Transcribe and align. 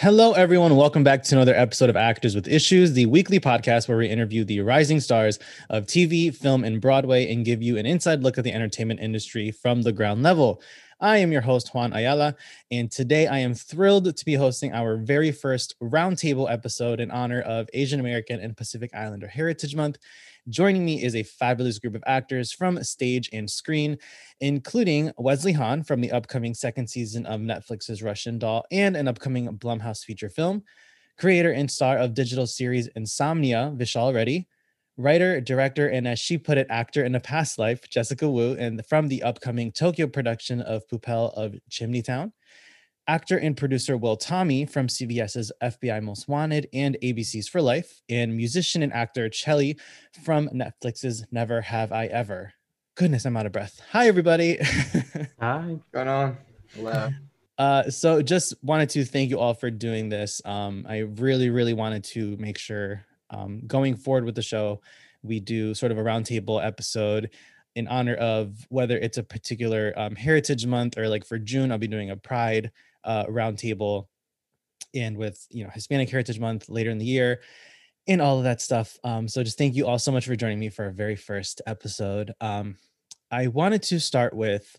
Hello, 0.00 0.30
everyone. 0.34 0.76
Welcome 0.76 1.02
back 1.02 1.24
to 1.24 1.34
another 1.34 1.56
episode 1.56 1.90
of 1.90 1.96
Actors 1.96 2.36
with 2.36 2.46
Issues, 2.46 2.92
the 2.92 3.06
weekly 3.06 3.40
podcast 3.40 3.88
where 3.88 3.98
we 3.98 4.06
interview 4.06 4.44
the 4.44 4.60
rising 4.60 5.00
stars 5.00 5.40
of 5.70 5.86
TV, 5.86 6.32
film, 6.32 6.62
and 6.62 6.80
Broadway 6.80 7.32
and 7.32 7.44
give 7.44 7.64
you 7.64 7.76
an 7.78 7.84
inside 7.84 8.22
look 8.22 8.38
at 8.38 8.44
the 8.44 8.52
entertainment 8.52 9.00
industry 9.00 9.50
from 9.50 9.82
the 9.82 9.90
ground 9.90 10.22
level. 10.22 10.62
I 11.00 11.18
am 11.18 11.32
your 11.32 11.40
host, 11.40 11.74
Juan 11.74 11.92
Ayala, 11.92 12.36
and 12.70 12.88
today 12.92 13.26
I 13.26 13.38
am 13.38 13.54
thrilled 13.54 14.16
to 14.16 14.24
be 14.24 14.34
hosting 14.34 14.72
our 14.72 14.98
very 14.98 15.32
first 15.32 15.74
roundtable 15.80 16.48
episode 16.48 17.00
in 17.00 17.10
honor 17.10 17.40
of 17.40 17.68
Asian 17.72 17.98
American 17.98 18.38
and 18.38 18.56
Pacific 18.56 18.94
Islander 18.94 19.26
Heritage 19.26 19.74
Month. 19.74 19.98
Joining 20.48 20.84
me 20.84 21.02
is 21.02 21.14
a 21.14 21.24
fabulous 21.24 21.78
group 21.78 21.94
of 21.94 22.02
actors 22.06 22.52
from 22.52 22.82
stage 22.82 23.28
and 23.32 23.50
screen, 23.50 23.98
including 24.40 25.12
Wesley 25.18 25.52
Hahn 25.52 25.82
from 25.82 26.00
the 26.00 26.10
upcoming 26.10 26.54
second 26.54 26.88
season 26.88 27.26
of 27.26 27.40
Netflix's 27.40 28.02
Russian 28.02 28.38
Doll 28.38 28.64
and 28.70 28.96
an 28.96 29.08
upcoming 29.08 29.48
Blumhouse 29.58 30.04
feature 30.04 30.30
film, 30.30 30.62
creator 31.18 31.52
and 31.52 31.70
star 31.70 31.98
of 31.98 32.14
digital 32.14 32.46
series 32.46 32.86
Insomnia, 32.96 33.74
Vishal 33.76 34.14
Reddy, 34.14 34.48
writer, 34.96 35.40
director, 35.40 35.88
and 35.88 36.08
as 36.08 36.18
she 36.18 36.38
put 36.38 36.56
it, 36.56 36.66
actor 36.70 37.04
in 37.04 37.14
a 37.14 37.20
past 37.20 37.58
life, 37.58 37.86
Jessica 37.90 38.30
Wu, 38.30 38.54
and 38.54 38.84
from 38.86 39.08
the 39.08 39.22
upcoming 39.24 39.70
Tokyo 39.70 40.06
production 40.06 40.62
of 40.62 40.88
Poupelle 40.88 41.32
of 41.34 41.56
Chimney 41.68 42.00
Town 42.00 42.32
actor 43.08 43.38
and 43.38 43.56
producer 43.56 43.96
Will 43.96 44.16
Tommy 44.16 44.66
from 44.66 44.86
CBS's 44.86 45.50
FBI 45.62 46.02
Most 46.02 46.28
Wanted 46.28 46.68
and 46.74 46.96
ABC's 47.02 47.48
For 47.48 47.62
Life, 47.62 48.02
and 48.10 48.36
musician 48.36 48.82
and 48.82 48.92
actor 48.92 49.30
Chelly 49.30 49.78
from 50.22 50.48
Netflix's 50.50 51.24
Never 51.32 51.62
Have 51.62 51.90
I 51.90 52.06
Ever. 52.06 52.52
Goodness, 52.94 53.24
I'm 53.24 53.36
out 53.36 53.46
of 53.46 53.52
breath. 53.52 53.80
Hi, 53.92 54.08
everybody. 54.08 54.58
Hi. 55.40 55.58
What's 55.58 55.88
Going 55.90 56.08
on? 56.08 56.36
Hello. 56.74 57.10
Uh, 57.56 57.90
so 57.90 58.20
just 58.20 58.54
wanted 58.62 58.90
to 58.90 59.04
thank 59.06 59.30
you 59.30 59.40
all 59.40 59.54
for 59.54 59.70
doing 59.70 60.10
this. 60.10 60.42
Um, 60.44 60.84
I 60.86 60.98
really, 60.98 61.48
really 61.48 61.74
wanted 61.74 62.04
to 62.04 62.36
make 62.36 62.58
sure 62.58 63.06
um, 63.30 63.62
going 63.66 63.96
forward 63.96 64.24
with 64.24 64.34
the 64.34 64.42
show, 64.42 64.82
we 65.22 65.40
do 65.40 65.74
sort 65.74 65.92
of 65.92 65.98
a 65.98 66.02
roundtable 66.02 66.64
episode 66.64 67.30
in 67.74 67.88
honor 67.88 68.14
of 68.14 68.66
whether 68.68 68.98
it's 68.98 69.18
a 69.18 69.22
particular 69.22 69.94
um, 69.96 70.14
Heritage 70.14 70.66
Month 70.66 70.98
or 70.98 71.08
like 71.08 71.24
for 71.24 71.38
June, 71.38 71.72
I'll 71.72 71.78
be 71.78 71.86
doing 71.86 72.10
a 72.10 72.16
Pride 72.16 72.70
uh, 73.04 73.26
roundtable 73.26 74.06
and 74.94 75.16
with 75.16 75.46
you 75.50 75.64
know 75.64 75.70
Hispanic 75.70 76.10
Heritage 76.10 76.40
Month 76.40 76.68
later 76.68 76.90
in 76.90 76.98
the 76.98 77.04
year 77.04 77.40
and 78.06 78.22
all 78.22 78.38
of 78.38 78.44
that 78.44 78.60
stuff. 78.60 78.96
Um, 79.04 79.28
so 79.28 79.42
just 79.42 79.58
thank 79.58 79.74
you 79.74 79.86
all 79.86 79.98
so 79.98 80.10
much 80.10 80.26
for 80.26 80.34
joining 80.34 80.58
me 80.58 80.70
for 80.70 80.86
our 80.86 80.90
very 80.90 81.16
first 81.16 81.60
episode. 81.66 82.32
Um, 82.40 82.76
I 83.30 83.48
wanted 83.48 83.82
to 83.84 84.00
start 84.00 84.34
with 84.34 84.78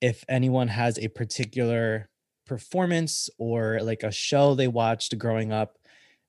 if 0.00 0.24
anyone 0.28 0.68
has 0.68 0.98
a 0.98 1.08
particular 1.08 2.08
performance 2.46 3.28
or 3.38 3.80
like 3.82 4.02
a 4.02 4.12
show 4.12 4.54
they 4.54 4.68
watched 4.68 5.18
growing 5.18 5.52
up 5.52 5.78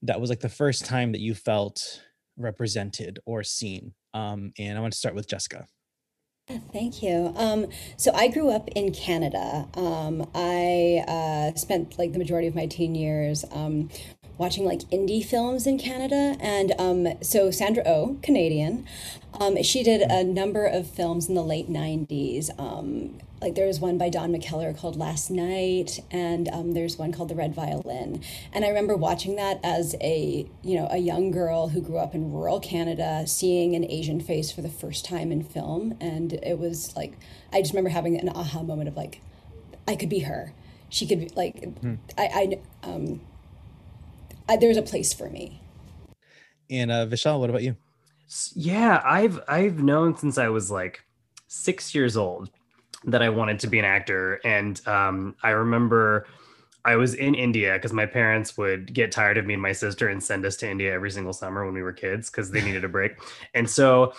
that 0.02 0.20
was 0.20 0.30
like 0.30 0.40
the 0.40 0.50
first 0.50 0.86
time 0.86 1.12
that 1.12 1.22
you 1.22 1.36
felt 1.36 2.02
represented 2.38 3.20
or 3.26 3.44
seen. 3.44 3.94
Um, 4.14 4.54
and 4.58 4.78
I 4.78 4.82
want 4.82 4.94
to 4.94 5.00
start 5.00 5.16
with 5.16 5.28
Jessica. 5.28 5.68
Thank 6.48 7.02
you. 7.02 7.34
Um, 7.36 7.68
so 7.98 8.12
I 8.14 8.28
grew 8.28 8.52
up 8.52 8.68
in 8.76 8.92
Canada. 8.94 9.68
Um, 9.74 10.30
I 10.36 11.04
uh, 11.08 11.58
spent 11.58 11.98
like 11.98 12.14
the 12.14 12.20
majority 12.20 12.48
of 12.48 12.54
my 12.54 12.68
teen 12.68 12.94
years 12.94 13.46
um, 13.52 13.90
watching 14.38 14.64
like 14.64 14.82
indie 14.92 15.26
films 15.26 15.66
in 15.66 15.80
Canada. 15.80 16.38
And 16.40 16.74
um, 16.78 17.08
so 17.24 17.50
Sandra 17.50 17.82
O, 17.88 17.92
oh, 17.92 18.20
Canadian, 18.22 18.86
um, 19.40 19.62
she 19.64 19.82
did 19.82 20.02
a 20.02 20.24
number 20.24 20.68
of 20.68 20.88
films 20.88 21.28
in 21.28 21.34
the 21.34 21.44
late 21.44 21.68
90s 21.68 22.52
like 23.46 23.54
there 23.54 23.68
was 23.68 23.80
one 23.80 24.00
by 24.00 24.10
Don 24.10 24.34
McKellar 24.34 24.76
called 24.76 24.96
Last 24.96 25.30
Night, 25.30 26.00
and 26.10 26.50
um, 26.50 26.74
there's 26.74 26.98
one 26.98 27.12
called 27.12 27.30
The 27.30 27.36
Red 27.36 27.54
Violin. 27.54 28.24
And 28.52 28.66
I 28.66 28.70
remember 28.70 28.96
watching 28.96 29.36
that 29.36 29.60
as 29.64 29.96
a 30.02 30.50
you 30.64 30.76
know 30.76 30.88
a 30.90 30.98
young 30.98 31.30
girl 31.30 31.70
who 31.70 31.80
grew 31.80 32.00
up 32.00 32.16
in 32.16 32.32
rural 32.32 32.60
Canada, 32.60 33.28
seeing 33.28 33.76
an 33.76 33.86
Asian 33.86 34.20
face 34.20 34.52
for 34.52 34.64
the 34.64 34.70
first 34.70 35.06
time 35.06 35.32
in 35.32 35.44
film, 35.44 35.96
and 36.02 36.34
it 36.34 36.58
was 36.58 36.96
like 36.96 37.20
I 37.54 37.62
just 37.62 37.72
remember 37.72 37.92
having 37.92 38.20
an 38.20 38.30
aha 38.30 38.64
moment 38.64 38.90
of 38.90 38.98
like, 38.98 39.22
I 39.88 39.96
could 39.96 40.10
be 40.10 40.22
her. 40.22 40.52
She 40.90 41.06
could 41.06 41.20
be 41.20 41.30
like 41.36 41.64
hmm. 41.82 41.96
I 42.18 42.58
I 42.84 42.88
um 42.90 43.22
I, 44.50 44.58
there's 44.58 44.78
a 44.78 44.82
place 44.82 45.14
for 45.14 45.30
me. 45.30 45.62
And 46.68 46.92
uh, 46.92 47.06
Vishal, 47.06 47.40
what 47.40 47.52
about 47.52 47.62
you? 47.62 47.76
Yeah, 48.56 49.04
I've 49.06 49.40
I've 49.48 49.84
known 49.84 50.18
since 50.18 50.40
I 50.40 50.50
was 50.50 50.72
like 50.72 51.06
six 51.48 51.94
years 51.94 52.18
old 52.18 52.50
that 53.06 53.22
I 53.22 53.30
wanted 53.30 53.60
to 53.60 53.68
be 53.68 53.80
an 53.80 53.86
actor. 53.86 54.42
And 54.44 54.86
um, 54.88 55.36
I 55.44 55.52
remember 55.52 56.28
I 56.86 56.96
was 56.96 57.16
in 57.16 57.34
India 57.34 57.74
because 57.74 57.94
my 57.94 58.06
parents 58.06 58.58
would 58.58 58.94
get 58.94 59.12
tired 59.12 59.38
of 59.38 59.46
me 59.46 59.54
and 59.54 59.62
my 59.62 59.72
sister 59.72 60.08
and 60.08 60.24
send 60.24 60.46
us 60.46 60.56
to 60.58 60.70
India 60.70 60.94
every 60.94 61.12
single 61.12 61.34
summer 61.34 61.66
when 61.66 61.74
we 61.74 61.82
were 61.82 61.94
kids 61.94 62.30
because 62.30 62.52
they 62.52 62.62
needed 62.62 62.84
a 62.84 62.90
break. 62.90 63.14
And 63.54 63.70
so 63.70 64.14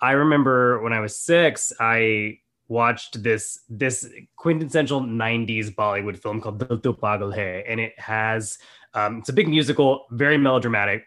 I 0.00 0.12
remember 0.12 0.80
when 0.82 0.92
I 0.92 1.00
was 1.00 1.16
six, 1.16 1.72
I 1.80 2.38
watched 2.68 3.22
this 3.22 3.60
this 3.68 4.08
quintessential 4.36 5.00
90s 5.00 5.74
Bollywood 5.74 6.16
film 6.16 6.40
called 6.40 6.60
Dil 6.60 6.78
To 6.78 6.94
Pagal 6.94 7.34
Hai. 7.34 7.64
And 7.68 7.80
it 7.80 7.98
has 7.98 8.58
um, 8.94 9.18
it's 9.18 9.28
a 9.28 9.32
big 9.32 9.48
musical, 9.48 10.06
very 10.12 10.38
melodramatic. 10.38 11.04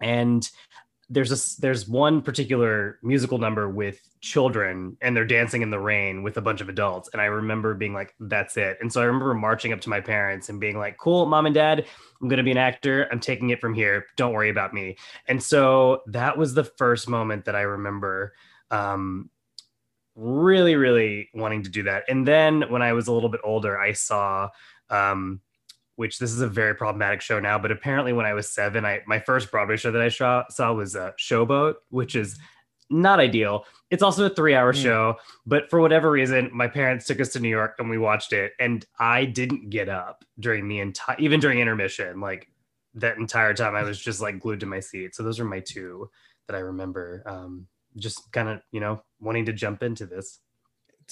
And 0.00 0.48
there's 1.12 1.30
a 1.30 1.60
there's 1.60 1.86
one 1.86 2.22
particular 2.22 2.98
musical 3.02 3.36
number 3.36 3.68
with 3.68 4.00
children 4.22 4.96
and 5.02 5.14
they're 5.14 5.26
dancing 5.26 5.60
in 5.60 5.70
the 5.70 5.78
rain 5.78 6.22
with 6.22 6.38
a 6.38 6.40
bunch 6.40 6.62
of 6.62 6.70
adults. 6.70 7.10
And 7.12 7.20
i 7.20 7.26
remember 7.26 7.74
being 7.74 7.92
like 7.92 8.14
that's 8.18 8.56
it. 8.56 8.78
And 8.80 8.90
so 8.90 9.02
i 9.02 9.04
remember 9.04 9.34
marching 9.34 9.74
up 9.74 9.80
to 9.82 9.90
my 9.90 10.00
parents 10.00 10.48
and 10.48 10.58
being 10.58 10.78
like 10.78 10.96
cool 10.96 11.26
mom 11.26 11.44
and 11.44 11.54
dad 11.54 11.84
i'm 12.20 12.28
going 12.28 12.38
to 12.38 12.42
be 12.42 12.50
an 12.50 12.56
actor. 12.56 13.08
I'm 13.12 13.20
taking 13.20 13.50
it 13.50 13.60
from 13.60 13.74
here. 13.74 14.06
Don't 14.16 14.32
worry 14.32 14.48
about 14.48 14.72
me. 14.72 14.96
And 15.28 15.42
so 15.42 16.00
that 16.06 16.38
was 16.38 16.54
the 16.54 16.64
first 16.64 17.08
moment 17.08 17.44
that 17.44 17.54
i 17.54 17.62
remember 17.62 18.32
um, 18.70 19.28
really 20.14 20.76
really 20.76 21.28
wanting 21.34 21.62
to 21.64 21.70
do 21.70 21.82
that. 21.82 22.04
And 22.08 22.26
then 22.26 22.70
when 22.70 22.80
i 22.80 22.94
was 22.94 23.06
a 23.06 23.12
little 23.12 23.28
bit 23.28 23.42
older 23.44 23.78
i 23.78 23.92
saw 23.92 24.48
um, 24.88 25.40
which 25.96 26.18
this 26.18 26.32
is 26.32 26.40
a 26.40 26.48
very 26.48 26.74
problematic 26.74 27.20
show 27.20 27.38
now, 27.38 27.58
but 27.58 27.70
apparently 27.70 28.12
when 28.12 28.26
I 28.26 28.32
was 28.32 28.48
seven, 28.48 28.84
I 28.84 29.00
my 29.06 29.18
first 29.18 29.50
Broadway 29.50 29.76
show 29.76 29.92
that 29.92 30.02
I 30.02 30.08
saw, 30.08 30.44
saw 30.48 30.72
was 30.72 30.96
uh, 30.96 31.12
Showboat, 31.18 31.74
which 31.90 32.14
is 32.14 32.38
not 32.90 33.20
ideal. 33.20 33.64
It's 33.90 34.02
also 34.02 34.26
a 34.26 34.30
three 34.30 34.54
hour 34.54 34.72
mm. 34.72 34.82
show, 34.82 35.16
but 35.46 35.68
for 35.70 35.80
whatever 35.80 36.10
reason, 36.10 36.50
my 36.52 36.68
parents 36.68 37.06
took 37.06 37.20
us 37.20 37.30
to 37.30 37.40
New 37.40 37.48
York 37.48 37.76
and 37.78 37.90
we 37.90 37.98
watched 37.98 38.32
it. 38.32 38.52
And 38.60 38.84
I 38.98 39.24
didn't 39.24 39.70
get 39.70 39.88
up 39.88 40.24
during 40.38 40.68
the 40.68 40.80
entire, 40.80 41.16
even 41.18 41.40
during 41.40 41.58
intermission, 41.58 42.20
like 42.20 42.48
that 42.94 43.16
entire 43.16 43.54
time, 43.54 43.74
I 43.74 43.82
was 43.82 43.98
just 43.98 44.20
like 44.20 44.38
glued 44.38 44.60
to 44.60 44.66
my 44.66 44.80
seat. 44.80 45.14
So 45.14 45.22
those 45.22 45.40
are 45.40 45.44
my 45.44 45.60
two 45.60 46.10
that 46.46 46.56
I 46.56 46.60
remember. 46.60 47.22
Um, 47.26 47.66
just 47.96 48.30
kind 48.32 48.48
of, 48.48 48.60
you 48.72 48.80
know, 48.80 49.02
wanting 49.20 49.46
to 49.46 49.52
jump 49.52 49.82
into 49.82 50.06
this 50.06 50.40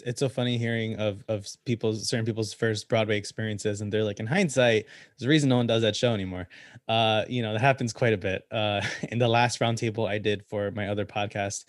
it's 0.03 0.21
so 0.21 0.28
funny 0.28 0.59
hearing 0.59 0.97
of 0.97 1.25
of 1.28 1.47
people's 1.65 2.09
certain 2.09 2.27
people's 2.27 2.53
first 2.53 2.88
Broadway 2.88 3.16
experiences, 3.16 3.81
and 3.81 3.93
they're 3.93 4.05
like, 4.05 4.21
in 4.21 4.27
hindsight, 4.27 4.87
there's 5.19 5.27
a 5.27 5.28
reason 5.28 5.49
no 5.49 5.56
one 5.56 5.66
does 5.66 5.83
that 5.83 5.97
show 5.97 6.15
anymore. 6.15 6.49
Uh, 6.88 7.25
you 7.28 7.43
know, 7.43 7.53
that 7.53 7.61
happens 7.61 7.93
quite 7.93 8.12
a 8.12 8.19
bit. 8.19 8.44
Uh, 8.50 8.81
in 9.10 9.19
the 9.19 9.28
last 9.28 9.60
roundtable 9.60 10.09
I 10.09 10.19
did 10.19 10.44
for 10.47 10.71
my 10.71 10.89
other 10.89 11.05
podcast, 11.06 11.65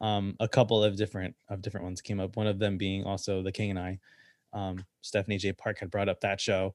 um, 0.00 0.36
a 0.40 0.48
couple 0.48 0.82
of 0.82 0.96
different 0.96 1.34
of 1.48 1.62
different 1.62 1.84
ones 1.84 2.00
came 2.00 2.20
up. 2.20 2.36
One 2.36 2.46
of 2.46 2.58
them 2.58 2.76
being 2.76 3.04
also 3.04 3.42
The 3.42 3.52
King 3.52 3.70
and 3.70 3.78
I. 3.78 3.98
Um, 4.52 4.84
Stephanie 5.02 5.38
J. 5.38 5.52
Park 5.52 5.78
had 5.78 5.90
brought 5.90 6.08
up 6.08 6.20
that 6.20 6.40
show. 6.40 6.74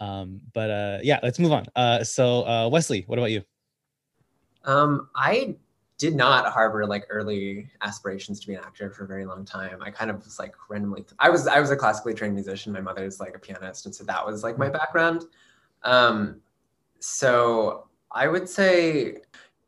Um, 0.00 0.40
but 0.52 0.70
uh, 0.70 0.98
yeah, 1.02 1.20
let's 1.22 1.38
move 1.38 1.52
on. 1.52 1.66
Uh, 1.74 2.04
so 2.04 2.46
uh, 2.46 2.68
Wesley, 2.68 3.04
what 3.06 3.18
about 3.18 3.30
you? 3.30 3.42
Um, 4.64 5.08
I 5.14 5.56
did 6.04 6.14
not 6.14 6.52
harbor 6.52 6.86
like 6.86 7.06
early 7.08 7.66
aspirations 7.80 8.38
to 8.38 8.46
be 8.46 8.52
an 8.52 8.60
actor 8.60 8.90
for 8.90 9.04
a 9.04 9.06
very 9.06 9.24
long 9.24 9.42
time. 9.42 9.78
I 9.80 9.90
kind 9.90 10.10
of 10.10 10.22
was 10.22 10.38
like 10.38 10.54
randomly. 10.68 11.06
I 11.18 11.30
was 11.30 11.46
I 11.46 11.60
was 11.60 11.70
a 11.70 11.76
classically 11.76 12.12
trained 12.12 12.34
musician. 12.34 12.74
My 12.74 12.82
mother's 12.82 13.20
like 13.20 13.34
a 13.34 13.38
pianist, 13.38 13.86
and 13.86 13.94
so 13.94 14.04
that 14.04 14.24
was 14.26 14.42
like 14.42 14.58
my 14.58 14.66
mm-hmm. 14.66 14.74
background. 14.74 15.24
Um, 15.82 16.42
so 16.98 17.88
I 18.12 18.28
would 18.28 18.46
say 18.50 19.16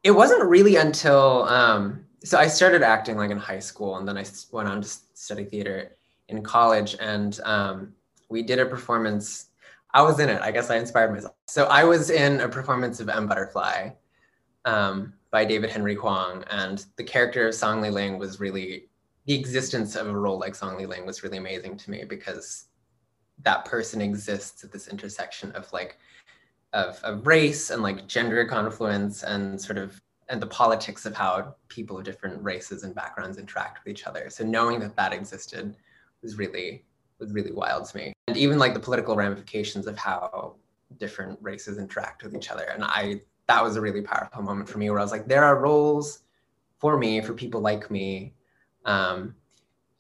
it 0.05 0.11
wasn't 0.11 0.45
really 0.45 0.77
until 0.77 1.45
um, 1.45 2.05
so 2.23 2.37
I 2.37 2.49
started 2.49 2.83
acting 2.83 3.17
like 3.17 3.31
in 3.31 3.39
high 3.39 3.59
school, 3.59 3.97
and 3.97 4.07
then 4.07 4.19
I 4.19 4.27
went 4.53 4.69
on 4.69 4.83
to 4.83 4.89
study 5.15 5.45
theater 5.45 5.97
in 6.29 6.43
college, 6.43 6.97
and 7.01 7.41
um, 7.45 7.95
we 8.29 8.43
did 8.43 8.59
a 8.59 8.67
performance. 8.67 9.47
I 9.95 10.03
was 10.03 10.21
in 10.21 10.29
it. 10.29 10.43
I 10.43 10.51
guess 10.51 10.69
I 10.69 10.77
inspired 10.77 11.15
myself. 11.15 11.35
So 11.47 11.65
I 11.65 11.85
was 11.85 12.11
in 12.11 12.41
a 12.41 12.49
performance 12.49 13.01
of 13.01 13.09
M 13.09 13.27
Butterfly. 13.27 13.91
Um, 14.67 15.15
by 15.37 15.45
David 15.45 15.69
Henry 15.69 15.95
Hwang. 15.95 16.43
And 16.49 16.87
the 16.97 17.05
character 17.05 17.47
of 17.47 17.55
Song 17.55 17.83
Liling 17.83 18.17
was 18.17 18.41
really, 18.41 18.89
the 19.27 19.35
existence 19.35 19.95
of 19.95 20.07
a 20.07 20.17
role 20.17 20.39
like 20.39 20.55
Song 20.55 20.79
Liling 20.79 21.05
was 21.05 21.23
really 21.23 21.37
amazing 21.37 21.77
to 21.77 21.91
me 21.91 22.05
because 22.09 22.69
that 23.43 23.67
person 23.67 24.01
exists 24.01 24.65
at 24.65 24.73
this 24.73 24.89
intersection 24.89 25.53
of 25.53 25.71
like, 25.75 25.99
of, 26.73 26.99
of 27.05 27.27
race 27.27 27.69
and 27.69 27.83
like 27.83 28.07
gender 28.07 28.47
confluence 28.47 29.25
and 29.25 29.61
sort 29.61 29.77
of, 29.77 30.01
and 30.31 30.41
the 30.41 30.47
politics 30.47 31.05
of 31.05 31.15
how 31.15 31.55
people 31.69 31.99
of 31.99 32.05
different 32.05 32.43
races 32.43 32.83
and 32.83 32.95
backgrounds 32.95 33.37
interact 33.37 33.85
with 33.85 33.93
each 33.93 34.07
other. 34.07 34.31
So 34.31 34.43
knowing 34.43 34.81
that 34.81 34.97
that 34.97 35.13
existed 35.13 35.77
was 36.23 36.39
really, 36.39 36.83
was 37.19 37.35
really 37.35 37.53
wild 37.53 37.85
to 37.91 37.97
me. 37.99 38.15
And 38.29 38.39
even 38.39 38.59
like 38.59 38.73
the 38.73 38.81
political 38.81 39.17
ramifications 39.17 39.87
of 39.87 39.99
how 39.99 40.55
different 40.97 41.39
races 41.43 41.77
interact 41.77 42.25
with 42.25 42.35
each 42.35 42.51
other. 42.51 42.65
And 42.73 42.83
I 42.83 43.21
that 43.49 43.63
was 43.63 43.77
a 43.77 43.81
really 43.81 44.03
powerful 44.03 44.43
moment 44.43 44.69
for 44.69 44.79
me 44.79 44.91
where 44.91 44.99
I 44.99 45.03
was 45.03 45.13
like, 45.13 45.27
there 45.27 45.45
are 45.45 45.59
roles 45.59 46.21
for 46.79 46.99
me, 46.99 47.21
for 47.21 47.33
people 47.33 47.61
like 47.61 47.91
me. 47.91 48.35
Um, 48.85 49.35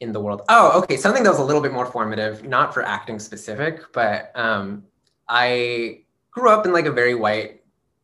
in 0.00 0.12
the 0.12 0.20
world. 0.20 0.42
Oh, 0.48 0.80
okay. 0.82 0.96
Something 0.96 1.22
that 1.22 1.30
was 1.30 1.38
a 1.38 1.44
little 1.44 1.62
bit 1.62 1.72
more 1.72 1.86
formative, 1.86 2.44
not 2.44 2.74
for 2.74 2.82
acting 2.82 3.18
specific, 3.18 3.80
but 3.92 4.30
um, 4.34 4.84
I 5.28 6.02
grew 6.30 6.50
up 6.50 6.66
in 6.66 6.72
like 6.72 6.86
a 6.86 6.92
very 6.92 7.14
white 7.14 7.62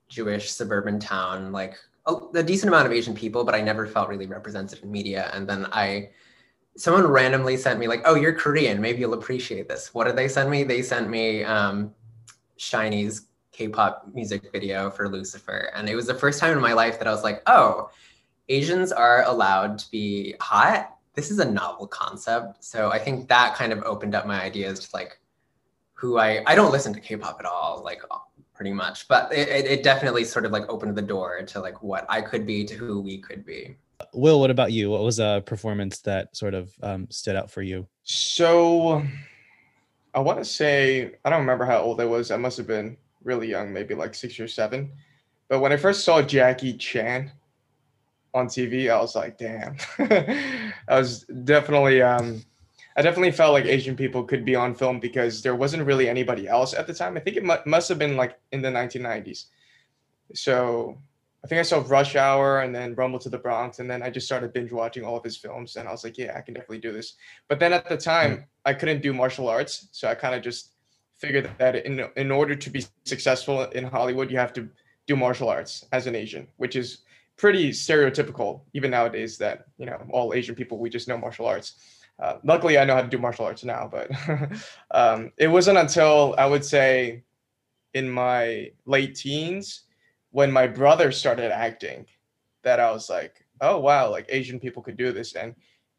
Jewish 0.08 0.50
suburban 0.50 0.98
town, 0.98 1.52
like 1.52 1.76
a, 2.06 2.14
a, 2.34 2.42
decent 2.42 2.68
amount 2.68 2.86
of 2.86 2.92
Asian 2.92 3.14
people, 3.14 3.44
but 3.44 3.54
I 3.54 3.60
never 3.60 3.86
felt 3.86 4.08
really 4.08 4.26
represented 4.26 4.82
in 4.82 4.90
media. 4.90 5.30
And 5.34 5.48
then 5.48 5.66
I, 5.72 6.10
someone 6.76 7.06
randomly 7.06 7.56
sent 7.56 7.78
me 7.78 7.88
like, 7.88 8.02
"Oh, 8.04 8.14
you're 8.14 8.34
Korean. 8.34 8.80
Maybe 8.80 9.00
you'll 9.00 9.14
appreciate 9.14 9.68
this." 9.68 9.94
What 9.94 10.06
did 10.06 10.16
they 10.16 10.28
send 10.28 10.50
me? 10.50 10.64
They 10.64 10.82
sent 10.82 11.08
me 11.08 11.44
um, 11.44 11.94
SHINee's 12.58 13.26
K-pop 13.52 14.08
music 14.12 14.50
video 14.50 14.90
for 14.90 15.08
Lucifer, 15.08 15.70
and 15.74 15.88
it 15.88 15.94
was 15.94 16.06
the 16.06 16.14
first 16.14 16.40
time 16.40 16.52
in 16.56 16.60
my 16.60 16.72
life 16.72 16.98
that 16.98 17.06
I 17.06 17.12
was 17.12 17.22
like, 17.22 17.42
"Oh, 17.46 17.90
Asians 18.48 18.92
are 18.92 19.24
allowed 19.24 19.78
to 19.78 19.90
be 19.90 20.34
hot." 20.40 20.96
This 21.14 21.30
is 21.30 21.38
a 21.38 21.50
novel 21.50 21.86
concept. 21.86 22.64
So 22.64 22.90
I 22.90 22.98
think 22.98 23.28
that 23.28 23.54
kind 23.54 23.72
of 23.72 23.82
opened 23.84 24.14
up 24.14 24.26
my 24.26 24.42
ideas 24.42 24.80
to 24.80 24.96
like 24.96 25.20
who 25.92 26.18
I 26.18 26.42
I 26.46 26.54
don't 26.54 26.72
listen 26.72 26.92
to 26.94 27.00
K-pop 27.00 27.36
at 27.38 27.46
all, 27.46 27.82
like 27.84 28.02
pretty 28.54 28.72
much. 28.72 29.08
But 29.08 29.32
it, 29.32 29.48
it 29.66 29.82
definitely 29.82 30.24
sort 30.24 30.44
of 30.44 30.52
like 30.52 30.68
opened 30.68 30.96
the 30.96 31.02
door 31.02 31.42
to 31.42 31.60
like 31.60 31.82
what 31.82 32.06
I 32.08 32.22
could 32.22 32.46
be 32.46 32.64
to 32.64 32.74
who 32.74 33.00
we 33.00 33.18
could 33.18 33.44
be. 33.44 33.76
Will, 34.12 34.40
what 34.40 34.50
about 34.50 34.72
you? 34.72 34.90
What 34.90 35.02
was 35.02 35.18
a 35.18 35.42
performance 35.46 36.00
that 36.00 36.36
sort 36.36 36.54
of 36.54 36.72
um, 36.82 37.06
stood 37.10 37.36
out 37.36 37.50
for 37.50 37.62
you? 37.62 37.86
So 38.02 39.02
I 40.14 40.20
want 40.20 40.38
to 40.38 40.44
say, 40.44 41.12
I 41.24 41.30
don't 41.30 41.40
remember 41.40 41.64
how 41.64 41.78
old 41.78 42.00
I 42.00 42.04
was. 42.04 42.30
I 42.30 42.36
must 42.36 42.56
have 42.56 42.66
been 42.66 42.96
really 43.24 43.48
young, 43.48 43.72
maybe 43.72 43.94
like 43.94 44.14
six 44.14 44.38
or 44.40 44.48
seven. 44.48 44.92
But 45.48 45.60
when 45.60 45.72
I 45.72 45.76
first 45.76 46.04
saw 46.04 46.22
Jackie 46.22 46.76
Chan 46.76 47.30
on 48.34 48.46
TV, 48.46 48.90
I 48.90 49.00
was 49.00 49.14
like, 49.14 49.38
damn. 49.38 49.76
I 50.88 50.98
was 50.98 51.24
definitely 51.44 52.02
um, 52.02 52.42
I 52.96 53.02
definitely 53.02 53.32
felt 53.32 53.52
like 53.52 53.64
Asian 53.64 53.96
people 53.96 54.24
could 54.24 54.44
be 54.44 54.54
on 54.54 54.74
film 54.74 55.00
because 55.00 55.42
there 55.42 55.54
wasn't 55.54 55.84
really 55.84 56.08
anybody 56.08 56.46
else 56.48 56.74
at 56.74 56.86
the 56.86 56.94
time. 56.94 57.16
I 57.16 57.20
think 57.20 57.36
it 57.36 57.44
mu- 57.44 57.56
must 57.64 57.88
have 57.88 57.98
been 57.98 58.16
like 58.16 58.38
in 58.52 58.60
the 58.60 58.68
1990s. 58.68 59.46
So 60.34 60.98
I 61.44 61.48
think 61.48 61.58
I 61.58 61.62
saw 61.62 61.82
Rush 61.86 62.16
Hour 62.16 62.60
and 62.60 62.74
then 62.74 62.94
Rumble 62.94 63.18
to 63.20 63.28
the 63.28 63.38
Bronx, 63.38 63.78
and 63.78 63.90
then 63.90 64.02
I 64.02 64.10
just 64.10 64.26
started 64.26 64.52
binge 64.52 64.72
watching 64.72 65.04
all 65.04 65.16
of 65.16 65.24
his 65.24 65.36
films, 65.36 65.76
and 65.76 65.88
I 65.88 65.90
was 65.90 66.04
like, 66.04 66.16
yeah, 66.16 66.34
I 66.36 66.40
can 66.40 66.54
definitely 66.54 66.78
do 66.78 66.92
this. 66.92 67.14
But 67.48 67.58
then 67.58 67.72
at 67.72 67.88
the 67.88 67.96
time, 67.96 68.36
mm. 68.36 68.44
I 68.64 68.74
couldn't 68.74 69.02
do 69.02 69.12
martial 69.12 69.48
arts, 69.48 69.88
so 69.90 70.08
I 70.08 70.14
kind 70.14 70.34
of 70.34 70.42
just 70.42 70.74
figured 71.22 71.48
that 71.58 71.74
in 71.86 72.04
in 72.16 72.30
order 72.30 72.54
to 72.54 72.68
be 72.68 72.84
successful 73.04 73.62
in 73.78 73.84
Hollywood, 73.84 74.30
you 74.30 74.38
have 74.38 74.52
to 74.54 74.68
do 75.06 75.16
martial 75.16 75.48
arts 75.48 75.86
as 75.92 76.06
an 76.06 76.14
Asian, 76.14 76.46
which 76.56 76.74
is 76.76 76.88
pretty 77.36 77.70
stereotypical 77.70 78.60
even 78.74 78.90
nowadays. 78.90 79.38
That 79.38 79.66
you 79.78 79.86
know 79.86 79.98
all 80.10 80.34
Asian 80.34 80.54
people 80.54 80.78
we 80.78 80.90
just 80.90 81.08
know 81.08 81.16
martial 81.16 81.46
arts. 81.46 81.68
Uh, 82.18 82.36
luckily, 82.44 82.76
I 82.76 82.84
know 82.84 82.94
how 82.94 83.02
to 83.02 83.08
do 83.16 83.18
martial 83.18 83.46
arts 83.46 83.64
now, 83.64 83.88
but 83.90 84.10
um, 84.90 85.32
it 85.38 85.48
wasn't 85.48 85.78
until 85.78 86.34
I 86.36 86.46
would 86.46 86.64
say 86.64 87.22
in 87.94 88.10
my 88.10 88.70
late 88.84 89.14
teens 89.14 89.84
when 90.30 90.50
my 90.50 90.66
brother 90.66 91.12
started 91.12 91.52
acting 91.52 92.06
that 92.62 92.80
I 92.80 92.90
was 92.90 93.08
like, 93.08 93.44
oh, 93.60 93.78
wow, 93.78 94.10
like 94.10 94.26
Asian 94.28 94.58
people 94.58 94.82
could 94.82 94.96
do 94.96 95.12
this. 95.12 95.34
And 95.34 95.54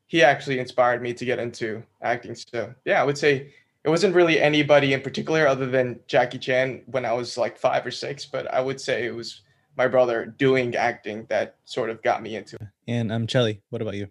he 0.07 0.23
actually 0.23 0.59
inspired 0.59 1.01
me 1.01 1.13
to 1.13 1.25
get 1.25 1.39
into 1.39 1.83
acting. 2.01 2.35
So, 2.35 2.73
yeah, 2.85 3.01
I 3.01 3.05
would 3.05 3.17
say 3.17 3.53
it 3.83 3.89
wasn't 3.89 4.15
really 4.15 4.39
anybody 4.39 4.93
in 4.93 5.01
particular 5.01 5.47
other 5.47 5.65
than 5.65 5.99
Jackie 6.07 6.39
Chan 6.39 6.83
when 6.85 7.05
I 7.05 7.13
was 7.13 7.37
like 7.37 7.57
five 7.57 7.85
or 7.85 7.91
six, 7.91 8.25
but 8.25 8.51
I 8.53 8.61
would 8.61 8.79
say 8.79 9.05
it 9.05 9.15
was 9.15 9.41
my 9.77 9.87
brother 9.87 10.25
doing 10.25 10.75
acting 10.75 11.25
that 11.29 11.55
sort 11.65 11.89
of 11.89 12.01
got 12.01 12.21
me 12.21 12.35
into 12.35 12.55
it. 12.55 12.67
And 12.87 13.11
um, 13.11 13.27
Chelly, 13.27 13.61
what 13.69 13.81
about 13.81 13.95
you? 13.95 14.07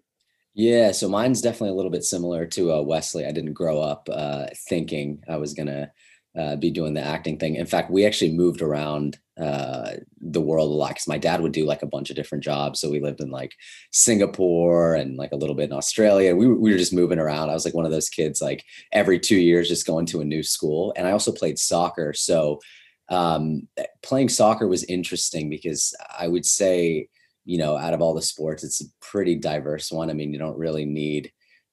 Yeah, 0.55 0.93
so 0.93 1.09
mine's 1.09 1.41
definitely 1.41 1.71
a 1.71 1.75
little 1.75 1.91
bit 1.91 2.05
similar 2.05 2.45
to 2.47 2.73
uh, 2.73 2.83
Wesley. 2.83 3.25
I 3.25 3.33
didn't 3.33 3.55
grow 3.55 3.81
up 3.81 4.09
uh, 4.13 4.47
thinking 4.69 5.23
I 5.27 5.37
was 5.37 5.55
gonna 5.55 5.91
uh, 6.39 6.57
be 6.57 6.71
doing 6.71 6.95
the 6.95 7.01
acting 7.01 7.39
thing. 7.39 7.57
In 7.57 7.67
fact, 7.67 7.91
we 7.91 8.07
actually 8.07 8.33
moved 8.33 8.63
around 8.63 9.19
uh, 9.41 9.93
the 10.21 10.41
world 10.41 10.71
a 10.71 10.75
lot 10.75 10.91
because 10.91 11.09
my 11.09 11.19
dad 11.19 11.41
would 11.41 11.53
do 11.53 11.67
like 11.67 11.83
a 11.83 11.87
bunch 11.87 12.11
of 12.11 12.17
different 12.17 12.45
jobs. 12.45 12.81
So 12.81 12.91
we 12.91 13.01
lived 13.01 13.21
in 13.21 13.31
like 13.31 13.55
Singapore 13.93 14.95
and 14.95 15.17
like 15.17 15.33
a 15.33 15.37
little 15.37 15.55
bit 15.55 15.71
in 15.71 15.77
Australia. 15.77 16.35
We, 16.35 16.47
we 16.47 16.73
were 16.73 16.79
just 16.79 16.95
moving 16.95 17.19
around. 17.19 17.51
I 17.51 17.55
was 17.55 17.65
like 17.65 17.75
one 17.75 17.87
of 17.87 17.93
those 17.93 18.09
kids, 18.09 18.41
like 18.41 18.65
every 18.93 19.19
two 19.19 19.37
years, 19.37 19.69
just 19.69 19.87
going 19.87 20.07
to 20.07 20.21
a 20.21 20.25
new 20.25 20.43
school. 20.43 20.93
And 20.97 21.07
I 21.07 21.13
also 21.13 21.33
played 21.33 21.59
soccer. 21.59 22.13
So 22.13 22.61
um, 23.09 23.69
playing 24.03 24.29
soccer 24.29 24.69
was 24.69 24.85
interesting 24.85 25.51
because 25.51 25.95
I 26.19 26.29
would 26.29 26.47
say 26.47 27.09
you 27.45 27.59
know, 27.59 27.77
out 27.77 27.95
of 27.95 28.01
all 28.01 28.15
the 28.15 28.23
sports, 28.23 28.63
it's 28.63 28.81
a 28.81 28.85
pretty 29.01 29.35
diverse 29.35 29.91
one. 29.91 30.11
I 30.11 30.13
mean, 30.13 30.33
you 30.33 30.39
don't 30.39 30.59
really 30.59 30.85
need 30.85 31.33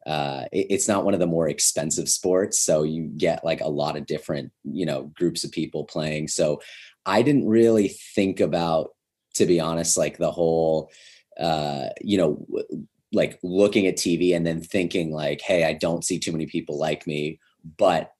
uh, 0.09 0.45
it, 0.51 0.65
it's 0.71 0.87
not 0.87 1.05
one 1.05 1.13
of 1.13 1.19
the 1.19 1.27
more 1.27 1.47
expensive 1.47 2.09
sports 2.09 2.59
so 2.59 2.81
you 2.81 3.03
get 3.15 3.45
like 3.45 3.61
a 3.61 3.67
lot 3.67 3.95
of 3.95 4.07
different 4.07 4.51
you 4.63 4.83
know 4.83 5.03
groups 5.13 5.43
of 5.43 5.51
people 5.51 5.83
playing 5.83 6.27
so 6.27 6.59
i 7.05 7.21
didn't 7.21 7.47
really 7.47 7.89
think 7.89 8.39
about 8.39 8.89
to 9.35 9.45
be 9.45 9.59
honest 9.59 9.99
like 9.99 10.17
the 10.17 10.31
whole 10.31 10.89
uh 11.39 11.89
you 12.01 12.17
know 12.17 12.43
like 13.13 13.37
looking 13.43 13.85
at 13.85 13.97
tv 13.97 14.35
and 14.35 14.47
then 14.47 14.59
thinking 14.59 15.11
like 15.11 15.41
hey 15.41 15.63
i 15.63 15.73
don't 15.73 16.03
see 16.03 16.17
too 16.17 16.31
many 16.31 16.47
people 16.47 16.79
like 16.79 17.05
me 17.05 17.39
but 17.77 18.11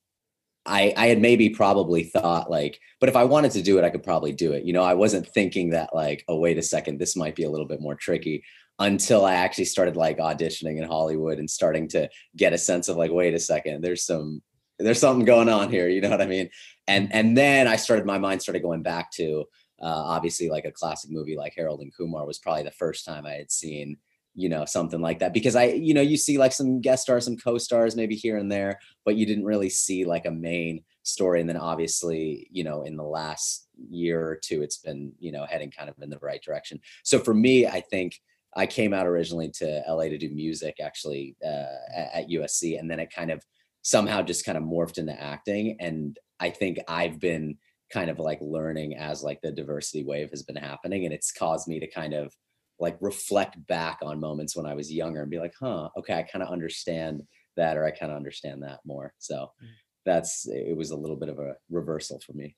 I, 0.65 0.93
I 0.95 1.07
had 1.07 1.19
maybe 1.19 1.49
probably 1.49 2.03
thought 2.03 2.51
like, 2.51 2.79
but 2.99 3.09
if 3.09 3.15
I 3.15 3.23
wanted 3.23 3.51
to 3.53 3.63
do 3.63 3.79
it, 3.79 3.83
I 3.83 3.89
could 3.89 4.03
probably 4.03 4.33
do 4.33 4.51
it. 4.51 4.65
You 4.65 4.73
know, 4.73 4.83
I 4.83 4.93
wasn't 4.93 5.25
thinking 5.27 5.71
that 5.71 5.95
like, 5.95 6.23
oh, 6.27 6.37
wait 6.37 6.59
a 6.59 6.61
second, 6.61 6.99
this 6.99 7.15
might 7.15 7.35
be 7.35 7.45
a 7.45 7.49
little 7.49 7.65
bit 7.65 7.81
more 7.81 7.95
tricky 7.95 8.43
until 8.79 9.25
I 9.25 9.33
actually 9.33 9.65
started 9.65 9.95
like 9.95 10.17
auditioning 10.17 10.77
in 10.77 10.83
Hollywood 10.83 11.37
and 11.37 11.49
starting 11.49 11.87
to 11.89 12.09
get 12.35 12.53
a 12.53 12.57
sense 12.57 12.87
of 12.87 12.97
like, 12.97 13.11
wait 13.11 13.33
a 13.33 13.39
second, 13.39 13.83
there's 13.83 14.03
some, 14.03 14.41
there's 14.77 14.99
something 14.99 15.25
going 15.25 15.49
on 15.49 15.69
here. 15.69 15.89
You 15.89 16.01
know 16.01 16.09
what 16.09 16.21
I 16.21 16.25
mean? 16.25 16.49
And, 16.87 17.13
and 17.13 17.37
then 17.37 17.67
I 17.67 17.75
started, 17.75 18.05
my 18.05 18.17
mind 18.17 18.41
started 18.41 18.63
going 18.63 18.81
back 18.81 19.11
to, 19.13 19.45
uh, 19.81 19.85
obviously 19.85 20.49
like 20.49 20.65
a 20.65 20.71
classic 20.71 21.09
movie 21.09 21.37
like 21.37 21.53
Harold 21.55 21.81
and 21.81 21.95
Kumar 21.95 22.25
was 22.25 22.39
probably 22.39 22.63
the 22.63 22.71
first 22.71 23.05
time 23.05 23.25
I 23.25 23.33
had 23.33 23.51
seen 23.51 23.97
you 24.35 24.47
know 24.47 24.63
something 24.63 25.01
like 25.01 25.19
that 25.19 25.33
because 25.33 25.55
i 25.55 25.65
you 25.65 25.93
know 25.93 26.01
you 26.01 26.15
see 26.15 26.37
like 26.37 26.53
some 26.53 26.79
guest 26.81 27.03
stars 27.03 27.25
some 27.25 27.35
co-stars 27.35 27.95
maybe 27.95 28.15
here 28.15 28.37
and 28.37 28.51
there 28.51 28.79
but 29.03 29.15
you 29.15 29.25
didn't 29.25 29.43
really 29.43 29.69
see 29.69 30.05
like 30.05 30.25
a 30.25 30.31
main 30.31 30.81
story 31.03 31.41
and 31.41 31.49
then 31.49 31.57
obviously 31.57 32.47
you 32.51 32.63
know 32.63 32.83
in 32.83 32.95
the 32.95 33.03
last 33.03 33.67
year 33.89 34.21
or 34.21 34.35
two 34.35 34.61
it's 34.61 34.77
been 34.77 35.11
you 35.19 35.31
know 35.31 35.45
heading 35.45 35.71
kind 35.71 35.89
of 35.89 35.95
in 36.01 36.09
the 36.09 36.19
right 36.19 36.43
direction 36.43 36.79
so 37.03 37.17
for 37.17 37.33
me 37.33 37.65
i 37.65 37.81
think 37.81 38.21
i 38.55 38.65
came 38.65 38.93
out 38.93 39.07
originally 39.07 39.49
to 39.49 39.83
la 39.87 40.03
to 40.03 40.17
do 40.17 40.29
music 40.29 40.75
actually 40.81 41.35
uh, 41.45 41.65
at 42.13 42.29
usc 42.29 42.79
and 42.79 42.89
then 42.89 42.99
it 42.99 43.13
kind 43.13 43.31
of 43.31 43.43
somehow 43.81 44.21
just 44.21 44.45
kind 44.45 44.57
of 44.57 44.63
morphed 44.63 44.97
into 44.97 45.19
acting 45.21 45.75
and 45.79 46.17
i 46.39 46.49
think 46.49 46.77
i've 46.87 47.19
been 47.19 47.57
kind 47.91 48.09
of 48.09 48.19
like 48.19 48.39
learning 48.41 48.95
as 48.95 49.23
like 49.23 49.41
the 49.41 49.51
diversity 49.51 50.03
wave 50.03 50.29
has 50.29 50.43
been 50.43 50.55
happening 50.55 51.05
and 51.05 51.13
it's 51.13 51.31
caused 51.31 51.67
me 51.67 51.79
to 51.79 51.87
kind 51.89 52.13
of 52.13 52.33
like 52.79 52.97
reflect 53.01 53.55
back 53.67 53.99
on 54.01 54.19
moments 54.19 54.55
when 54.55 54.65
I 54.65 54.73
was 54.73 54.91
younger 54.91 55.21
and 55.21 55.29
be 55.29 55.39
like, 55.39 55.53
huh, 55.59 55.89
okay, 55.97 56.13
I 56.13 56.23
kind 56.23 56.41
of 56.41 56.49
understand 56.49 57.21
that 57.57 57.77
or 57.77 57.85
I 57.85 57.91
kind 57.91 58.11
of 58.11 58.15
understand 58.15 58.63
that 58.63 58.79
more. 58.85 59.13
So 59.17 59.51
mm. 59.61 59.67
that's 60.05 60.47
it 60.47 60.75
was 60.75 60.91
a 60.91 60.97
little 60.97 61.17
bit 61.17 61.29
of 61.29 61.39
a 61.39 61.55
reversal 61.69 62.21
for 62.25 62.33
me. 62.33 62.55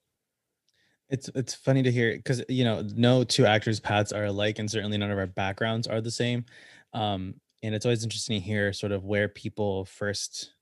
It's 1.12 1.30
it's 1.36 1.54
funny 1.54 1.84
to 1.84 1.92
hear 1.92 2.16
because 2.16 2.42
you 2.50 2.64
know 2.64 2.84
no 2.96 3.24
two 3.24 3.46
actors' 3.46 3.80
paths 3.80 4.12
are 4.14 4.26
alike, 4.26 4.60
and 4.60 4.72
certainly 4.72 4.98
none 4.98 5.12
of 5.12 5.18
our 5.20 5.28
backgrounds 5.28 5.88
are 5.88 6.02
the 6.02 6.12
same. 6.12 6.46
Um, 6.94 7.36
and 7.64 7.76
it's 7.76 7.86
always 7.86 8.04
interesting 8.04 8.40
to 8.40 8.46
hear 8.46 8.74
sort 8.74 8.92
of 8.92 9.04
where 9.06 9.28
people 9.28 9.86
first, 9.86 10.54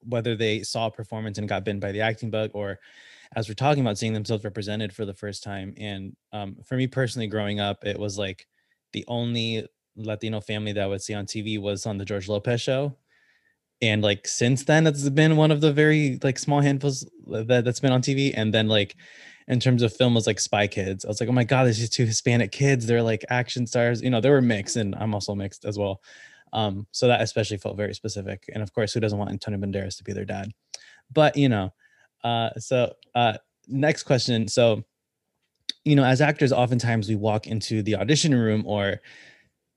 whether 0.00 0.36
they 0.36 0.62
saw 0.62 0.86
a 0.86 0.90
performance 0.90 1.38
and 1.38 1.48
got 1.48 1.64
bitten 1.64 1.80
by 1.80 1.92
the 1.92 2.00
acting 2.02 2.30
bug, 2.30 2.50
or 2.54 2.78
as 3.34 3.48
we're 3.48 3.54
talking 3.54 3.82
about 3.82 3.98
seeing 3.98 4.12
themselves 4.12 4.44
represented 4.44 4.92
for 4.92 5.04
the 5.04 5.14
first 5.14 5.42
time 5.42 5.74
and 5.78 6.14
um, 6.32 6.56
for 6.64 6.76
me 6.76 6.86
personally 6.86 7.26
growing 7.26 7.60
up 7.60 7.84
it 7.84 7.98
was 7.98 8.18
like 8.18 8.46
the 8.92 9.04
only 9.08 9.66
latino 9.96 10.40
family 10.40 10.72
that 10.72 10.84
i 10.84 10.86
would 10.86 11.02
see 11.02 11.14
on 11.14 11.26
tv 11.26 11.60
was 11.60 11.86
on 11.86 11.96
the 11.98 12.04
george 12.04 12.28
lopez 12.28 12.60
show 12.60 12.94
and 13.82 14.02
like 14.02 14.26
since 14.28 14.64
then 14.64 14.86
it's 14.86 15.08
been 15.10 15.36
one 15.36 15.50
of 15.50 15.60
the 15.60 15.72
very 15.72 16.18
like 16.22 16.38
small 16.38 16.60
handfuls 16.60 17.08
that, 17.26 17.64
that's 17.64 17.80
been 17.80 17.92
on 17.92 18.02
tv 18.02 18.32
and 18.36 18.52
then 18.52 18.68
like 18.68 18.96
in 19.48 19.60
terms 19.60 19.82
of 19.82 19.94
film 19.94 20.14
was 20.14 20.26
like 20.26 20.40
spy 20.40 20.66
kids. 20.66 21.04
I 21.04 21.08
was 21.08 21.20
like 21.20 21.28
oh 21.28 21.32
my 21.32 21.44
god 21.44 21.64
there's 21.64 21.78
these 21.78 21.90
two 21.90 22.06
hispanic 22.06 22.52
kids. 22.52 22.86
They're 22.86 23.02
like 23.02 23.24
action 23.28 23.66
stars. 23.66 24.02
You 24.02 24.10
know 24.10 24.20
they 24.20 24.30
were 24.30 24.42
mixed 24.42 24.76
and 24.76 24.94
i'm 24.96 25.14
also 25.14 25.34
mixed 25.34 25.64
as 25.64 25.78
well. 25.78 26.02
Um, 26.52 26.86
so 26.92 27.08
that 27.08 27.20
especially 27.20 27.58
felt 27.58 27.76
very 27.76 27.94
specific. 27.94 28.44
And 28.52 28.62
of 28.62 28.72
course 28.72 28.92
who 28.92 29.00
doesn't 29.00 29.18
want 29.18 29.30
antonio 29.30 29.58
banderas 29.58 29.96
to 29.98 30.04
be 30.04 30.12
their 30.12 30.24
dad? 30.24 30.50
But 31.12 31.36
you 31.36 31.48
know 31.48 31.72
uh, 32.26 32.50
so 32.58 32.92
uh, 33.14 33.34
next 33.68 34.02
question. 34.02 34.48
So, 34.48 34.82
you 35.84 35.94
know, 35.94 36.04
as 36.04 36.20
actors, 36.20 36.52
oftentimes 36.52 37.08
we 37.08 37.14
walk 37.14 37.46
into 37.46 37.82
the 37.82 37.96
audition 37.96 38.34
room 38.34 38.64
or 38.66 39.00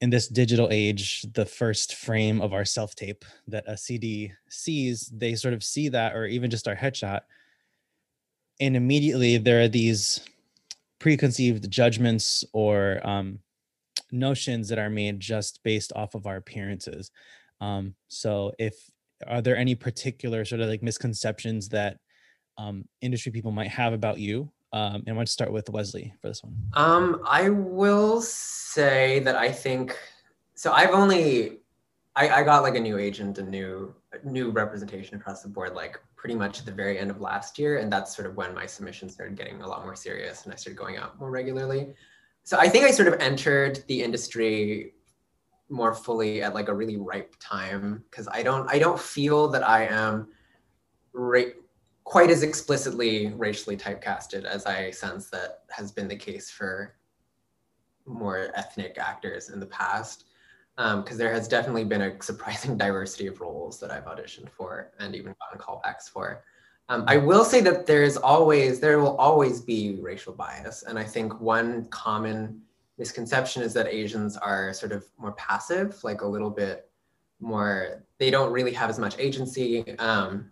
in 0.02 0.10
this 0.10 0.28
digital 0.28 0.68
age, 0.72 1.26
the 1.34 1.46
first 1.46 1.96
frame 1.96 2.42
of 2.42 2.54
our 2.54 2.66
self 2.66 2.96
tape 2.96 3.26
that 3.48 3.66
a 3.68 3.78
CD 3.78 4.32
sees, 4.50 5.12
they 5.14 5.36
sort 5.36 5.54
of 5.54 5.64
see 5.64 5.90
that, 5.90 6.16
or 6.16 6.26
even 6.26 6.50
just 6.50 6.68
our 6.68 6.76
headshot. 6.76 7.22
And 8.60 8.76
immediately 8.76 9.38
there 9.38 9.62
are 9.62 9.68
these 9.68 10.22
preconceived 11.00 11.70
judgments 11.72 12.44
or 12.54 13.00
um, 13.08 13.40
notions 14.12 14.68
that 14.70 14.80
are 14.80 14.90
made 14.90 15.20
just 15.20 15.62
based 15.64 15.94
off 15.96 16.16
of 16.16 16.28
our 16.28 16.36
appearances. 16.36 17.12
Um, 17.62 17.96
so, 18.08 18.54
if 18.60 18.76
are 19.28 19.42
there 19.42 19.58
any 19.58 19.76
particular 19.76 20.46
sort 20.46 20.62
of 20.62 20.70
like 20.70 20.84
misconceptions 20.84 21.70
that 21.70 21.98
um, 22.58 22.86
industry 23.02 23.32
people 23.32 23.52
might 23.52 23.70
have 23.70 23.94
about 23.94 24.20
you? 24.20 24.52
Um, 24.72 24.96
and 24.96 25.10
I 25.10 25.14
want 25.14 25.28
to 25.28 25.32
start 25.32 25.52
with 25.52 25.70
Wesley 25.70 26.14
for 26.22 26.28
this 26.28 26.44
one. 26.44 26.56
Um, 26.74 27.22
I 27.26 27.50
will 27.50 28.22
say 28.22 29.20
that 29.22 29.36
I 29.36 29.52
think 29.52 29.98
so. 30.54 30.72
I've 30.72 30.92
only 30.92 31.58
I, 32.16 32.30
I 32.30 32.44
got 32.44 32.64
like 32.64 32.76
a 32.76 32.80
new 32.80 32.98
agent, 32.98 33.40
a 33.40 33.44
new 33.44 33.96
new 34.24 34.52
representation 34.52 35.16
across 35.18 35.42
the 35.42 35.50
board, 35.50 35.74
like 35.74 36.00
pretty 36.16 36.36
much 36.36 36.60
at 36.60 36.66
the 36.66 36.72
very 36.72 36.98
end 36.98 37.12
of 37.12 37.22
last 37.22 37.60
year, 37.60 37.78
and 37.78 37.92
that's 37.92 38.16
sort 38.16 38.28
of 38.28 38.36
when 38.36 38.54
my 38.54 38.66
submissions 38.66 39.14
started 39.14 39.38
getting 39.38 39.62
a 39.62 39.68
lot 39.68 39.84
more 39.84 39.96
serious, 39.96 40.44
and 40.44 40.54
I 40.54 40.56
started 40.56 40.78
going 40.78 40.98
out 40.98 41.20
more 41.20 41.32
regularly. 41.32 41.94
So 42.44 42.58
I 42.58 42.68
think 42.68 42.86
I 42.86 42.92
sort 42.92 43.08
of 43.08 43.20
entered 43.20 43.84
the 43.88 44.02
industry 44.02 44.94
more 45.70 45.94
fully 45.94 46.42
at 46.42 46.56
like 46.56 46.68
a 46.68 46.74
really 46.74 46.98
ripe 46.98 47.36
time 47.40 48.04
because 48.10 48.28
I 48.32 48.42
don't 48.42 48.70
I 48.72 48.80
don't 48.80 49.00
feel 49.00 49.48
that 49.50 49.68
I 49.68 49.86
am 49.86 50.30
ra- 51.14 51.54
quite 52.04 52.32
as 52.32 52.42
explicitly 52.42 53.28
racially 53.36 53.78
typecasted 53.78 54.46
as 54.46 54.66
I 54.66 54.90
sense 54.90 55.30
that 55.30 55.60
has 55.70 55.92
been 55.92 56.08
the 56.08 56.16
case 56.16 56.50
for 56.50 56.96
more 58.08 58.50
ethnic 58.56 58.98
actors 58.98 59.50
in 59.50 59.60
the 59.60 59.68
past. 59.68 60.26
Because 60.80 61.12
um, 61.12 61.18
there 61.18 61.34
has 61.34 61.50
definitely 61.50 61.84
been 61.84 62.02
a 62.02 62.24
surprising 62.24 62.78
diversity 62.86 63.28
of 63.28 63.42
roles 63.42 63.82
that 63.82 63.92
I've 63.92 64.06
auditioned 64.06 64.50
for 64.50 64.92
and 64.98 65.14
even 65.14 65.36
gotten 65.42 65.60
callbacks 65.60 66.10
for. 66.10 66.42
Um, 66.88 67.04
I 67.06 67.18
will 67.18 67.44
say 67.44 67.60
that 67.62 67.86
there's 67.86 68.16
always, 68.16 68.80
there 68.80 69.00
will 69.00 69.18
always 69.18 69.60
be 69.60 70.00
racial 70.02 70.34
bias. 70.34 70.84
And 70.84 70.98
I 70.98 71.04
think 71.04 71.42
one 71.42 71.86
common 71.90 72.62
misconception 72.98 73.62
is 73.62 73.74
that 73.74 73.88
Asians 73.88 74.38
are 74.38 74.72
sort 74.74 74.94
of 74.94 75.06
more 75.18 75.34
passive, 75.34 76.02
like 76.04 76.22
a 76.22 76.28
little 76.28 76.50
bit 76.50 76.90
more, 77.42 78.06
they 78.18 78.32
don't 78.32 78.52
really 78.52 78.74
have 78.74 78.90
as 78.90 79.00
much 79.00 79.20
agency. 79.20 79.98
Um, 80.00 80.50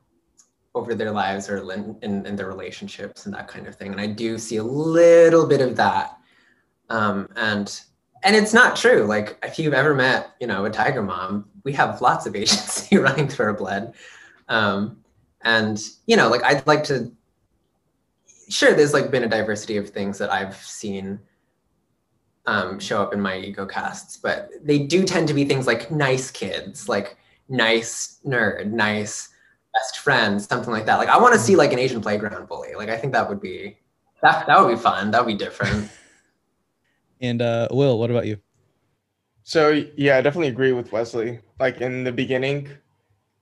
over 0.75 0.93
their 0.93 1.12
lives 1.12 1.50
or 1.50 1.57
in, 1.72 1.98
in, 2.03 2.24
in, 2.27 2.36
their 2.36 2.46
relationships 2.46 3.25
and 3.25 3.34
that 3.34 3.48
kind 3.48 3.65
of 3.65 3.74
thing. 3.74 3.91
And 3.91 4.00
I 4.00 4.05
do 4.05 4.38
see 4.38 4.57
a 4.57 4.63
little 4.63 5.48
bit 5.48 5.60
of 5.60 5.75
that. 5.77 6.19
Um, 6.89 7.27
and 7.36 7.81
and 8.24 8.36
it's 8.36 8.53
not 8.53 8.75
true. 8.75 9.03
Like 9.03 9.38
if 9.43 9.59
you've 9.59 9.74
ever 9.74 9.93
met, 9.93 10.31
you 10.39 10.47
know, 10.47 10.65
a 10.65 10.69
tiger 10.69 11.01
mom, 11.01 11.50
we 11.63 11.74
have 11.74 12.01
lots 12.01 12.25
of 12.25 12.36
agency 12.36 12.97
running 12.97 13.27
through 13.27 13.47
our 13.47 13.53
blood. 13.53 13.93
Um, 14.50 14.97
and 15.41 15.81
you 16.05 16.15
know, 16.15 16.29
like 16.29 16.43
I'd 16.43 16.65
like 16.67 16.83
to 16.86 17.12
sure 18.50 18.74
there's 18.74 18.93
like 18.93 19.12
been 19.12 19.24
a 19.24 19.29
diversity 19.29 19.77
of 19.77 19.89
things 19.89 20.17
that 20.17 20.31
I've 20.31 20.55
seen 20.55 21.19
um, 22.45 22.79
show 22.79 23.01
up 23.01 23.13
in 23.13 23.19
my 23.19 23.38
Eco 23.38 23.65
Casts, 23.65 24.17
but 24.17 24.50
they 24.63 24.79
do 24.79 25.03
tend 25.03 25.27
to 25.27 25.33
be 25.33 25.43
things 25.43 25.67
like 25.67 25.91
nice 25.91 26.31
kids, 26.31 26.88
like 26.88 27.17
nice 27.50 28.19
nerd, 28.25 28.71
nice 28.71 29.29
best 29.74 30.00
friend, 30.00 30.41
something 30.41 30.71
like 30.71 30.86
that. 30.86 30.97
Like 30.97 31.09
I 31.09 31.17
want 31.17 31.33
to 31.33 31.39
see 31.39 31.55
like 31.55 31.74
an 31.74 31.79
Asian 31.79 32.01
playground 32.01 32.47
bully. 32.47 32.74
Like 32.75 32.89
I 32.89 32.97
think 32.97 33.13
that 33.13 33.27
would 33.27 33.41
be 33.41 33.77
that 34.21 34.47
that 34.47 34.59
would 34.59 34.74
be 34.74 34.81
fun. 34.81 35.12
That 35.12 35.25
would 35.25 35.31
be 35.31 35.38
different. 35.38 35.89
and 37.21 37.41
uh 37.41 37.67
Will, 37.71 37.97
what 38.00 38.12
about 38.12 38.25
you? 38.27 38.38
So 39.43 39.83
yeah, 39.95 40.17
I 40.17 40.21
definitely 40.21 40.50
agree 40.50 40.74
with 40.74 40.91
Wesley. 40.91 41.39
Like 41.59 41.79
in 41.81 42.03
the 42.03 42.12
beginning 42.12 42.69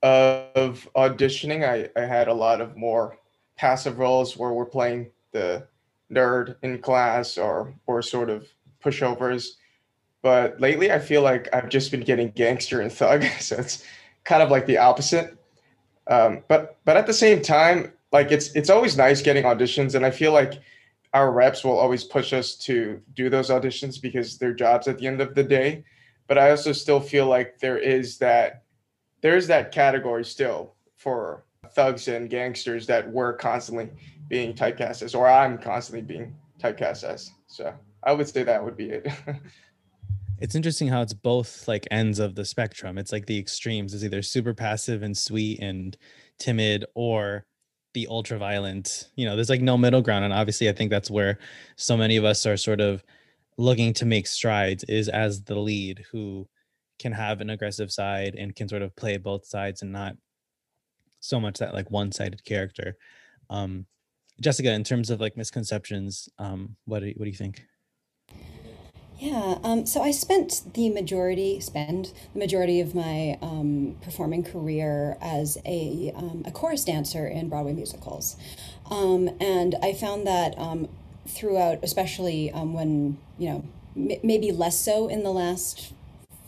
of 0.04 0.88
auditioning, 0.96 1.68
I, 1.68 1.90
I 2.00 2.06
had 2.06 2.28
a 2.28 2.34
lot 2.34 2.62
of 2.62 2.78
more 2.78 3.18
passive 3.58 3.98
roles 3.98 4.38
where 4.38 4.54
we're 4.54 4.66
playing 4.66 5.10
the 5.32 5.68
nerd 6.12 6.58
in 6.62 6.80
class 6.80 7.38
or 7.38 7.74
or 7.88 8.02
sort 8.02 8.30
of 8.30 8.48
pushovers. 8.84 9.48
But 10.22 10.60
lately 10.62 10.92
I 10.92 11.00
feel 11.00 11.22
like 11.22 11.50
I've 11.54 11.70
just 11.70 11.92
been 11.92 12.02
getting 12.02 12.30
gangster 12.32 12.82
and 12.82 12.92
thug. 12.92 13.26
So 13.40 13.56
it's 13.58 13.84
kind 14.24 14.44
of 14.44 14.52
like 14.52 14.66
the 14.66 14.78
opposite. 14.78 15.38
Um, 16.08 16.44
but 16.48 16.78
but 16.86 16.98
at 16.98 17.08
the 17.08 17.14
same 17.14 17.42
time, 17.42 17.92
like 18.12 18.32
it's 18.32 18.52
it's 18.56 18.70
always 18.70 18.96
nice 18.96 19.22
getting 19.22 19.44
auditions, 19.44 19.96
and 19.96 20.06
I 20.06 20.12
feel 20.12 20.34
like 20.34 20.62
our 21.16 21.32
reps 21.32 21.64
will 21.64 21.80
always 21.80 22.04
push 22.04 22.34
us 22.34 22.56
to 22.58 23.02
do 23.14 23.30
those 23.30 23.50
auditions 23.50 24.02
because 24.02 24.38
they're 24.38 24.54
jobs 24.54 24.86
at 24.90 25.00
the 25.00 25.08
end 25.08 25.22
of 25.22 25.34
the 25.34 25.44
day. 25.44 25.82
But 26.28 26.38
I 26.38 26.50
also 26.50 26.74
still 26.74 27.00
feel 27.00 27.26
like 27.26 27.58
there 27.60 27.78
is 27.78 28.18
that 28.18 28.64
there 29.22 29.38
is 29.38 29.48
that 29.48 29.72
category 29.72 30.26
still 30.26 30.76
for 30.98 31.46
thugs 31.72 32.10
and 32.10 32.30
gangsters 32.30 32.86
that 32.88 33.10
we're 33.10 33.34
constantly 33.34 33.90
being 34.28 34.54
typecast 34.54 35.04
as, 35.04 35.16
or 35.16 35.26
I'm 35.26 35.58
constantly 35.58 36.02
being 36.02 36.36
typecast 36.62 37.06
as. 37.06 37.32
So 37.48 37.74
I 38.04 38.12
would 38.12 38.28
say 38.28 38.44
that 38.44 38.64
would 38.64 38.76
be 38.76 38.90
it. 38.90 39.08
it's 40.40 40.54
interesting 40.54 40.90
how 40.90 41.02
it's 41.02 41.14
both 41.14 41.66
like 41.66 41.88
ends 41.92 42.20
of 42.20 42.36
the 42.36 42.44
spectrum. 42.44 42.98
It's 42.98 43.14
like 43.14 43.26
the 43.26 43.40
extremes. 43.40 43.94
It's 43.94 44.04
either 44.04 44.22
super 44.22 44.54
passive 44.54 45.02
and 45.02 45.18
sweet 45.18 45.62
and 45.62 45.96
timid 46.40 46.84
or 46.94 47.46
the 47.96 48.06
ultra 48.08 48.38
violent. 48.38 49.10
You 49.16 49.26
know, 49.26 49.36
there's 49.36 49.50
like 49.50 49.62
no 49.62 49.78
middle 49.78 50.04
ground. 50.04 50.24
And 50.24 50.34
obviously 50.34 50.70
I 50.70 50.74
think 50.74 50.92
that's 50.92 51.10
where 51.10 51.40
so 51.76 51.98
many 51.98 52.18
of 52.18 52.26
us 52.26 52.46
are 52.46 52.58
sort 52.58 52.80
of 52.80 53.04
looking 53.58 53.94
to 53.96 54.06
make 54.06 54.28
strides 54.28 54.84
is 54.84 55.10
as 55.10 55.44
the 55.44 55.58
lead 55.58 56.06
who 56.12 56.48
can 57.00 57.12
have 57.12 57.42
an 57.42 57.50
aggressive 57.50 57.92
side 57.92 58.36
and 58.36 58.56
can 58.56 58.70
sort 58.70 58.84
of 58.84 58.96
play 58.96 59.18
both 59.18 59.48
sides 59.48 59.82
and 59.82 59.92
not 59.92 60.16
so 61.20 61.40
much 61.40 61.58
that 61.58 61.74
like 61.74 61.90
one-sided 61.90 62.44
character. 62.46 62.96
Um 63.50 63.88
Jessica, 64.42 64.74
in 64.74 64.84
terms 64.84 65.10
of 65.10 65.22
like 65.22 65.38
misconceptions, 65.38 66.28
um, 66.40 66.76
what 66.84 67.00
do 67.00 67.08
you, 67.08 67.14
what 67.16 67.24
do 67.24 67.32
you 67.32 67.38
think? 67.38 67.66
Yeah, 69.18 69.60
um, 69.64 69.86
so 69.86 70.02
I 70.02 70.12
spent 70.12 70.62
the 70.74 70.90
majority, 70.90 71.60
spend 71.62 72.12
the 72.34 72.40
majority 72.40 72.82
of 72.82 72.94
my 72.94 73.38
um, 73.42 73.96
performing 74.02 74.44
career 74.44 75.18
as 75.22 75.58
a, 75.66 76.12
um, 76.16 76.44
a 76.46 76.52
chorus 76.52 76.84
dancer 76.84 77.26
in 77.26 77.48
Broadway 77.48 77.74
musicals. 77.74 78.36
Um, 78.92 79.30
and 79.40 79.76
I 79.82 79.94
found 79.94 80.28
that 80.28 80.58
um, 80.60 80.90
throughout, 81.28 81.80
especially 81.82 82.52
um, 82.52 82.74
when, 82.74 83.18
you 83.38 83.50
know, 83.50 83.64
m- 83.96 84.20
maybe 84.22 84.52
less 84.52 84.78
so 84.80 85.08
in 85.08 85.24
the 85.24 85.32
last 85.32 85.94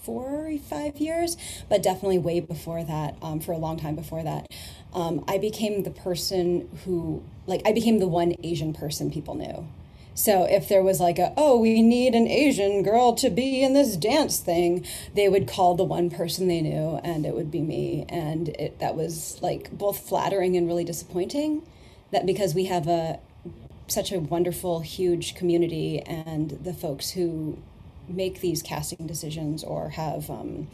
four 0.02 0.48
or 0.48 0.58
five 0.58 0.98
years, 0.98 1.38
but 1.70 1.82
definitely 1.82 2.18
way 2.18 2.42
before 2.42 2.84
that, 2.84 3.16
for 3.44 3.54
a 3.54 3.58
long 3.58 3.78
time 3.80 3.96
before 3.96 4.24
that, 4.24 4.48
I 4.94 5.38
became 5.38 5.84
the 5.84 5.92
person 5.92 6.70
who, 6.86 7.24
like, 7.46 7.62
I 7.66 7.72
became 7.72 8.00
the 8.00 8.08
one 8.08 8.36
Asian 8.44 8.74
person 8.74 9.12
people 9.12 9.36
knew. 9.36 9.68
So 10.18 10.46
if 10.46 10.68
there 10.68 10.82
was 10.82 11.00
like 11.00 11.20
a, 11.20 11.32
oh, 11.38 11.60
we 11.60 11.84
need 11.84 12.16
an 12.16 12.28
Asian 12.28 12.82
girl 12.82 13.14
to 13.14 13.30
be 13.30 13.62
in 13.62 13.74
this 13.74 13.96
dance 13.96 14.40
thing, 14.40 14.84
they 15.14 15.30
would 15.30 15.48
call 15.48 15.76
the 15.76 15.84
one 15.84 16.10
person 16.10 16.48
they 16.48 16.60
knew 16.60 17.00
and 17.04 17.24
it 17.24 17.36
would 17.36 17.52
be 17.52 17.62
me. 17.62 18.04
And 18.10 18.50
it, 18.50 18.80
that 18.80 18.96
was 18.96 19.38
like 19.44 19.70
both 19.78 20.00
flattering 20.00 20.58
and 20.58 20.66
really 20.66 20.84
disappointing 20.84 21.62
that 22.12 22.26
because 22.26 22.56
we 22.56 22.66
have 22.66 22.88
a 22.88 23.20
such 23.86 24.12
a 24.12 24.20
wonderful, 24.20 24.80
huge 24.80 25.36
community 25.36 26.02
and 26.02 26.50
the 26.64 26.74
folks 26.74 27.12
who 27.12 27.60
make 28.10 28.42
these 28.42 28.64
casting 28.64 29.06
decisions 29.06 29.64
or 29.64 29.90
have 29.90 30.32
um, 30.32 30.68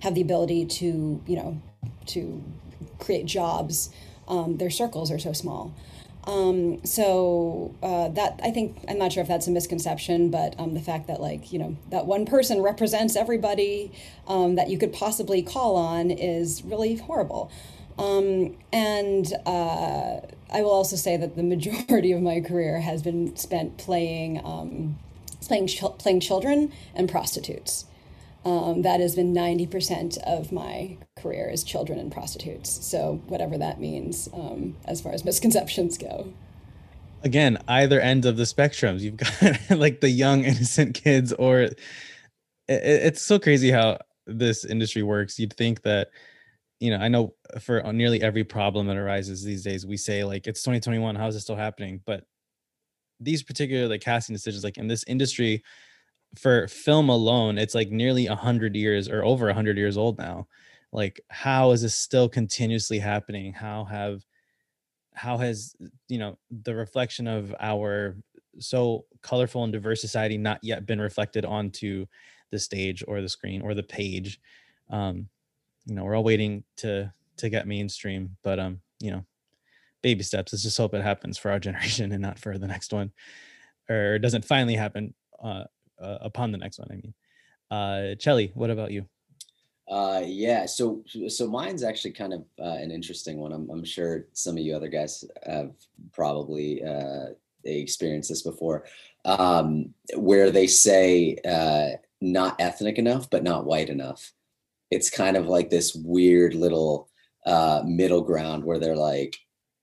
have 0.00 0.16
the 0.16 0.20
ability 0.20 0.66
to, 0.66 1.22
you 1.28 1.36
know, 1.36 1.62
to 2.06 2.42
create 2.98 3.26
jobs, 3.26 3.90
um, 4.26 4.56
their 4.56 4.68
circles 4.68 5.12
are 5.12 5.18
so 5.18 5.32
small. 5.32 5.72
Um, 6.24 6.84
so 6.84 7.74
uh, 7.82 8.08
that 8.10 8.40
I 8.42 8.50
think 8.50 8.84
I'm 8.88 8.98
not 8.98 9.12
sure 9.12 9.22
if 9.22 9.28
that's 9.28 9.46
a 9.46 9.50
misconception, 9.50 10.30
but 10.30 10.58
um, 10.58 10.74
the 10.74 10.80
fact 10.80 11.06
that 11.06 11.20
like 11.20 11.52
you 11.52 11.58
know 11.58 11.76
that 11.90 12.06
one 12.06 12.26
person 12.26 12.60
represents 12.60 13.16
everybody 13.16 13.90
um, 14.28 14.56
that 14.56 14.68
you 14.68 14.78
could 14.78 14.92
possibly 14.92 15.42
call 15.42 15.76
on 15.76 16.10
is 16.10 16.62
really 16.64 16.96
horrible. 16.96 17.50
Um, 17.98 18.56
and 18.72 19.32
uh, 19.46 20.20
I 20.52 20.62
will 20.62 20.70
also 20.70 20.96
say 20.96 21.16
that 21.16 21.36
the 21.36 21.42
majority 21.42 22.12
of 22.12 22.20
my 22.20 22.40
career 22.40 22.80
has 22.80 23.02
been 23.02 23.36
spent 23.36 23.78
playing 23.78 24.44
um, 24.44 24.98
playing 25.46 25.68
ch- 25.68 25.98
playing 25.98 26.20
children 26.20 26.72
and 26.94 27.08
prostitutes. 27.08 27.86
Um, 28.44 28.82
that 28.82 29.00
has 29.00 29.14
been 29.14 29.34
90% 29.34 30.16
of 30.24 30.50
my 30.50 30.96
career 31.18 31.50
is 31.50 31.62
children 31.62 31.98
and 31.98 32.10
prostitutes. 32.10 32.84
So 32.86 33.22
whatever 33.26 33.58
that 33.58 33.78
means 33.80 34.28
um, 34.32 34.76
as 34.86 35.00
far 35.00 35.12
as 35.12 35.24
misconceptions 35.26 35.98
go. 35.98 36.32
Again, 37.22 37.58
either 37.68 38.00
end 38.00 38.24
of 38.24 38.38
the 38.38 38.44
spectrums. 38.44 39.00
You've 39.00 39.18
got 39.18 39.70
like 39.78 40.00
the 40.00 40.08
young 40.08 40.44
innocent 40.44 40.94
kids 40.94 41.34
or 41.34 41.60
it, 41.60 41.78
it's 42.66 43.20
so 43.20 43.38
crazy 43.38 43.70
how 43.70 43.98
this 44.26 44.64
industry 44.64 45.02
works. 45.02 45.38
You'd 45.38 45.52
think 45.52 45.82
that, 45.82 46.08
you 46.78 46.90
know, 46.90 46.96
I 46.96 47.08
know 47.08 47.34
for 47.60 47.82
nearly 47.92 48.22
every 48.22 48.44
problem 48.44 48.86
that 48.86 48.96
arises 48.96 49.44
these 49.44 49.64
days, 49.64 49.84
we 49.84 49.98
say 49.98 50.24
like, 50.24 50.46
it's 50.46 50.62
2021, 50.62 51.14
how 51.14 51.26
is 51.26 51.34
this 51.34 51.42
still 51.42 51.56
happening? 51.56 52.00
But 52.06 52.24
these 53.18 53.42
particular 53.42 53.86
like 53.86 54.00
casting 54.00 54.34
decisions, 54.34 54.64
like 54.64 54.78
in 54.78 54.88
this 54.88 55.04
industry, 55.06 55.62
for 56.36 56.68
film 56.68 57.08
alone, 57.08 57.58
it's 57.58 57.74
like 57.74 57.90
nearly 57.90 58.26
a 58.26 58.36
hundred 58.36 58.76
years 58.76 59.08
or 59.08 59.24
over 59.24 59.48
a 59.48 59.54
hundred 59.54 59.76
years 59.76 59.96
old 59.96 60.18
now. 60.18 60.46
Like, 60.92 61.20
how 61.28 61.72
is 61.72 61.82
this 61.82 61.94
still 61.94 62.28
continuously 62.28 62.98
happening? 62.98 63.52
How 63.52 63.84
have 63.84 64.24
how 65.14 65.36
has 65.36 65.74
you 66.08 66.18
know 66.18 66.38
the 66.62 66.74
reflection 66.74 67.26
of 67.26 67.54
our 67.60 68.16
so 68.58 69.04
colorful 69.22 69.64
and 69.64 69.72
diverse 69.72 70.00
society 70.00 70.38
not 70.38 70.58
yet 70.62 70.86
been 70.86 71.00
reflected 71.00 71.44
onto 71.44 72.06
the 72.50 72.58
stage 72.58 73.04
or 73.06 73.20
the 73.20 73.28
screen 73.28 73.60
or 73.60 73.74
the 73.74 73.82
page 73.82 74.40
um 74.90 75.28
you 75.86 75.94
know 75.94 76.04
we're 76.04 76.16
all 76.16 76.24
waiting 76.24 76.64
to 76.76 77.12
to 77.36 77.48
get 77.48 77.66
mainstream 77.66 78.36
but 78.42 78.58
um 78.58 78.80
you 78.98 79.10
know 79.10 79.24
baby 80.02 80.22
steps 80.22 80.52
let's 80.52 80.62
just 80.62 80.78
hope 80.78 80.94
it 80.94 81.02
happens 81.02 81.36
for 81.36 81.50
our 81.50 81.58
generation 81.68 82.12
and 82.12 82.22
not 82.22 82.38
for 82.38 82.56
the 82.58 82.66
next 82.66 82.92
one 82.92 83.12
or 83.88 84.18
doesn't 84.18 84.44
finally 84.44 84.74
happen 84.74 85.12
uh, 85.42 85.64
uh 86.02 86.18
upon 86.20 86.52
the 86.52 86.58
next 86.58 86.78
one 86.78 86.88
i 86.90 86.94
mean 86.94 87.14
uh 87.70 88.14
chelly 88.16 88.50
what 88.54 88.70
about 88.70 88.90
you 88.90 89.04
uh, 89.90 90.22
yeah. 90.24 90.66
So, 90.66 91.02
so 91.26 91.48
mine's 91.48 91.82
actually 91.82 92.12
kind 92.12 92.32
of 92.32 92.44
uh, 92.60 92.78
an 92.78 92.92
interesting 92.92 93.38
one. 93.38 93.52
I'm, 93.52 93.68
I'm 93.70 93.84
sure 93.84 94.26
some 94.32 94.56
of 94.56 94.62
you 94.62 94.76
other 94.76 94.88
guys 94.88 95.24
have 95.44 95.72
probably 96.12 96.84
uh, 96.84 97.30
experienced 97.64 98.28
this 98.28 98.42
before, 98.42 98.84
um, 99.24 99.92
where 100.14 100.52
they 100.52 100.68
say 100.68 101.36
uh, 101.44 101.96
not 102.20 102.60
ethnic 102.60 102.98
enough, 102.98 103.28
but 103.30 103.42
not 103.42 103.66
white 103.66 103.88
enough. 103.88 104.32
It's 104.92 105.10
kind 105.10 105.36
of 105.36 105.46
like 105.46 105.70
this 105.70 105.94
weird 105.94 106.54
little 106.54 107.08
uh, 107.44 107.82
middle 107.84 108.22
ground 108.22 108.64
where 108.64 108.78
they're 108.78 108.96
like, 108.96 109.36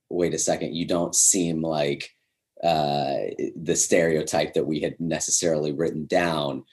wait 0.09 0.33
a 0.33 0.39
second, 0.39 0.73
you 0.73 0.85
don't 0.85 1.15
seem 1.15 1.61
like 1.61 2.15
uh, 2.63 3.15
the 3.55 3.75
stereotype 3.75 4.53
that 4.53 4.65
we 4.65 4.79
had 4.79 4.99
necessarily 4.99 5.71
written 5.71 6.05
down 6.05 6.63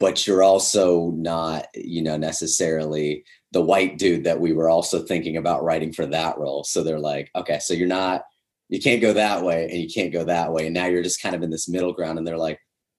but 0.00 0.26
you're 0.26 0.42
also 0.42 1.10
not, 1.12 1.68
you 1.74 2.02
know, 2.02 2.16
necessarily 2.16 3.24
the 3.52 3.62
white 3.62 3.96
dude 3.96 4.24
that 4.24 4.40
we 4.40 4.52
were 4.52 4.68
also 4.68 5.02
thinking 5.02 5.36
about 5.36 5.62
writing 5.62 5.92
for 5.92 6.06
that 6.06 6.36
role. 6.38 6.64
So 6.64 6.82
they're 6.82 6.98
like, 6.98 7.30
okay, 7.34 7.58
so 7.58 7.74
you're 7.74 7.86
not, 7.86 8.24
you 8.68 8.80
can't 8.80 9.00
go 9.00 9.12
that 9.12 9.42
way 9.42 9.68
and 9.70 9.80
you 9.80 9.88
can't 9.88 10.12
go 10.12 10.24
that 10.24 10.52
way. 10.52 10.66
And 10.66 10.74
now 10.74 10.86
you're 10.86 11.02
just 11.02 11.22
kind 11.22 11.34
of 11.34 11.42
in 11.42 11.50
this 11.50 11.68
middle 11.68 11.92
ground 11.92 12.18
and 12.18 12.26
they're 12.26 12.36
like, 12.36 12.58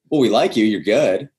well, 0.09 0.21
we 0.21 0.29
like 0.29 0.55
you, 0.55 0.65
you're 0.65 0.81
good. 0.81 1.29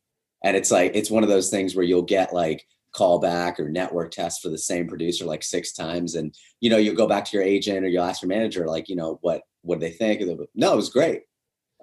And 0.44 0.56
it's 0.56 0.70
like, 0.70 0.92
it's 0.94 1.10
one 1.10 1.22
of 1.22 1.28
those 1.28 1.50
things 1.50 1.74
where 1.74 1.84
you'll 1.84 2.02
get 2.02 2.34
like 2.34 2.66
callback 2.94 3.58
or 3.58 3.68
network 3.68 4.10
test 4.10 4.42
for 4.42 4.50
the 4.50 4.58
same 4.58 4.86
producer 4.86 5.24
like 5.24 5.42
six 5.42 5.72
times. 5.72 6.14
And, 6.14 6.34
you 6.60 6.68
know, 6.68 6.76
you'll 6.76 6.94
go 6.94 7.08
back 7.08 7.24
to 7.24 7.36
your 7.36 7.44
agent 7.44 7.84
or 7.84 7.88
you'll 7.88 8.04
ask 8.04 8.22
your 8.22 8.28
manager, 8.28 8.66
like, 8.66 8.88
you 8.88 8.96
know, 8.96 9.18
what, 9.22 9.42
what 9.66 9.80
do 9.80 9.86
they 9.86 9.92
think? 9.92 10.20
And 10.20 10.30
they'll, 10.30 10.46
no, 10.54 10.72
it 10.72 10.76
was 10.76 10.90
great. 10.90 11.22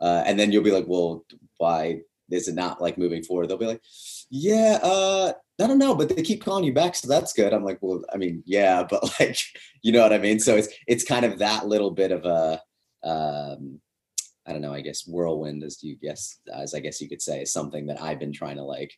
Uh, 0.01 0.23
and 0.25 0.39
then 0.39 0.51
you'll 0.51 0.63
be 0.63 0.71
like, 0.71 0.85
well, 0.87 1.25
why 1.57 2.01
is 2.31 2.47
it 2.47 2.55
not 2.55 2.81
like 2.81 2.97
moving 2.97 3.23
forward? 3.23 3.47
They'll 3.47 3.57
be 3.57 3.67
like, 3.67 3.81
yeah, 4.29 4.79
uh, 4.81 5.33
I 5.61 5.67
don't 5.67 5.77
know, 5.77 5.95
but 5.95 6.09
they 6.09 6.23
keep 6.23 6.43
calling 6.43 6.63
you 6.63 6.73
back, 6.73 6.95
so 6.95 7.07
that's 7.07 7.33
good. 7.33 7.53
I'm 7.53 7.63
like, 7.63 7.77
well, 7.81 8.03
I 8.11 8.17
mean, 8.17 8.43
yeah, 8.45 8.83
but 8.89 9.03
like, 9.19 9.37
you 9.81 9.91
know 9.91 10.01
what 10.01 10.13
I 10.13 10.17
mean? 10.17 10.39
So 10.39 10.55
it's 10.55 10.69
it's 10.87 11.03
kind 11.03 11.25
of 11.25 11.39
that 11.39 11.67
little 11.67 11.91
bit 11.91 12.11
of 12.11 12.25
a 12.25 12.61
um, 13.07 13.79
I 14.45 14.51
don't 14.51 14.61
know, 14.61 14.73
I 14.73 14.81
guess 14.81 15.07
whirlwind 15.07 15.63
as 15.63 15.83
you 15.83 15.95
guess 15.95 16.39
as 16.53 16.73
I 16.73 16.79
guess 16.79 16.99
you 16.99 17.07
could 17.07 17.21
say, 17.21 17.41
is 17.41 17.53
something 17.53 17.85
that 17.87 18.01
I've 18.01 18.19
been 18.19 18.33
trying 18.33 18.57
to 18.57 18.63
like 18.63 18.93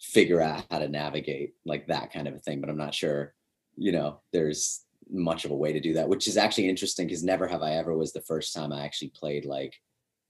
figure 0.00 0.40
out 0.40 0.66
how 0.70 0.80
to 0.80 0.88
navigate 0.88 1.54
like 1.64 1.86
that 1.86 2.12
kind 2.12 2.26
of 2.26 2.34
a 2.34 2.38
thing, 2.38 2.60
but 2.60 2.68
I'm 2.68 2.76
not 2.76 2.94
sure, 2.94 3.34
you 3.76 3.92
know, 3.92 4.20
there's 4.32 4.84
much 5.12 5.44
of 5.44 5.50
a 5.50 5.56
way 5.56 5.72
to 5.72 5.80
do 5.80 5.94
that, 5.94 6.08
which 6.08 6.26
is 6.26 6.36
actually 6.36 6.68
interesting 6.68 7.06
because 7.06 7.22
never 7.22 7.46
have 7.46 7.62
I 7.62 7.74
ever 7.74 7.96
was 7.96 8.12
the 8.12 8.22
first 8.22 8.54
time 8.54 8.72
I 8.72 8.84
actually 8.84 9.12
played 9.14 9.44
like 9.44 9.74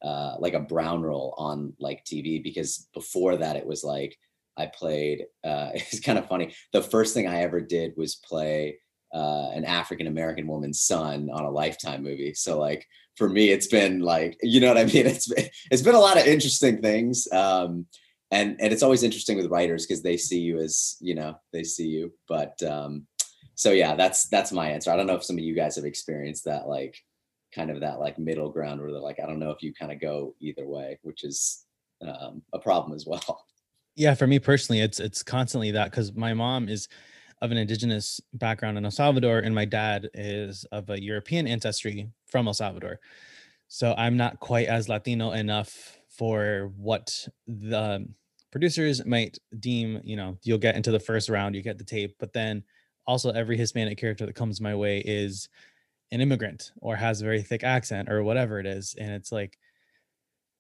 uh, 0.03 0.37
like 0.39 0.55
a 0.55 0.61
brown 0.61 1.03
role 1.03 1.35
on 1.39 1.75
like 1.79 2.05
TV 2.05 2.43
because 2.43 2.89
before 2.93 3.37
that 3.37 3.57
it 3.57 3.67
was 3.67 3.85
like 3.85 4.19
I 4.57 4.67
played. 4.67 5.27
Uh, 5.45 5.71
it's 5.75 6.01
kind 6.01 6.19
of 6.19 6.29
funny. 6.29 6.55
The 6.73 6.83
first 6.83 7.15
thing 7.15 7.27
I 7.27 7.43
ever 7.43 7.61
did 7.61 7.93
was 7.97 8.17
play 8.17 8.79
uh, 9.15 9.51
an 9.51 9.65
African 9.65 10.07
American 10.07 10.47
woman's 10.47 10.83
son 10.83 11.29
on 11.33 11.45
a 11.45 11.51
Lifetime 11.51 12.03
movie. 12.03 12.35
So 12.35 12.59
like 12.59 12.87
for 13.17 13.29
me, 13.29 13.51
it's 13.51 13.67
been 13.67 14.01
like 14.01 14.39
you 14.43 14.61
know 14.61 14.69
what 14.69 14.79
I 14.79 14.85
mean. 14.85 15.07
It's 15.07 15.29
been, 15.29 15.47
it's 15.71 15.83
been 15.83 15.95
a 15.95 16.01
lot 16.01 16.19
of 16.19 16.27
interesting 16.27 16.81
things. 16.81 17.31
Um, 17.33 17.87
and 18.31 18.57
and 18.61 18.73
it's 18.73 18.83
always 18.83 19.03
interesting 19.03 19.37
with 19.37 19.51
writers 19.51 19.87
because 19.87 20.03
they 20.03 20.17
see 20.17 20.41
you 20.41 20.59
as 20.59 20.97
you 21.01 21.15
know 21.15 21.39
they 21.53 21.65
see 21.65 21.87
you. 21.87 22.13
But 22.29 22.61
um, 22.63 23.07
so 23.63 23.71
yeah, 23.71 23.95
that's 23.95 24.27
that's 24.27 24.51
my 24.51 24.71
answer. 24.71 24.91
I 24.91 24.97
don't 24.97 25.07
know 25.07 25.15
if 25.15 25.23
some 25.23 25.39
of 25.39 25.45
you 25.45 25.55
guys 25.55 25.77
have 25.77 25.85
experienced 25.85 26.45
that 26.47 26.67
like 26.67 26.97
kind 27.55 27.71
of 27.71 27.81
that 27.81 28.01
like 28.01 28.19
middle 28.19 28.51
ground 28.51 28.81
where 28.81 28.91
they're 28.91 29.01
like, 29.01 29.21
I 29.23 29.27
don't 29.27 29.39
know 29.39 29.53
if 29.53 29.63
you 29.63 29.73
kind 29.73 29.93
of 29.93 30.01
go 30.01 30.35
either 30.41 30.67
way, 30.67 30.99
which 31.03 31.23
is 31.23 31.65
um, 32.05 32.43
a 32.53 32.59
problem 32.59 32.93
as 32.93 33.07
well. 33.07 33.45
Yeah, 33.95 34.15
for 34.15 34.27
me 34.27 34.39
personally, 34.39 34.81
it's 34.81 34.99
it's 34.99 35.23
constantly 35.23 35.71
that 35.73 35.91
because 35.91 36.15
my 36.15 36.33
mom 36.33 36.69
is 36.69 36.89
of 37.43 37.51
an 37.51 37.59
indigenous 37.59 38.21
background 38.33 38.79
in 38.79 38.85
El 38.87 38.91
Salvador, 38.91 39.41
and 39.41 39.55
my 39.55 39.67
dad 39.67 40.09
is 40.15 40.65
of 40.73 40.89
a 40.89 41.01
European 41.01 41.47
ancestry 41.47 42.09
from 42.27 42.49
El 42.49 42.55
Salvador. 42.55 43.01
So 43.69 43.95
I'm 43.97 44.17
not 44.17 44.41
quite 44.41 44.67
as 44.67 44.89
Latino 44.89 45.33
enough 45.33 45.99
for 46.09 46.73
what 46.79 47.29
the 47.47 48.09
producers 48.51 49.05
might 49.05 49.39
deem, 49.61 50.01
you 50.05 50.17
know, 50.17 50.39
you'll 50.43 50.59
get 50.59 50.75
into 50.75 50.91
the 50.91 51.01
first 51.01 51.29
round, 51.29 51.55
you 51.55 51.63
get 51.63 51.79
the 51.79 51.85
tape, 51.85 52.17
but 52.19 52.33
then 52.33 52.63
also 53.07 53.31
every 53.31 53.57
Hispanic 53.57 53.99
character 53.99 54.27
that 54.27 54.35
comes 54.35 54.61
my 54.61 54.75
way 54.75 54.99
is 54.99 55.49
an 56.13 56.21
immigrant 56.21 56.73
or 56.81 56.95
has 56.95 57.21
a 57.21 57.25
very 57.25 57.43
thick 57.43 57.65
accent 57.65 58.09
or 58.09 58.23
whatever 58.23 58.61
it 58.61 58.67
is 58.67 58.95
and 58.99 59.11
it's 59.11 59.33
like 59.33 59.59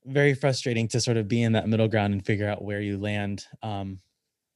very 0.04 0.34
frustrating 0.34 0.88
to 0.88 1.00
sort 1.00 1.16
of 1.16 1.28
be 1.28 1.42
in 1.42 1.52
that 1.52 1.68
middle 1.68 1.86
ground 1.86 2.12
and 2.12 2.24
figure 2.26 2.48
out 2.48 2.64
where 2.64 2.80
you 2.80 2.98
land 2.98 3.46
um 3.62 4.00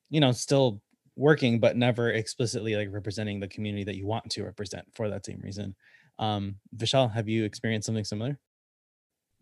you 0.08 0.18
know 0.18 0.32
still 0.32 0.80
working 1.14 1.60
but 1.60 1.76
never 1.76 2.10
explicitly 2.10 2.74
like 2.74 2.88
representing 2.90 3.38
the 3.38 3.46
community 3.46 3.84
that 3.84 3.96
you 3.96 4.06
want 4.06 4.28
to 4.30 4.42
represent 4.42 4.84
for 4.92 5.08
that 5.08 5.24
same 5.24 5.40
reason 5.42 5.74
um 6.18 6.56
vishal 6.76 7.12
have 7.12 7.28
you 7.28 7.44
experienced 7.44 7.86
something 7.86 8.04
similar 8.04 8.38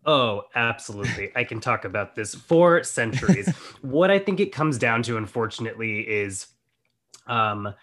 Oh, 0.07 0.43
absolutely. 0.53 1.31
I 1.35 1.43
can 1.43 1.59
talk 1.59 1.83
about 1.83 2.15
this 2.15 2.35
for 2.35 2.83
centuries. 2.83 3.49
what 3.81 4.11
I 4.11 4.19
think 4.19 4.39
it 4.39 4.51
comes 4.51 4.77
down 4.77 5.01
to, 5.01 5.17
unfortunately, 5.17 6.01
is 6.01 6.45
um, 7.25 7.73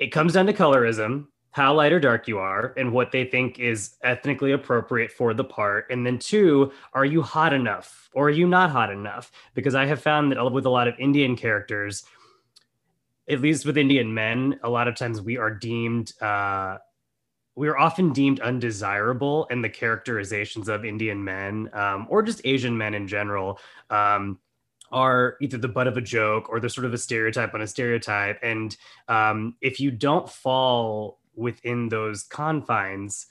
it 0.00 0.10
comes 0.10 0.32
down 0.32 0.46
to 0.46 0.52
colorism 0.52 1.26
how 1.52 1.74
light 1.74 1.92
or 1.92 2.00
dark 2.00 2.28
you 2.28 2.38
are 2.38 2.72
and 2.76 2.92
what 2.92 3.12
they 3.12 3.24
think 3.24 3.58
is 3.58 3.96
ethnically 4.02 4.52
appropriate 4.52 5.10
for 5.10 5.34
the 5.34 5.44
part. 5.44 5.86
And 5.90 6.06
then 6.06 6.18
two, 6.18 6.72
are 6.94 7.04
you 7.04 7.22
hot 7.22 7.52
enough 7.52 8.08
or 8.14 8.28
are 8.28 8.30
you 8.30 8.46
not 8.46 8.70
hot 8.70 8.90
enough? 8.90 9.32
Because 9.54 9.74
I 9.74 9.84
have 9.86 10.00
found 10.00 10.32
that 10.32 10.50
with 10.50 10.64
a 10.64 10.70
lot 10.70 10.88
of 10.88 10.94
Indian 10.98 11.36
characters, 11.36 12.04
at 13.28 13.40
least 13.40 13.66
with 13.66 13.76
Indian 13.76 14.14
men, 14.14 14.58
a 14.62 14.70
lot 14.70 14.88
of 14.88 14.96
times 14.96 15.20
we 15.20 15.38
are 15.38 15.50
deemed 15.50 16.12
uh, 16.20 16.78
we 17.56 17.68
are 17.68 17.76
often 17.76 18.12
deemed 18.12 18.40
undesirable 18.40 19.46
in 19.50 19.60
the 19.60 19.68
characterizations 19.68 20.68
of 20.68 20.84
Indian 20.84 21.22
men 21.22 21.68
um, 21.74 22.06
or 22.08 22.22
just 22.22 22.40
Asian 22.44 22.78
men 22.78 22.94
in 22.94 23.06
general 23.06 23.58
um, 23.90 24.38
are 24.90 25.36
either 25.40 25.56
the 25.56 25.68
butt 25.68 25.86
of 25.86 25.96
a 25.96 26.00
joke 26.00 26.48
or 26.48 26.60
they're 26.60 26.68
sort 26.68 26.84
of 26.84 26.94
a 26.94 26.98
stereotype 26.98 27.54
on 27.54 27.62
a 27.62 27.66
stereotype. 27.66 28.38
And 28.42 28.76
um, 29.08 29.56
if 29.60 29.80
you 29.80 29.90
don't 29.90 30.28
fall 30.28 31.18
within 31.34 31.88
those 31.88 32.24
confines 32.24 33.26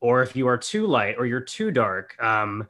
or 0.00 0.22
if 0.22 0.36
you 0.36 0.46
are 0.48 0.58
too 0.58 0.86
light 0.86 1.16
or 1.18 1.26
you're 1.26 1.40
too 1.40 1.70
dark 1.70 2.20
um, 2.22 2.68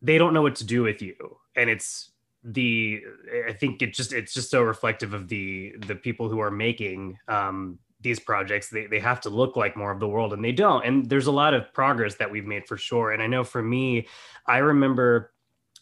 they 0.00 0.18
don't 0.18 0.34
know 0.34 0.42
what 0.42 0.56
to 0.56 0.64
do 0.64 0.82
with 0.82 1.00
you. 1.02 1.14
And 1.56 1.70
it's 1.70 2.10
the 2.46 3.02
i 3.48 3.52
think 3.54 3.80
it 3.80 3.94
just 3.94 4.12
it's 4.12 4.34
just 4.34 4.50
so 4.50 4.60
reflective 4.60 5.14
of 5.14 5.28
the 5.28 5.74
the 5.86 5.94
people 5.94 6.28
who 6.28 6.40
are 6.40 6.50
making 6.50 7.18
um, 7.26 7.78
these 8.02 8.20
projects. 8.20 8.68
They, 8.68 8.86
they 8.86 9.00
have 9.00 9.20
to 9.22 9.30
look 9.30 9.56
like 9.56 9.76
more 9.76 9.90
of 9.90 9.98
the 9.98 10.06
world 10.06 10.34
and 10.34 10.44
they 10.44 10.52
don't. 10.52 10.84
And 10.84 11.08
there's 11.08 11.26
a 11.26 11.32
lot 11.32 11.54
of 11.54 11.72
progress 11.72 12.16
that 12.16 12.30
we've 12.30 12.44
made 12.44 12.68
for 12.68 12.76
sure. 12.76 13.12
And 13.12 13.22
i 13.22 13.26
know 13.26 13.42
for 13.42 13.62
me 13.62 14.06
i 14.46 14.58
remember 14.58 15.32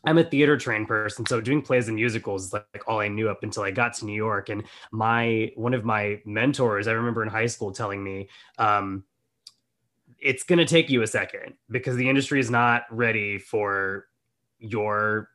I'm 0.05 0.19
a 0.19 0.25
theater 0.25 0.57
trained 0.57 0.88
person, 0.88 1.25
so 1.27 1.41
doing 1.41 1.62
plays 1.62 1.88
and 1.88 1.95
musicals 1.97 2.47
is 2.47 2.53
like, 2.53 2.67
like, 2.75 2.88
all 2.88 3.01
I 3.01 3.09
knew 3.09 3.29
up 3.29 3.43
until 3.43 3.62
I 3.62 3.71
got 3.71 3.95
to 3.95 4.05
New 4.05 4.15
York. 4.15 4.49
And 4.49 4.65
my 4.91 5.53
one 5.55 5.75
of 5.75 5.85
my 5.85 6.21
mentors, 6.25 6.88
I 6.88 6.93
remember 6.93 7.23
in 7.23 7.29
high 7.29 7.47
school, 7.47 7.73
telling 7.73 8.03
me, 8.03 8.29
um, 8.59 9.05
"It's 10.19 10.43
going 10.43 10.59
to 10.59 10.65
take 10.65 10.91
you 10.91 11.03
a 11.03 11.07
second 11.07 11.55
because 11.71 11.97
the 11.97 12.09
industry 12.09 12.41
is 12.41 12.51
not 12.51 12.85
ready 12.91 13.38
for 13.38 14.07
your 14.59 15.29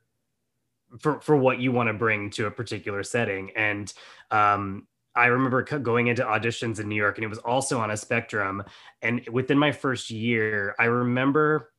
for 1.00 1.22
for 1.22 1.36
what 1.36 1.60
you 1.60 1.72
want 1.72 1.88
to 1.88 1.94
bring 1.94 2.30
to 2.32 2.48
a 2.48 2.52
particular 2.52 3.04
setting." 3.04 3.52
And 3.56 3.94
um, 4.32 4.88
I 5.16 5.28
remember 5.28 5.64
going 5.64 6.08
into 6.08 6.24
auditions 6.24 6.80
in 6.80 6.90
New 6.90 6.96
York, 6.96 7.18
and 7.18 7.26
it 7.26 7.30
was 7.30 7.40
also 7.40 7.80
on 7.80 7.92
a 7.92 7.98
spectrum. 7.98 8.64
And 9.02 9.28
within 9.32 9.58
my 9.58 9.72
first 9.72 10.12
year, 10.12 10.76
I 10.78 10.86
remember 10.86 11.72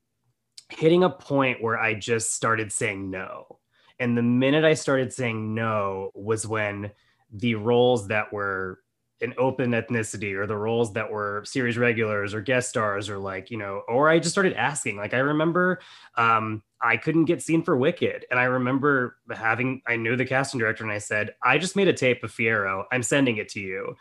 hitting 0.69 1.05
a 1.05 1.11
point 1.11 1.63
where 1.63 1.79
I 1.79 1.95
just 1.95 2.35
started 2.35 2.73
saying 2.73 3.11
no. 3.11 3.59
And 3.99 4.17
the 4.17 4.23
minute 4.23 4.65
I 4.65 4.75
started 4.75 5.13
saying 5.13 5.55
no 5.55 6.11
was 6.15 6.47
when 6.47 6.91
the 7.33 7.57
roles 7.57 8.09
that 8.09 8.33
were 8.33 8.81
an 9.21 9.35
open 9.37 9.73
ethnicity 9.73 10.35
or 10.35 10.47
the 10.47 10.57
roles 10.57 10.93
that 10.93 11.11
were 11.11 11.43
series 11.45 11.77
regulars 11.77 12.35
or 12.35 12.41
guest 12.41 12.69
stars 12.69 13.11
or 13.11 13.19
like, 13.19 13.51
you 13.51 13.57
know, 13.57 13.83
or 13.89 14.09
I 14.09 14.19
just 14.21 14.31
started 14.31 14.55
asking. 14.55 14.97
Like 14.97 15.15
I 15.15 15.19
remember 15.19 15.81
um 16.17 16.63
I 16.81 16.97
couldn't 16.97 17.25
get 17.25 17.43
seen 17.43 17.63
for 17.65 17.77
Wicked. 17.77 18.27
And 18.31 18.39
I 18.39 18.45
remember 18.45 19.17
having 19.35 19.83
I 19.87 19.97
knew 19.97 20.15
the 20.15 20.25
casting 20.25 20.61
director 20.61 20.85
and 20.85 20.93
I 20.93 20.99
said, 20.99 21.35
I 21.43 21.59
just 21.59 21.75
made 21.75 21.89
a 21.89 21.93
tape 21.93 22.23
of 22.23 22.33
Fiyero. 22.33 22.85
I'm 22.93 23.03
sending 23.03 23.39
it 23.39 23.49
to 23.51 23.61
you. 23.61 23.97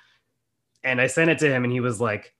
And 0.84 1.02
I 1.02 1.08
sent 1.08 1.32
it 1.32 1.40
to 1.40 1.50
him 1.50 1.64
and 1.64 1.74
he 1.74 1.80
was 1.80 2.00
like, 2.00 2.36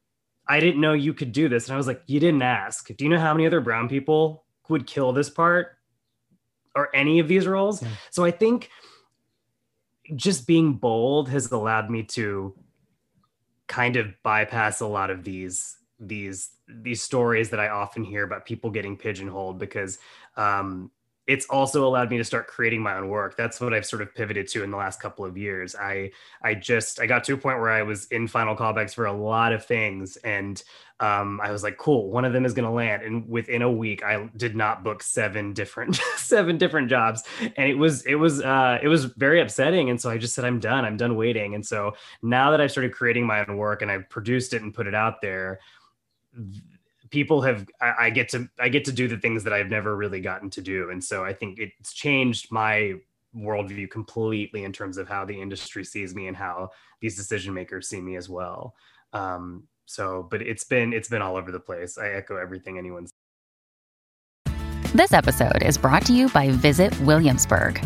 I 0.50 0.60
didn't 0.60 0.82
know 0.82 0.94
you 0.94 1.14
could 1.14 1.32
do 1.32 1.50
this. 1.50 1.68
And 1.68 1.74
I 1.74 1.78
was 1.78 1.88
like, 1.88 2.02
you 2.08 2.20
didn't 2.20 2.42
ask. 2.42 2.88
Do 2.96 3.04
you 3.04 3.10
know 3.10 3.20
how 3.20 3.34
many 3.34 3.46
other 3.46 3.62
brown 3.62 3.90
people 3.90 4.46
would 4.70 4.88
kill 4.88 5.14
this 5.14 5.30
part 5.30 5.78
or 6.76 6.96
any 6.96 7.20
of 7.20 7.28
these 7.28 7.48
roles? 7.48 7.82
Yeah. 7.82 7.90
So 8.12 8.24
I 8.24 8.32
think 8.32 8.70
just 10.16 10.48
being 10.48 10.74
bold 10.74 11.30
has 11.30 11.52
allowed 11.52 11.90
me 11.90 12.04
to 12.04 12.56
kind 13.68 13.98
of 13.98 14.14
bypass 14.24 14.80
a 14.80 14.88
lot 14.88 15.10
of 15.10 15.24
these 15.24 15.78
these 16.00 16.52
these 16.68 17.02
stories 17.02 17.50
that 17.50 17.60
I 17.60 17.70
often 17.70 18.04
hear 18.04 18.24
about 18.24 18.46
people 18.46 18.70
getting 18.70 18.98
pigeonholed 18.98 19.58
because 19.58 19.98
um, 20.36 20.92
it's 21.28 21.46
also 21.48 21.86
allowed 21.86 22.10
me 22.10 22.18
to 22.18 22.24
start 22.24 22.48
creating 22.48 22.82
my 22.82 22.98
own 22.98 23.10
work. 23.10 23.36
That's 23.36 23.60
what 23.60 23.74
i've 23.74 23.86
sort 23.86 24.02
of 24.02 24.16
pivoted 24.16 24.48
to 24.50 24.64
in 24.64 24.72
the 24.72 24.78
last 24.78 25.02
couple 25.02 25.26
of 25.26 25.38
years. 25.38 25.76
I 25.76 26.12
i 26.42 26.54
just 26.54 27.00
i 27.00 27.06
got 27.06 27.24
to 27.26 27.34
a 27.34 27.38
point 27.38 27.60
where 27.60 27.70
i 27.70 27.84
was 27.84 28.06
in 28.08 28.28
final 28.28 28.56
callbacks 28.56 28.94
for 28.94 29.06
a 29.06 29.14
lot 29.14 29.54
of 29.54 29.66
things 29.66 30.16
and 30.18 30.64
um, 31.00 31.40
i 31.44 31.52
was 31.52 31.62
like 31.62 31.78
cool 31.78 32.10
one 32.10 32.26
of 32.26 32.34
them 32.34 32.46
is 32.46 32.54
going 32.54 32.66
to 32.66 32.72
land. 32.72 33.04
And 33.04 33.28
within 33.30 33.62
a 33.62 33.72
week 33.72 34.04
i 34.04 34.30
did 34.38 34.56
not 34.56 34.84
book 34.84 35.04
seven 35.04 35.54
different 35.54 35.96
seven 36.16 36.58
different 36.58 36.90
jobs. 36.90 37.24
And 37.58 37.70
it 37.70 37.78
was 37.78 38.06
it 38.06 38.16
was 38.16 38.42
uh, 38.42 38.80
it 38.82 38.88
was 38.88 39.06
very 39.06 39.42
upsetting. 39.42 39.90
And 39.90 40.00
so 40.00 40.10
i 40.10 40.18
just 40.18 40.34
said 40.34 40.46
i'm 40.46 40.60
done. 40.60 40.86
I'm 40.86 40.98
done 40.98 41.16
waiting. 41.16 41.56
And 41.56 41.66
so 41.66 41.96
now 42.22 42.52
that 42.52 42.62
i've 42.62 42.72
started 42.72 42.94
creating 42.94 43.26
my 43.26 43.46
own 43.46 43.58
work 43.58 43.82
and 43.82 43.92
i've 43.92 44.10
produced 44.10 44.54
it 44.54 44.62
and 44.62 44.74
put 44.74 44.88
it 44.88 44.96
out 44.96 45.22
there 45.22 45.60
people 47.10 47.42
have 47.42 47.68
I, 47.82 47.94
I, 48.00 48.10
get 48.10 48.30
to 48.30 48.50
I 48.60 48.70
get 48.70 48.86
to 48.86 48.92
do 48.92 49.08
the 49.08 49.18
things 49.18 49.44
that 49.44 49.54
I've 49.54 49.70
never 49.70 49.96
really 49.96 50.22
gotten 50.22 50.50
to 50.52 50.62
do, 50.62 50.90
and 50.90 51.04
so 51.04 51.24
I 51.24 51.34
think 51.34 51.60
it's 51.60 51.94
changed 51.94 52.52
my 52.52 52.96
worldview 53.36 53.90
completely 53.90 54.64
in 54.64 54.74
terms 54.74 54.98
of 54.98 55.08
how 55.08 55.26
the 55.26 55.40
industry 55.40 55.84
sees 55.84 56.16
me 56.16 56.28
and 56.28 56.36
how 56.36 56.70
these 57.02 57.16
decision 57.16 57.54
makers 57.54 57.88
see 57.88 58.02
me 58.02 58.16
as 58.16 58.30
well. 58.30 58.74
Um, 59.14 59.68
so, 59.86 60.28
but 60.30 60.42
it's 60.42 60.64
been 60.64 60.94
it's 60.94 61.10
been 61.10 61.22
all 61.22 61.38
over 61.38 61.52
the 61.52 61.60
place. 61.60 61.98
I 61.98 62.10
echo 62.10 62.36
everything 62.36 62.78
anyone's. 62.78 63.12
This 64.94 65.14
episode 65.14 65.64
is 65.64 65.78
brought 65.78 66.06
to 66.06 66.14
you 66.14 66.30
by 66.30 66.50
Visit 66.50 66.98
Williamsburg. 67.02 67.86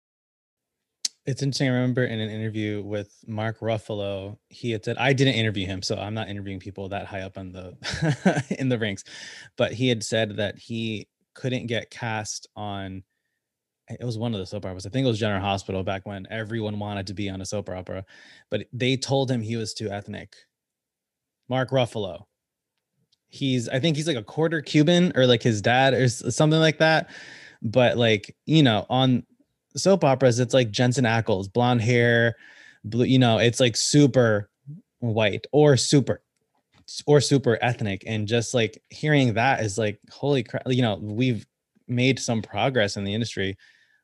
It's 1.25 1.43
interesting. 1.43 1.69
I 1.69 1.73
remember 1.73 2.03
in 2.03 2.19
an 2.19 2.31
interview 2.31 2.81
with 2.81 3.13
Mark 3.27 3.59
Ruffalo, 3.59 4.37
he 4.49 4.71
had 4.71 4.83
said, 4.83 4.97
I 4.97 5.13
didn't 5.13 5.35
interview 5.35 5.67
him, 5.67 5.83
so 5.83 5.95
I'm 5.95 6.15
not 6.15 6.29
interviewing 6.29 6.59
people 6.59 6.89
that 6.89 7.05
high 7.05 7.21
up 7.21 7.37
on 7.37 7.51
the 7.51 8.45
in 8.59 8.69
the 8.69 8.79
ranks. 8.79 9.03
But 9.55 9.73
he 9.73 9.87
had 9.87 10.03
said 10.03 10.37
that 10.37 10.57
he 10.57 11.07
couldn't 11.35 11.67
get 11.67 11.91
cast 11.91 12.47
on 12.55 13.03
it 13.99 14.05
was 14.05 14.17
one 14.17 14.33
of 14.33 14.39
the 14.39 14.45
soap 14.45 14.65
operas. 14.65 14.85
I 14.85 14.89
think 14.89 15.05
it 15.05 15.09
was 15.09 15.19
General 15.19 15.41
Hospital 15.41 15.83
back 15.83 16.05
when 16.05 16.27
everyone 16.29 16.79
wanted 16.79 17.07
to 17.07 17.13
be 17.13 17.29
on 17.29 17.41
a 17.41 17.45
soap 17.45 17.69
opera, 17.69 18.05
but 18.49 18.65
they 18.71 18.95
told 18.95 19.29
him 19.29 19.41
he 19.41 19.55
was 19.55 19.73
too 19.73 19.89
ethnic. 19.89 20.35
Mark 21.49 21.71
Ruffalo. 21.71 22.23
He's 23.27 23.69
I 23.69 23.79
think 23.79 23.95
he's 23.95 24.07
like 24.07 24.17
a 24.17 24.23
quarter 24.23 24.61
Cuban 24.61 25.13
or 25.15 25.25
like 25.25 25.41
his 25.41 25.61
dad 25.61 25.93
or 25.93 26.07
something 26.09 26.59
like 26.59 26.79
that. 26.79 27.09
But 27.61 27.97
like, 27.97 28.35
you 28.45 28.63
know, 28.63 28.85
on 28.89 29.25
soap 29.75 30.03
operas, 30.03 30.39
it's 30.39 30.53
like 30.53 30.71
Jensen 30.71 31.05
Ackles, 31.05 31.51
blonde 31.51 31.81
hair, 31.81 32.35
blue, 32.83 33.05
you 33.05 33.19
know, 33.19 33.37
it's 33.37 33.59
like 33.59 33.75
super 33.75 34.49
white 34.99 35.45
or 35.51 35.77
super 35.77 36.21
or 37.05 37.21
super 37.21 37.57
ethnic. 37.61 38.03
And 38.05 38.27
just 38.27 38.53
like 38.53 38.81
hearing 38.89 39.33
that 39.33 39.61
is 39.61 39.77
like, 39.77 39.99
holy 40.09 40.43
crap, 40.43 40.63
you 40.67 40.81
know, 40.81 40.95
we've 41.01 41.45
made 41.87 42.19
some 42.19 42.41
progress 42.41 42.97
in 42.97 43.03
the 43.03 43.13
industry 43.13 43.57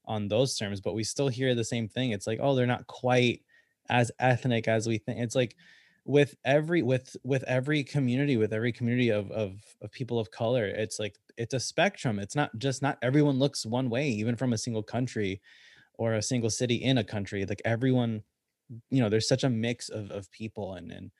on 0.05 0.27
those 0.27 0.55
terms, 0.57 0.79
but 0.79 0.93
we 0.93 1.03
still 1.03 1.27
hear 1.27 1.53
the 1.53 1.63
same 1.63 1.87
thing. 1.87 2.11
It's 2.11 2.27
like, 2.27 2.39
oh, 2.41 2.55
they're 2.55 2.65
not 2.65 2.87
quite 2.87 3.41
as 3.89 4.11
ethnic 4.19 4.67
as 4.67 4.87
we 4.87 4.97
think. 4.97 5.19
It's 5.19 5.35
like 5.35 5.55
with 6.05 6.35
every 6.45 6.81
with 6.81 7.15
with 7.23 7.43
every 7.43 7.83
community, 7.83 8.37
with 8.37 8.53
every 8.53 8.71
community 8.71 9.09
of 9.09 9.29
of 9.31 9.59
of 9.81 9.91
people 9.91 10.19
of 10.19 10.31
color, 10.31 10.65
it's 10.65 10.99
like 10.99 11.17
it's 11.37 11.53
a 11.53 11.59
spectrum. 11.59 12.19
It's 12.19 12.35
not 12.35 12.57
just 12.57 12.81
not 12.81 12.97
everyone 13.01 13.39
looks 13.39 13.65
one 13.65 13.89
way, 13.89 14.09
even 14.09 14.35
from 14.35 14.53
a 14.53 14.57
single 14.57 14.83
country 14.83 15.41
or 15.95 16.13
a 16.13 16.21
single 16.21 16.49
city 16.49 16.75
in 16.75 16.97
a 16.97 17.03
country. 17.03 17.45
Like 17.45 17.61
everyone, 17.65 18.23
you 18.89 19.01
know, 19.01 19.09
there's 19.09 19.27
such 19.27 19.43
a 19.43 19.49
mix 19.49 19.89
of 19.89 20.11
of 20.11 20.31
people, 20.31 20.73
and 20.73 20.91
and 20.91 21.11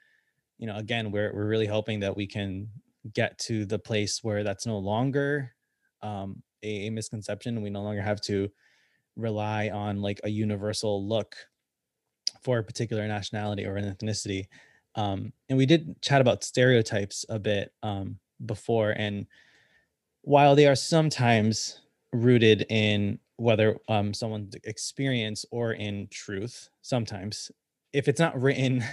you 0.58 0.68
know, 0.68 0.76
again, 0.78 1.12
we're 1.12 1.34
we're 1.34 1.48
really 1.48 1.68
hoping 1.68 2.00
that 2.02 2.16
we 2.16 2.28
can 2.28 2.68
get 3.14 3.38
to 3.40 3.66
the 3.66 3.80
place 3.80 4.24
where 4.24 4.44
that's 4.44 4.66
no 4.66 4.78
longer 4.78 5.54
um, 6.02 6.42
a, 6.64 6.88
a 6.88 6.90
misconception. 6.90 7.62
We 7.62 7.70
no 7.70 7.84
longer 7.84 8.02
have 8.02 8.22
to 8.22 8.50
rely 9.16 9.70
on 9.70 10.02
like 10.02 10.20
a 10.24 10.30
universal 10.30 11.08
look 11.08 11.36
for 12.42 12.60
a 12.60 12.64
particular 12.64 13.08
nationality 13.08 13.66
or 13.66 13.78
an 13.78 13.94
ethnicity. 13.94 14.48
Um, 14.96 15.32
and 15.50 15.58
we 15.58 15.66
did 15.66 16.02
chat 16.02 16.22
about 16.22 16.44
stereotypes 16.44 17.26
a 17.30 17.40
bit 17.40 17.72
um, 17.84 18.18
before, 18.46 18.92
and 18.92 19.28
while 20.28 20.58
they 20.58 20.68
are 20.68 20.76
sometimes 20.76 21.80
rooted 22.12 22.66
in 22.68 23.18
whether 23.38 23.78
um, 23.88 24.14
someone's 24.14 24.54
experience 24.66 25.46
or 25.52 25.72
in 25.72 26.06
truth, 26.12 26.68
sometimes 26.82 27.50
if 27.94 28.10
it's 28.10 28.20
not 28.20 28.40
written 28.40 28.84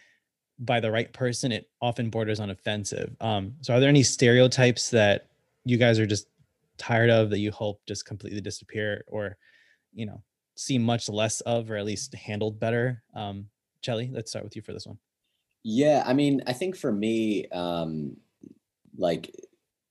by 0.58 0.80
the 0.80 0.90
right 0.90 1.12
person, 1.12 1.52
it 1.52 1.68
often 1.82 2.08
borders 2.08 2.40
on 2.40 2.48
offensive. 2.48 3.14
Um, 3.20 3.52
so, 3.60 3.74
are 3.74 3.80
there 3.80 3.90
any 3.90 4.02
stereotypes 4.02 4.88
that 4.88 5.26
you 5.66 5.76
guys 5.76 5.98
are 5.98 6.06
just 6.06 6.26
tired 6.78 7.10
of 7.10 7.28
that 7.30 7.38
you 7.38 7.52
hope 7.52 7.82
just 7.86 8.06
completely 8.06 8.40
disappear, 8.40 9.04
or 9.08 9.36
you 9.92 10.06
know, 10.06 10.22
see 10.54 10.78
much 10.78 11.10
less 11.10 11.42
of, 11.42 11.70
or 11.70 11.76
at 11.76 11.84
least 11.84 12.14
handled 12.14 12.58
better? 12.58 13.02
Um, 13.14 13.48
Chelly, 13.82 14.10
let's 14.10 14.30
start 14.30 14.42
with 14.42 14.56
you 14.56 14.62
for 14.62 14.72
this 14.72 14.86
one. 14.86 14.96
Yeah, 15.64 16.02
I 16.06 16.14
mean, 16.14 16.42
I 16.46 16.54
think 16.54 16.76
for 16.76 16.90
me, 16.90 17.46
um, 17.48 18.16
like 18.96 19.30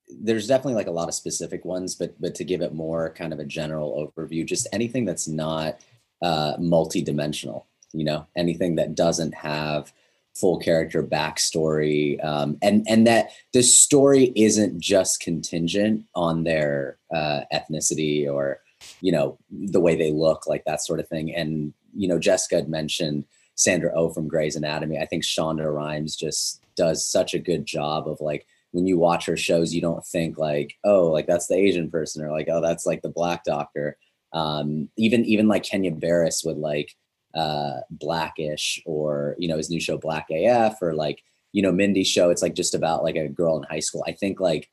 there's 0.10 0.48
definitely 0.48 0.76
like 0.76 0.88
a 0.88 0.92
lot 0.92 1.08
of 1.08 1.14
specific 1.14 1.66
ones, 1.66 1.96
but 1.96 2.20
but 2.20 2.36
to 2.36 2.44
give 2.44 2.62
it 2.62 2.74
more 2.74 3.14
kind 3.14 3.34
of 3.34 3.40
a 3.40 3.46
general 3.46 4.12
overview, 4.18 4.46
just 4.46 4.68
anything 4.72 5.06
that's 5.06 5.28
not 5.28 5.80
uh, 6.22 6.54
multi-dimensional, 6.60 7.68
you 7.94 8.04
know, 8.04 8.26
anything 8.36 8.76
that 8.76 8.96
doesn't 8.96 9.34
have 9.34 9.92
full 10.36 10.60
character 10.60 11.04
backstory, 11.04 12.24
um, 12.24 12.58
and 12.62 12.86
and 12.88 13.06
that 13.08 13.32
the 13.54 13.64
story 13.64 14.32
isn't 14.36 14.80
just 14.80 15.20
contingent 15.20 16.06
on 16.16 16.44
their 16.44 16.98
uh, 17.14 17.42
ethnicity 17.54 18.32
or 18.32 18.62
you 19.02 19.12
know 19.12 19.38
the 19.52 19.82
way 19.82 19.96
they 19.96 20.12
look, 20.12 20.48
like 20.48 20.64
that 20.66 20.82
sort 20.82 21.00
of 21.00 21.08
thing. 21.08 21.36
And 21.36 21.74
you 21.96 22.08
know, 22.08 22.20
Jessica 22.20 22.56
had 22.56 22.70
mentioned 22.70 23.26
Sandra 23.56 23.92
O 23.92 24.06
oh 24.06 24.10
from 24.10 24.28
Grey's 24.28 24.56
Anatomy. 24.56 25.00
I 25.00 25.06
think 25.06 25.24
Shonda 25.24 25.74
Rhimes 25.74 26.16
just 26.16 26.64
does 26.76 27.06
such 27.06 27.34
a 27.34 27.40
good 27.40 27.66
job 27.66 28.08
of 28.08 28.22
like 28.22 28.46
when 28.78 28.86
you 28.86 29.00
watch 29.00 29.26
her 29.26 29.36
shows, 29.36 29.74
you 29.74 29.82
don't 29.82 30.06
think 30.06 30.38
like, 30.38 30.76
oh, 30.84 31.08
like 31.08 31.26
that's 31.26 31.48
the 31.48 31.56
Asian 31.56 31.90
person 31.90 32.24
or 32.24 32.30
like, 32.30 32.48
oh, 32.48 32.62
that's 32.62 32.86
like 32.86 33.02
the 33.02 33.10
black 33.10 33.44
doctor. 33.44 33.98
Um, 34.34 34.90
even 34.98 35.26
even 35.26 35.48
like 35.48 35.64
Kenya 35.64 35.90
Barris 35.90 36.44
with 36.46 36.58
like 36.58 36.96
uh, 37.34 37.80
Blackish 37.90 38.80
or 38.86 39.36
you 39.40 39.48
know 39.48 39.58
his 39.58 39.72
new 39.72 39.80
show 39.80 39.98
Black 39.98 40.28
AF 40.30 40.80
or 40.80 40.94
like 40.94 41.24
you 41.54 41.64
know 41.64 41.72
Mindy's 41.72 42.08
show. 42.08 42.30
It's 42.30 42.44
like 42.44 42.54
just 42.54 42.76
about 42.76 43.04
like 43.04 43.16
a 43.16 43.28
girl 43.28 43.58
in 43.58 43.64
high 43.64 43.80
school. 43.80 44.04
I 44.06 44.12
think 44.12 44.40
like 44.40 44.70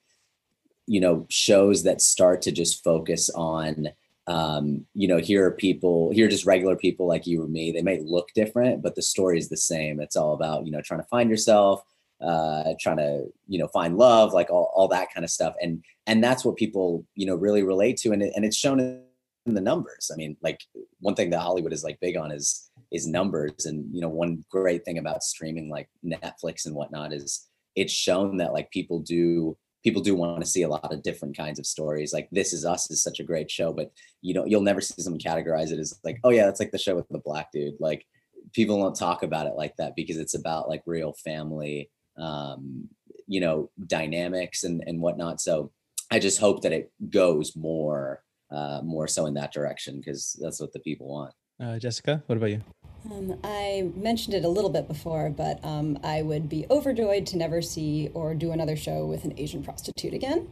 you 0.87 1.01
know 1.01 1.25
shows 1.31 1.85
that 1.85 2.03
start 2.03 2.43
to 2.43 2.53
just 2.53 2.85
focus 2.85 3.31
on 3.31 3.89
um, 4.27 4.87
you 4.95 5.09
know, 5.09 5.19
here 5.19 5.47
are 5.47 5.51
people, 5.51 6.11
here 6.13 6.27
are 6.27 6.31
just 6.31 6.47
regular 6.47 6.77
people 6.77 7.07
like 7.07 7.27
you 7.27 7.43
or 7.43 7.49
me. 7.49 7.73
They 7.73 7.83
may 7.83 8.01
look 8.01 8.29
different, 8.35 8.83
but 8.83 8.95
the 8.95 9.03
story 9.03 9.39
is 9.39 9.49
the 9.49 9.57
same. 9.57 10.01
It's 10.01 10.17
all 10.17 10.33
about, 10.33 10.65
you 10.65 10.73
know, 10.73 10.81
trying 10.81 11.01
to 11.01 11.07
find 11.09 11.29
yourself, 11.29 11.83
uh, 12.21 12.75
trying 12.81 12.97
to 12.99 13.27
you 13.47 13.59
know 13.59 13.69
find 13.69 13.97
love, 13.97 14.33
like 14.33 14.51
all, 14.51 14.73
all 14.75 14.89
that 14.89 15.13
kind 15.13 15.25
of 15.25 15.31
stuff, 15.31 15.55
and 15.61 15.83
and 16.07 16.23
that's 16.23 16.45
what 16.45 16.57
people 16.57 17.05
you 17.15 17.27
know 17.27 17.35
really 17.35 17.63
relate 17.63 17.97
to, 17.99 18.13
and 18.13 18.23
it, 18.23 18.33
and 18.37 18.45
it's 18.45 18.57
shown 18.57 18.81
in 18.81 19.55
the 19.55 19.61
numbers. 19.61 20.11
I 20.13 20.17
mean, 20.17 20.37
like 20.43 20.61
one 21.01 21.15
thing 21.15 21.31
that 21.31 21.41
Hollywood 21.41 21.73
is 21.73 21.85
like 21.85 22.01
big 22.01 22.17
on 22.17 22.31
is 22.31 22.71
is 22.93 23.07
numbers, 23.07 23.67
and 23.67 23.93
you 23.95 24.01
know 24.01 24.09
one 24.09 24.45
great 24.51 24.85
thing 24.85 24.99
about 24.99 25.23
streaming 25.23 25.69
like 25.69 25.89
Netflix 26.05 26.67
and 26.67 26.75
whatnot 26.75 27.13
is 27.13 27.49
it's 27.77 27.93
shown 27.93 28.37
that 28.39 28.53
like 28.53 28.71
people 28.71 29.01
do 29.01 29.57
people 29.83 30.01
do 30.01 30.15
want 30.15 30.41
to 30.41 30.49
see 30.49 30.63
a 30.63 30.69
lot 30.69 30.93
of 30.93 31.03
different 31.03 31.37
kinds 31.37 31.59
of 31.59 31.67
stories. 31.67 32.13
Like 32.13 32.29
This 32.33 32.55
Is 32.55 32.65
Us 32.65 32.91
is 32.91 33.03
such 33.03 33.21
a 33.21 33.25
great 33.25 33.51
show, 33.51 33.73
but 33.73 33.93
you 34.23 34.35
know 34.35 34.45
you'll 34.47 34.63
never 34.63 34.81
see 34.81 35.03
someone 35.03 35.21
categorize 35.21 35.73
it 35.73 35.79
as 35.79 35.99
like, 36.05 36.19
oh 36.25 36.31
yeah, 36.31 36.47
that's 36.47 36.61
like 36.61 36.73
the 36.73 36.79
show 36.79 36.95
with 36.95 37.09
the 37.09 37.19
black 37.19 37.53
dude. 37.53 37.75
Like 37.81 38.07
people 38.53 38.81
don't 38.81 38.97
talk 38.97 39.23
about 39.23 39.47
it 39.47 39.55
like 39.57 39.77
that 39.77 39.95
because 39.97 40.17
it's 40.17 40.35
about 40.35 40.69
like 40.69 40.83
real 40.87 41.13
family 41.13 41.91
um, 42.19 42.89
you 43.27 43.41
know, 43.41 43.71
dynamics 43.87 44.65
and, 44.65 44.83
and 44.87 45.01
whatnot. 45.01 45.41
So 45.41 45.71
I 46.11 46.19
just 46.19 46.39
hope 46.39 46.63
that 46.63 46.73
it 46.73 46.93
goes 47.11 47.57
more, 47.57 48.23
uh, 48.51 48.81
more 48.85 49.09
so 49.09 49.27
in 49.27 49.35
that 49.35 49.53
direction 49.53 49.99
because 49.99 50.39
that's 50.41 50.61
what 50.61 50.73
the 50.73 50.81
people 50.81 51.09
want. 51.09 51.33
Uh, 51.61 51.79
Jessica, 51.79 52.23
what 52.27 52.37
about 52.37 52.51
you? 52.51 52.63
Um, 53.11 53.39
I 53.45 53.91
mentioned 53.95 54.35
it 54.35 54.45
a 54.45 54.49
little 54.49 54.71
bit 54.71 54.89
before, 54.89 55.29
but 55.31 55.63
um, 55.65 55.99
I 56.03 56.23
would 56.23 56.49
be 56.49 56.67
overjoyed 56.71 57.27
to 57.27 57.37
never 57.37 57.61
see 57.61 58.11
or 58.15 58.35
do 58.35 58.51
another 58.51 58.77
show 58.77 59.07
with 59.07 59.25
an 59.25 59.35
Asian 59.37 59.63
prostitute 59.63 60.15
again. 60.15 60.49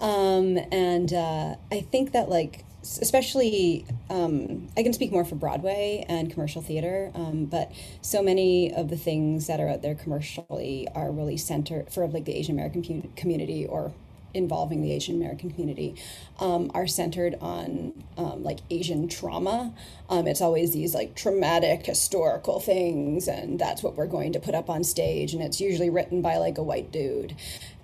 Um, 0.00 0.58
and 0.72 1.12
uh, 1.12 1.56
I 1.70 1.80
think 1.80 2.12
that, 2.12 2.28
like, 2.28 2.64
especially, 3.00 3.84
um, 4.10 4.68
I 4.76 4.82
can 4.82 4.92
speak 4.92 5.12
more 5.12 5.24
for 5.24 5.34
Broadway 5.34 6.04
and 6.08 6.30
commercial 6.30 6.62
theater, 6.62 7.10
um, 7.14 7.46
but 7.46 7.72
so 8.02 8.22
many 8.22 8.72
of 8.72 8.88
the 8.88 8.96
things 8.96 9.46
that 9.46 9.60
are 9.60 9.68
out 9.68 9.82
there 9.82 9.94
commercially 9.94 10.88
are 10.94 11.10
really 11.10 11.36
centered 11.36 11.92
for 11.92 12.06
like 12.08 12.24
the 12.24 12.34
Asian 12.34 12.54
American 12.54 13.12
community 13.16 13.66
or 13.66 13.92
involving 14.36 14.82
the 14.82 14.92
Asian 14.92 15.16
American 15.16 15.50
community 15.50 15.94
um, 16.38 16.70
are 16.74 16.86
centered 16.86 17.34
on 17.40 17.92
um, 18.16 18.42
like 18.42 18.60
Asian 18.70 19.08
trauma. 19.08 19.72
Um, 20.08 20.26
it's 20.26 20.40
always 20.40 20.72
these 20.72 20.94
like 20.94 21.16
traumatic 21.16 21.86
historical 21.86 22.60
things, 22.60 23.26
and 23.26 23.58
that's 23.58 23.82
what 23.82 23.96
we're 23.96 24.06
going 24.06 24.32
to 24.34 24.40
put 24.40 24.54
up 24.54 24.68
on 24.68 24.84
stage. 24.84 25.32
And 25.32 25.42
it's 25.42 25.60
usually 25.60 25.90
written 25.90 26.22
by 26.22 26.36
like 26.36 26.58
a 26.58 26.62
white 26.62 26.92
dude. 26.92 27.34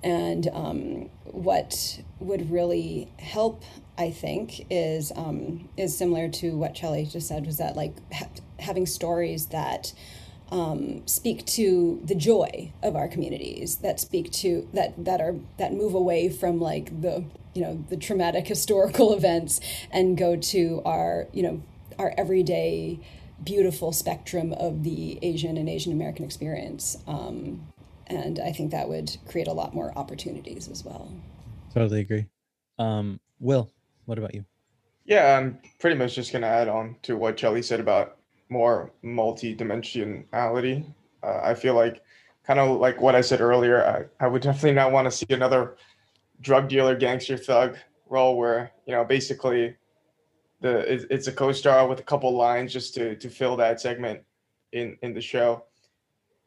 And 0.04 0.48
um, 0.52 1.10
what 1.24 2.00
would 2.20 2.50
really 2.50 3.08
help, 3.18 3.62
I 3.98 4.10
think, 4.10 4.66
is 4.70 5.12
um, 5.14 5.68
is 5.76 5.96
similar 5.96 6.28
to 6.28 6.56
what 6.56 6.74
Chelly 6.74 7.04
just 7.04 7.28
said. 7.28 7.46
Was 7.46 7.58
that 7.58 7.76
like 7.76 7.94
ha- 8.12 8.28
having 8.58 8.86
stories 8.86 9.46
that 9.46 9.92
um, 10.52 11.06
speak 11.06 11.46
to 11.46 12.00
the 12.04 12.14
joy 12.14 12.72
of 12.82 12.94
our 12.94 13.08
communities 13.08 13.76
that 13.76 13.98
speak 13.98 14.30
to 14.32 14.68
that 14.74 15.02
that 15.02 15.20
are 15.20 15.36
that 15.56 15.72
move 15.72 15.94
away 15.94 16.28
from 16.28 16.60
like 16.60 17.00
the 17.00 17.24
you 17.54 17.62
know 17.62 17.84
the 17.88 17.96
traumatic 17.96 18.46
historical 18.54 19.14
events 19.14 19.60
and 19.90 20.16
go 20.18 20.36
to 20.36 20.82
our 20.84 21.26
you 21.32 21.42
know 21.42 21.62
our 21.98 22.12
everyday 22.18 23.00
beautiful 23.42 23.92
spectrum 23.92 24.52
of 24.52 24.84
the 24.84 25.18
asian 25.22 25.56
and 25.56 25.68
asian 25.68 25.90
american 25.92 26.24
experience 26.24 26.98
um, 27.06 27.66
and 28.06 28.38
i 28.38 28.52
think 28.52 28.70
that 28.70 28.88
would 28.88 29.16
create 29.26 29.48
a 29.48 29.52
lot 29.52 29.74
more 29.74 29.96
opportunities 29.96 30.68
as 30.68 30.84
well 30.84 31.10
totally 31.72 32.00
agree 32.00 32.26
um, 32.78 33.18
will 33.40 33.70
what 34.06 34.18
about 34.18 34.34
you 34.34 34.44
yeah 35.04 35.36
i'm 35.38 35.58
pretty 35.78 35.96
much 35.96 36.14
just 36.14 36.32
going 36.32 36.42
to 36.42 36.48
add 36.48 36.68
on 36.68 36.96
to 37.02 37.16
what 37.16 37.36
Chelly 37.36 37.62
said 37.62 37.80
about 37.80 38.18
more 38.52 38.92
multi-dimensionality. 39.02 40.94
Uh, 41.22 41.40
I 41.42 41.54
feel 41.54 41.74
like 41.74 42.02
kind 42.46 42.60
of 42.60 42.78
like 42.78 43.00
what 43.00 43.14
I 43.16 43.22
said 43.22 43.40
earlier, 43.40 43.84
I, 44.20 44.24
I 44.24 44.28
would 44.28 44.42
definitely 44.42 44.74
not 44.74 44.92
want 44.92 45.06
to 45.06 45.10
see 45.10 45.26
another 45.30 45.76
drug 46.40 46.68
dealer, 46.68 46.94
gangster 46.94 47.36
thug 47.36 47.78
role 48.08 48.36
where, 48.36 48.72
you 48.86 48.92
know, 48.94 49.04
basically 49.04 49.74
the 50.60 50.92
it, 50.92 51.06
it's 51.10 51.26
a 51.26 51.32
co-star 51.32 51.88
with 51.88 51.98
a 51.98 52.04
couple 52.04 52.36
lines 52.36 52.72
just 52.72 52.94
to 52.94 53.16
to 53.16 53.28
fill 53.28 53.56
that 53.56 53.80
segment 53.80 54.20
in 54.72 54.96
in 55.02 55.14
the 55.14 55.20
show. 55.20 55.64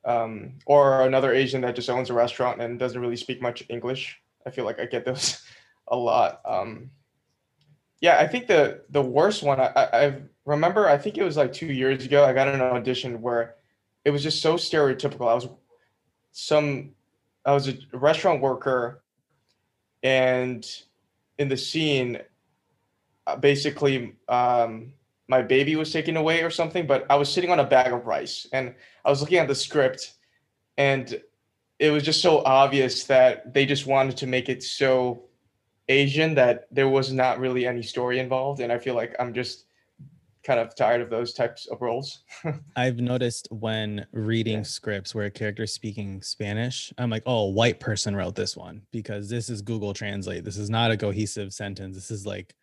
Um, 0.05 0.59
or 0.67 1.01
another 1.01 1.33
Asian 1.33 1.61
that 1.61 1.75
just 1.75 1.89
owns 1.89 2.11
a 2.11 2.13
restaurant 2.13 2.61
and 2.61 2.77
doesn't 2.77 3.01
really 3.01 3.15
speak 3.15 3.41
much 3.41 3.63
English. 3.69 4.21
I 4.45 4.51
feel 4.51 4.63
like 4.63 4.79
I 4.79 4.85
get 4.85 5.03
those 5.03 5.43
a 5.87 5.97
lot. 5.97 6.41
Um, 6.45 6.91
yeah, 8.05 8.19
I 8.19 8.27
think 8.27 8.45
the 8.45 8.81
the 8.91 9.01
worst 9.01 9.41
one 9.41 9.59
I, 9.59 9.71
I 9.75 10.21
remember. 10.45 10.87
I 10.87 10.95
think 10.95 11.17
it 11.17 11.23
was 11.23 11.37
like 11.37 11.51
two 11.51 11.73
years 11.73 12.05
ago. 12.05 12.23
I 12.23 12.33
got 12.33 12.47
an 12.47 12.61
audition 12.61 13.19
where 13.19 13.55
it 14.05 14.11
was 14.11 14.21
just 14.21 14.43
so 14.43 14.57
stereotypical. 14.57 15.27
I 15.27 15.33
was 15.33 15.47
some 16.31 16.91
I 17.45 17.53
was 17.53 17.67
a 17.67 17.73
restaurant 17.93 18.41
worker, 18.41 19.01
and 20.03 20.63
in 21.39 21.49
the 21.49 21.57
scene, 21.57 22.19
uh, 23.25 23.37
basically, 23.37 24.13
um, 24.29 24.93
my 25.27 25.41
baby 25.41 25.75
was 25.75 25.91
taken 25.91 26.15
away 26.15 26.43
or 26.43 26.51
something. 26.51 26.85
But 26.85 27.07
I 27.09 27.15
was 27.15 27.27
sitting 27.27 27.49
on 27.49 27.59
a 27.59 27.65
bag 27.65 27.91
of 27.91 28.05
rice, 28.05 28.45
and 28.53 28.75
I 29.03 29.09
was 29.09 29.19
looking 29.19 29.39
at 29.39 29.47
the 29.47 29.55
script, 29.55 30.13
and 30.77 31.19
it 31.79 31.89
was 31.89 32.03
just 32.03 32.21
so 32.21 32.43
obvious 32.43 33.05
that 33.05 33.51
they 33.51 33.65
just 33.65 33.87
wanted 33.87 34.15
to 34.17 34.27
make 34.27 34.47
it 34.47 34.61
so 34.61 35.23
Asian 35.89 36.35
that 36.35 36.67
there 36.71 36.89
was 36.89 37.11
not 37.11 37.39
really 37.39 37.67
any 37.67 37.83
story 37.83 38.19
involved, 38.19 38.59
and 38.59 38.71
I 38.71 38.79
feel 38.79 38.95
like 38.95 39.15
I'm 39.19 39.33
just 39.33 39.65
kind 40.45 40.59
of 40.59 40.75
tired 40.75 41.01
of 41.01 41.09
those 41.09 41.33
types 41.33 41.65
of 41.67 41.81
roles. 41.81 42.23
I've 42.75 42.99
noticed 42.99 43.47
when 43.51 44.05
reading 44.11 44.57
yeah. 44.57 44.63
scripts 44.63 45.15
where 45.15 45.25
a 45.25 45.31
character 45.31 45.63
is 45.63 45.73
speaking 45.73 46.21
Spanish, 46.21 46.93
I'm 46.97 47.09
like, 47.09 47.23
oh, 47.25 47.45
white 47.45 47.79
person 47.79 48.15
wrote 48.15 48.35
this 48.35 48.55
one 48.55 48.83
because 48.91 49.27
this 49.27 49.49
is 49.49 49.61
Google 49.63 49.93
Translate. 49.93 50.43
This 50.43 50.57
is 50.57 50.69
not 50.69 50.91
a 50.91 50.97
cohesive 50.97 51.51
sentence. 51.51 51.95
This 51.95 52.11
is 52.11 52.25
like 52.25 52.53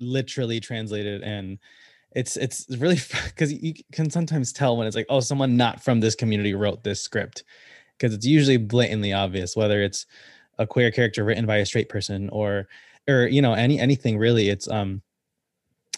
literally 0.00 0.58
translated 0.58 1.22
and 1.22 1.58
it's 2.14 2.36
it's 2.36 2.66
really 2.76 2.98
because 3.26 3.52
you 3.52 3.74
can 3.92 4.10
sometimes 4.10 4.52
tell 4.52 4.76
when 4.76 4.86
it's 4.86 4.96
like 4.96 5.06
oh 5.08 5.20
someone 5.20 5.56
not 5.56 5.82
from 5.82 6.00
this 6.00 6.14
community 6.14 6.54
wrote 6.54 6.82
this 6.82 7.00
script 7.00 7.44
because 7.96 8.12
it's 8.12 8.26
usually 8.26 8.56
blatantly 8.56 9.12
obvious 9.12 9.56
whether 9.56 9.80
it's 9.82 10.06
a 10.58 10.66
queer 10.66 10.90
character 10.90 11.24
written 11.24 11.46
by 11.46 11.58
a 11.58 11.66
straight 11.66 11.88
person 11.88 12.28
or 12.30 12.68
or 13.08 13.26
you 13.26 13.42
know 13.42 13.54
any 13.54 13.78
anything 13.78 14.18
really 14.18 14.48
it's 14.48 14.68
um 14.68 15.02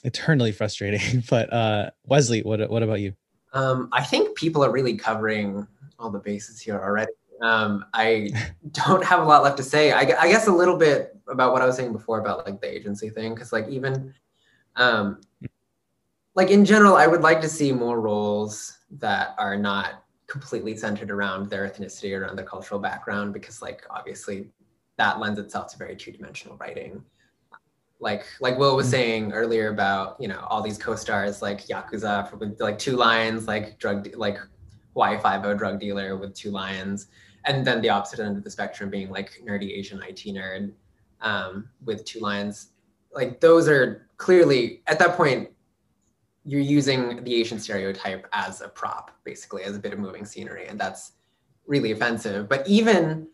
eternally 0.05 0.53
frustrating. 0.53 1.23
But 1.31 1.53
uh 1.53 1.91
wesley 2.07 2.43
what 2.43 2.69
what 2.71 2.83
about 2.83 3.01
you? 3.01 3.15
Um 3.53 3.89
i 3.93 4.03
think 4.03 4.37
people 4.37 4.65
are 4.65 4.71
really 4.71 4.97
covering 4.97 5.67
all 5.99 6.11
the 6.11 6.19
bases 6.19 6.61
here 6.61 6.81
already. 6.81 7.13
Um 7.41 7.85
i 7.95 8.31
don't 8.73 9.05
have 9.05 9.21
a 9.21 9.25
lot 9.25 9.43
left 9.43 9.57
to 9.59 9.63
say. 9.63 9.93
I, 9.93 10.01
I 10.01 10.29
guess 10.29 10.47
a 10.47 10.53
little 10.53 10.77
bit 10.77 11.17
about 11.29 11.53
what 11.53 11.63
i 11.63 11.67
was 11.67 11.77
saying 11.77 11.93
before 11.93 12.21
about 12.21 12.45
like 12.47 12.61
the 12.61 12.71
agency 12.71 13.09
thing 13.11 13.35
because 13.35 13.53
like 13.53 13.67
even 13.69 14.13
um 14.77 15.21
like 16.35 16.51
in 16.51 16.65
general 16.65 16.97
i 16.97 17.07
would 17.07 17.23
like 17.23 17.41
to 17.41 17.49
see 17.49 17.73
more 17.73 18.01
roles 18.01 18.79
that 18.91 19.35
are 19.39 19.57
not 19.57 20.04
completely 20.27 20.77
centered 20.77 21.11
around 21.11 21.51
their 21.51 21.69
ethnicity 21.69 22.17
or 22.17 22.23
around 22.23 22.37
their 22.37 22.45
cultural 22.45 22.81
background 22.81 23.33
because 23.33 23.61
like 23.61 23.83
obviously 23.91 24.51
that 24.97 25.21
lends 25.21 25.39
itself 25.39 25.71
to 25.71 25.77
very 25.77 25.97
two-dimensional 25.97 26.57
writing 26.57 27.05
like 28.05 28.25
like 28.41 28.59
will 28.59 28.77
was 28.77 28.87
mm. 28.89 28.91
saying 28.91 29.33
earlier 29.33 29.71
about 29.71 30.17
you 30.21 30.29
know 30.29 30.47
all 30.51 30.63
these 30.63 30.79
co-stars 30.79 31.43
like 31.43 31.67
yakuza 31.67 32.31
with 32.39 32.61
like 32.61 32.79
two 32.79 32.97
lions, 32.97 33.49
like 33.49 33.79
drug 33.79 34.15
like 34.15 34.39
y5o 34.95 35.57
drug 35.57 35.81
dealer 35.81 36.17
with 36.17 36.35
two 36.35 36.51
lions, 36.51 37.09
and 37.47 37.67
then 37.67 37.81
the 37.81 37.89
opposite 37.89 38.21
end 38.21 38.37
of 38.37 38.45
the 38.45 38.51
spectrum 38.51 38.91
being 38.91 39.11
like 39.11 39.41
nerdy 39.45 39.77
asian 39.79 40.01
it 40.03 40.17
nerd 40.17 40.73
um, 41.23 41.69
with 41.85 42.05
two 42.05 42.21
lions. 42.21 42.71
like 43.13 43.41
those 43.41 43.69
are 43.69 44.09
clearly 44.19 44.83
at 44.87 44.99
that 44.99 45.17
point 45.17 45.49
you're 46.45 46.61
using 46.61 47.25
the 47.25 47.35
Asian 47.35 47.59
stereotype 47.59 48.27
as 48.33 48.61
a 48.61 48.69
prop, 48.69 49.11
basically, 49.25 49.63
as 49.63 49.77
a 49.77 49.79
bit 49.79 49.93
of 49.93 49.99
moving 49.99 50.25
scenery, 50.25 50.67
and 50.69 50.79
that's 50.79 51.13
really 51.67 51.93
offensive. 51.93 52.49
But 52.49 52.67
even 52.69 53.29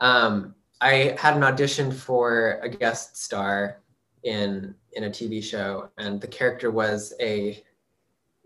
um, 0.00 0.54
I 0.80 1.16
had 1.18 1.36
an 1.36 1.44
audition 1.44 1.92
for 1.92 2.58
a 2.62 2.68
guest 2.68 3.16
star 3.16 3.82
in 4.24 4.74
in 4.92 5.04
a 5.04 5.10
TV 5.10 5.42
show, 5.42 5.88
and 5.98 6.20
the 6.20 6.26
character 6.26 6.70
was 6.70 7.14
a 7.20 7.62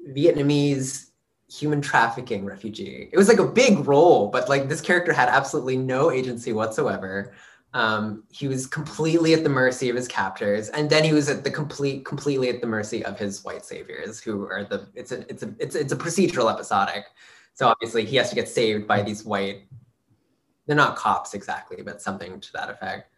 Vietnamese 0.09 1.11
human 1.51 1.81
trafficking 1.81 2.45
refugee. 2.45 3.09
It 3.13 3.17
was 3.17 3.29
like 3.29 3.39
a 3.39 3.47
big 3.47 3.87
role, 3.87 4.29
but 4.29 4.49
like 4.49 4.69
this 4.69 4.81
character 4.81 5.13
had 5.13 5.29
absolutely 5.29 5.77
no 5.77 6.11
agency 6.11 6.53
whatsoever. 6.53 7.33
Um, 7.73 8.25
he 8.31 8.49
was 8.49 8.67
completely 8.67 9.33
at 9.33 9.45
the 9.45 9.49
mercy 9.49 9.89
of 9.91 9.97
his 9.97 10.09
captors, 10.09 10.69
and 10.71 10.91
then 10.91 11.05
he 11.05 11.13
was 11.13 11.29
at 11.29 11.45
the 11.45 11.51
complete, 11.51 12.05
completely 12.05 12.49
at 12.49 12.61
the 12.61 12.67
mercy 12.67 13.05
of 13.05 13.19
his 13.19 13.45
white 13.45 13.65
saviors, 13.65 14.21
who 14.21 14.45
are 14.47 14.65
the. 14.65 14.89
It's 14.95 15.13
a, 15.13 15.21
it's 15.31 15.43
a, 15.45 15.55
it's 15.59 15.77
it's 15.77 15.93
a 15.93 15.97
procedural 15.97 16.53
episodic. 16.53 17.05
So 17.55 17.69
obviously, 17.69 18.05
he 18.05 18.17
has 18.17 18.29
to 18.31 18.35
get 18.35 18.49
saved 18.49 18.89
by 18.89 19.03
these 19.03 19.25
white. 19.25 19.69
They're 20.67 20.77
not 20.77 20.97
cops 20.97 21.35
exactly, 21.35 21.83
but 21.83 22.03
something 22.03 22.41
to 22.41 22.53
that 22.55 22.71
effect. 22.71 23.13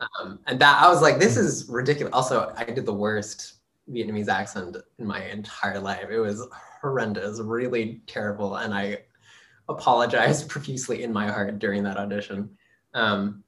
Um, 0.00 0.40
and 0.46 0.58
that 0.60 0.82
I 0.82 0.88
was 0.88 1.00
like, 1.00 1.18
this 1.18 1.36
is 1.36 1.68
ridiculous. 1.68 2.12
Also, 2.12 2.52
I 2.56 2.64
did 2.64 2.84
the 2.84 2.92
worst 2.92 3.54
Vietnamese 3.90 4.28
accent 4.28 4.76
in 4.98 5.06
my 5.06 5.24
entire 5.24 5.78
life. 5.80 6.08
It 6.10 6.20
was 6.20 6.46
horrendous, 6.80 7.40
really 7.40 8.02
terrible, 8.06 8.56
and 8.56 8.74
I 8.74 8.98
apologized 9.68 10.48
profusely 10.50 11.02
in 11.04 11.12
my 11.12 11.30
heart 11.30 11.58
during 11.58 11.82
that 11.84 11.96
audition. 11.96 12.50
Um, 12.92 13.42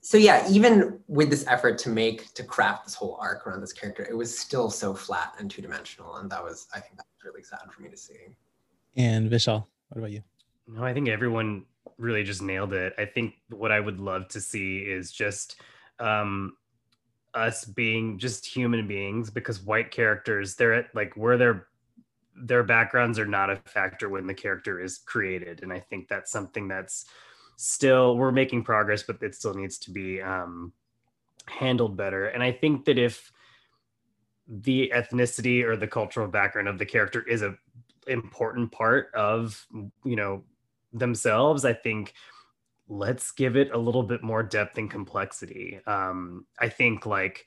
so 0.00 0.18
yeah, 0.18 0.46
even 0.50 1.00
with 1.08 1.30
this 1.30 1.46
effort 1.46 1.78
to 1.78 1.88
make 1.88 2.34
to 2.34 2.44
craft 2.44 2.84
this 2.84 2.94
whole 2.94 3.16
arc 3.20 3.46
around 3.46 3.62
this 3.62 3.72
character, 3.72 4.06
it 4.08 4.14
was 4.14 4.36
still 4.38 4.70
so 4.70 4.94
flat 4.94 5.32
and 5.38 5.50
two 5.50 5.62
dimensional, 5.62 6.16
and 6.16 6.30
that 6.30 6.44
was 6.44 6.66
I 6.74 6.80
think 6.80 6.96
that 6.96 7.06
was 7.16 7.24
really 7.24 7.42
sad 7.42 7.72
for 7.74 7.80
me 7.80 7.88
to 7.88 7.96
see. 7.96 8.36
And 8.96 9.30
Vishal, 9.30 9.64
what 9.88 9.98
about 9.98 10.10
you? 10.10 10.22
No, 10.68 10.84
I 10.84 10.92
think 10.92 11.08
everyone 11.08 11.64
really 11.96 12.22
just 12.22 12.42
nailed 12.42 12.72
it. 12.74 12.94
I 12.98 13.06
think 13.06 13.34
what 13.48 13.72
I 13.72 13.80
would 13.80 13.98
love 13.98 14.28
to 14.28 14.40
see 14.40 14.78
is 14.78 15.10
just 15.10 15.56
um, 15.98 16.56
us 17.32 17.64
being 17.64 18.18
just 18.18 18.46
human 18.46 18.86
beings 18.86 19.30
because 19.30 19.62
white 19.62 19.90
characters, 19.90 20.54
they're 20.54 20.74
at 20.74 20.94
like 20.94 21.14
where 21.16 21.38
their 21.38 21.68
their 22.36 22.62
backgrounds 22.62 23.18
are 23.18 23.26
not 23.26 23.48
a 23.48 23.56
factor 23.64 24.08
when 24.08 24.26
the 24.26 24.34
character 24.34 24.80
is 24.80 24.98
created, 24.98 25.62
and 25.62 25.72
I 25.72 25.80
think 25.80 26.08
that's 26.08 26.30
something 26.30 26.68
that's 26.68 27.06
still 27.56 28.16
we're 28.16 28.32
making 28.32 28.64
progress, 28.64 29.02
but 29.02 29.22
it 29.22 29.34
still 29.34 29.54
needs 29.54 29.78
to 29.78 29.90
be 29.90 30.20
um, 30.20 30.72
handled 31.46 31.96
better. 31.96 32.26
And 32.26 32.42
I 32.42 32.52
think 32.52 32.84
that 32.86 32.98
if 32.98 33.32
the 34.46 34.92
ethnicity 34.94 35.64
or 35.64 35.76
the 35.76 35.86
cultural 35.86 36.28
background 36.28 36.68
of 36.68 36.78
the 36.78 36.86
character 36.86 37.22
is 37.22 37.42
a 37.42 37.56
important 38.06 38.70
part 38.70 39.10
of 39.14 39.66
you 40.04 40.16
know 40.16 40.44
themselves 40.92 41.64
i 41.64 41.72
think 41.72 42.12
let's 42.88 43.30
give 43.32 43.56
it 43.56 43.70
a 43.72 43.78
little 43.78 44.02
bit 44.02 44.22
more 44.22 44.42
depth 44.42 44.76
and 44.76 44.90
complexity 44.90 45.80
um 45.86 46.44
i 46.58 46.68
think 46.68 47.06
like 47.06 47.46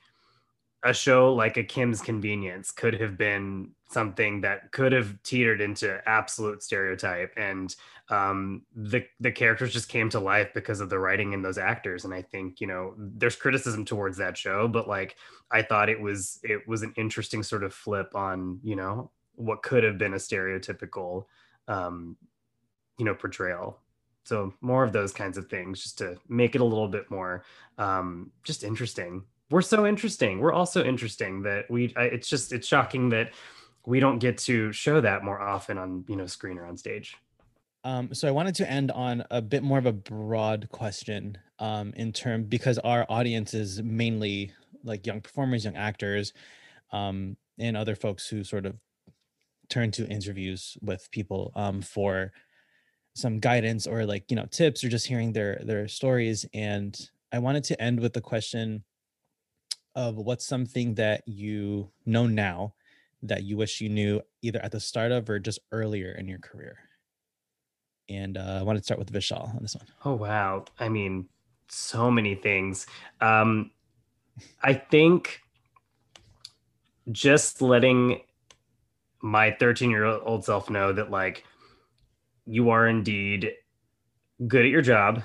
a 0.83 0.93
show 0.93 1.33
like 1.33 1.57
a 1.57 1.63
kim's 1.63 2.01
convenience 2.01 2.71
could 2.71 2.99
have 2.99 3.17
been 3.17 3.71
something 3.89 4.41
that 4.41 4.71
could 4.71 4.91
have 4.91 5.21
teetered 5.23 5.59
into 5.59 6.01
absolute 6.07 6.61
stereotype. 6.61 7.33
And 7.35 7.75
um, 8.09 8.61
the 8.75 9.05
the 9.19 9.31
characters 9.31 9.73
just 9.73 9.89
came 9.89 10.09
to 10.09 10.19
life 10.19 10.49
because 10.53 10.79
of 10.79 10.89
the 10.89 10.99
writing 10.99 11.33
and 11.33 11.43
those 11.43 11.57
actors. 11.57 12.05
And 12.05 12.13
i 12.13 12.21
think 12.21 12.61
you 12.61 12.67
know 12.67 12.93
there's 12.97 13.35
criticism 13.35 13.85
towards 13.85 14.17
that 14.17 14.37
show 14.37 14.67
but 14.67 14.87
like 14.87 15.17
i 15.51 15.61
thought 15.61 15.89
it 15.89 15.99
was 15.99 16.39
it 16.43 16.65
was 16.67 16.83
an 16.83 16.93
interesting 16.95 17.43
sort 17.43 17.63
of 17.63 17.73
flip 17.73 18.15
on 18.15 18.59
you 18.63 18.75
know 18.75 19.11
what 19.35 19.61
could 19.61 19.83
have 19.83 19.97
been 19.97 20.13
a 20.13 20.17
stereotypical 20.17 21.25
um, 21.67 22.17
you 22.97 23.05
know 23.05 23.15
portrayal. 23.15 23.79
So 24.23 24.53
more 24.59 24.83
of 24.83 24.91
those 24.91 25.13
kinds 25.13 25.37
of 25.37 25.49
things 25.49 25.81
just 25.81 25.97
to 25.99 26.17
make 26.27 26.53
it 26.53 26.59
a 26.59 26.65
little 26.65 26.89
bit 26.89 27.09
more 27.09 27.45
um, 27.77 28.31
just 28.43 28.63
interesting 28.63 29.23
we're 29.49 29.61
so 29.61 29.85
interesting. 29.85 30.39
We're 30.39 30.53
also 30.53 30.83
interesting 30.83 31.41
that 31.43 31.69
we 31.69 31.93
I, 31.95 32.03
it's 32.03 32.27
just 32.27 32.51
it's 32.51 32.67
shocking 32.67 33.09
that 33.09 33.31
we 33.85 33.99
don't 33.99 34.19
get 34.19 34.37
to 34.39 34.71
show 34.73 34.99
that 35.01 35.23
more 35.23 35.41
often 35.41 35.77
on 35.77 36.03
you 36.07 36.15
know 36.15 36.25
screen 36.25 36.57
or 36.57 36.65
on 36.65 36.77
stage. 36.77 37.15
Um, 37.83 38.13
so 38.13 38.27
i 38.27 38.31
wanted 38.31 38.55
to 38.55 38.69
end 38.69 38.91
on 38.91 39.23
a 39.31 39.41
bit 39.41 39.63
more 39.63 39.77
of 39.77 39.85
a 39.85 39.93
broad 39.93 40.67
question 40.71 41.37
um, 41.59 41.93
in 41.95 42.11
term 42.11 42.43
because 42.43 42.77
our 42.79 43.05
audience 43.07 43.53
is 43.53 43.81
mainly 43.81 44.51
like 44.83 45.05
young 45.05 45.21
performers 45.21 45.63
young 45.63 45.77
actors 45.77 46.33
um, 46.91 47.37
and 47.59 47.77
other 47.77 47.95
folks 47.95 48.27
who 48.27 48.43
sort 48.43 48.65
of 48.65 48.75
turn 49.69 49.91
to 49.91 50.07
interviews 50.07 50.77
with 50.81 51.09
people 51.11 51.51
um, 51.55 51.81
for 51.81 52.33
some 53.13 53.39
guidance 53.39 53.87
or 53.87 54.05
like 54.05 54.25
you 54.29 54.35
know 54.35 54.45
tips 54.47 54.83
or 54.83 54.89
just 54.89 55.07
hearing 55.07 55.31
their 55.31 55.61
their 55.63 55.87
stories. 55.87 56.45
And 56.53 56.99
i 57.31 57.39
wanted 57.39 57.63
to 57.65 57.81
end 57.81 57.99
with 57.99 58.13
the 58.13 58.21
question 58.21 58.83
of 59.97 60.15
what's 60.15 60.45
something 60.45 60.93
that 60.93 61.23
you 61.25 61.89
know 62.05 62.27
now 62.27 62.75
that 63.23 63.43
you 63.43 63.57
wish 63.57 63.81
you 63.81 63.89
knew 63.89 64.21
either 64.43 64.63
at 64.63 64.71
the 64.71 64.79
start 64.79 65.11
of 65.11 65.27
or 65.27 65.39
just 65.39 65.59
earlier 65.71 66.11
in 66.11 66.27
your 66.27 66.37
career? 66.37 66.77
And 68.07 68.37
uh, 68.37 68.59
I 68.59 68.63
want 68.63 68.77
to 68.77 68.83
start 68.83 68.99
with 68.99 69.11
Vishal 69.11 69.53
on 69.55 69.61
this 69.61 69.75
one. 69.75 69.87
Oh 70.05 70.13
wow! 70.13 70.65
I 70.79 70.87
mean, 70.87 71.27
so 71.67 72.09
many 72.11 72.35
things. 72.35 72.85
Um, 73.19 73.71
I 74.61 74.75
think 74.75 75.41
just 77.11 77.61
letting 77.61 78.21
my 79.21 79.51
13 79.51 79.89
year 79.89 80.05
old 80.05 80.45
self 80.45 80.69
know 80.69 80.93
that 80.93 81.09
like 81.09 81.43
you 82.45 82.69
are 82.69 82.87
indeed 82.87 83.51
good 84.47 84.63
at 84.63 84.71
your 84.71 84.81
job 84.81 85.23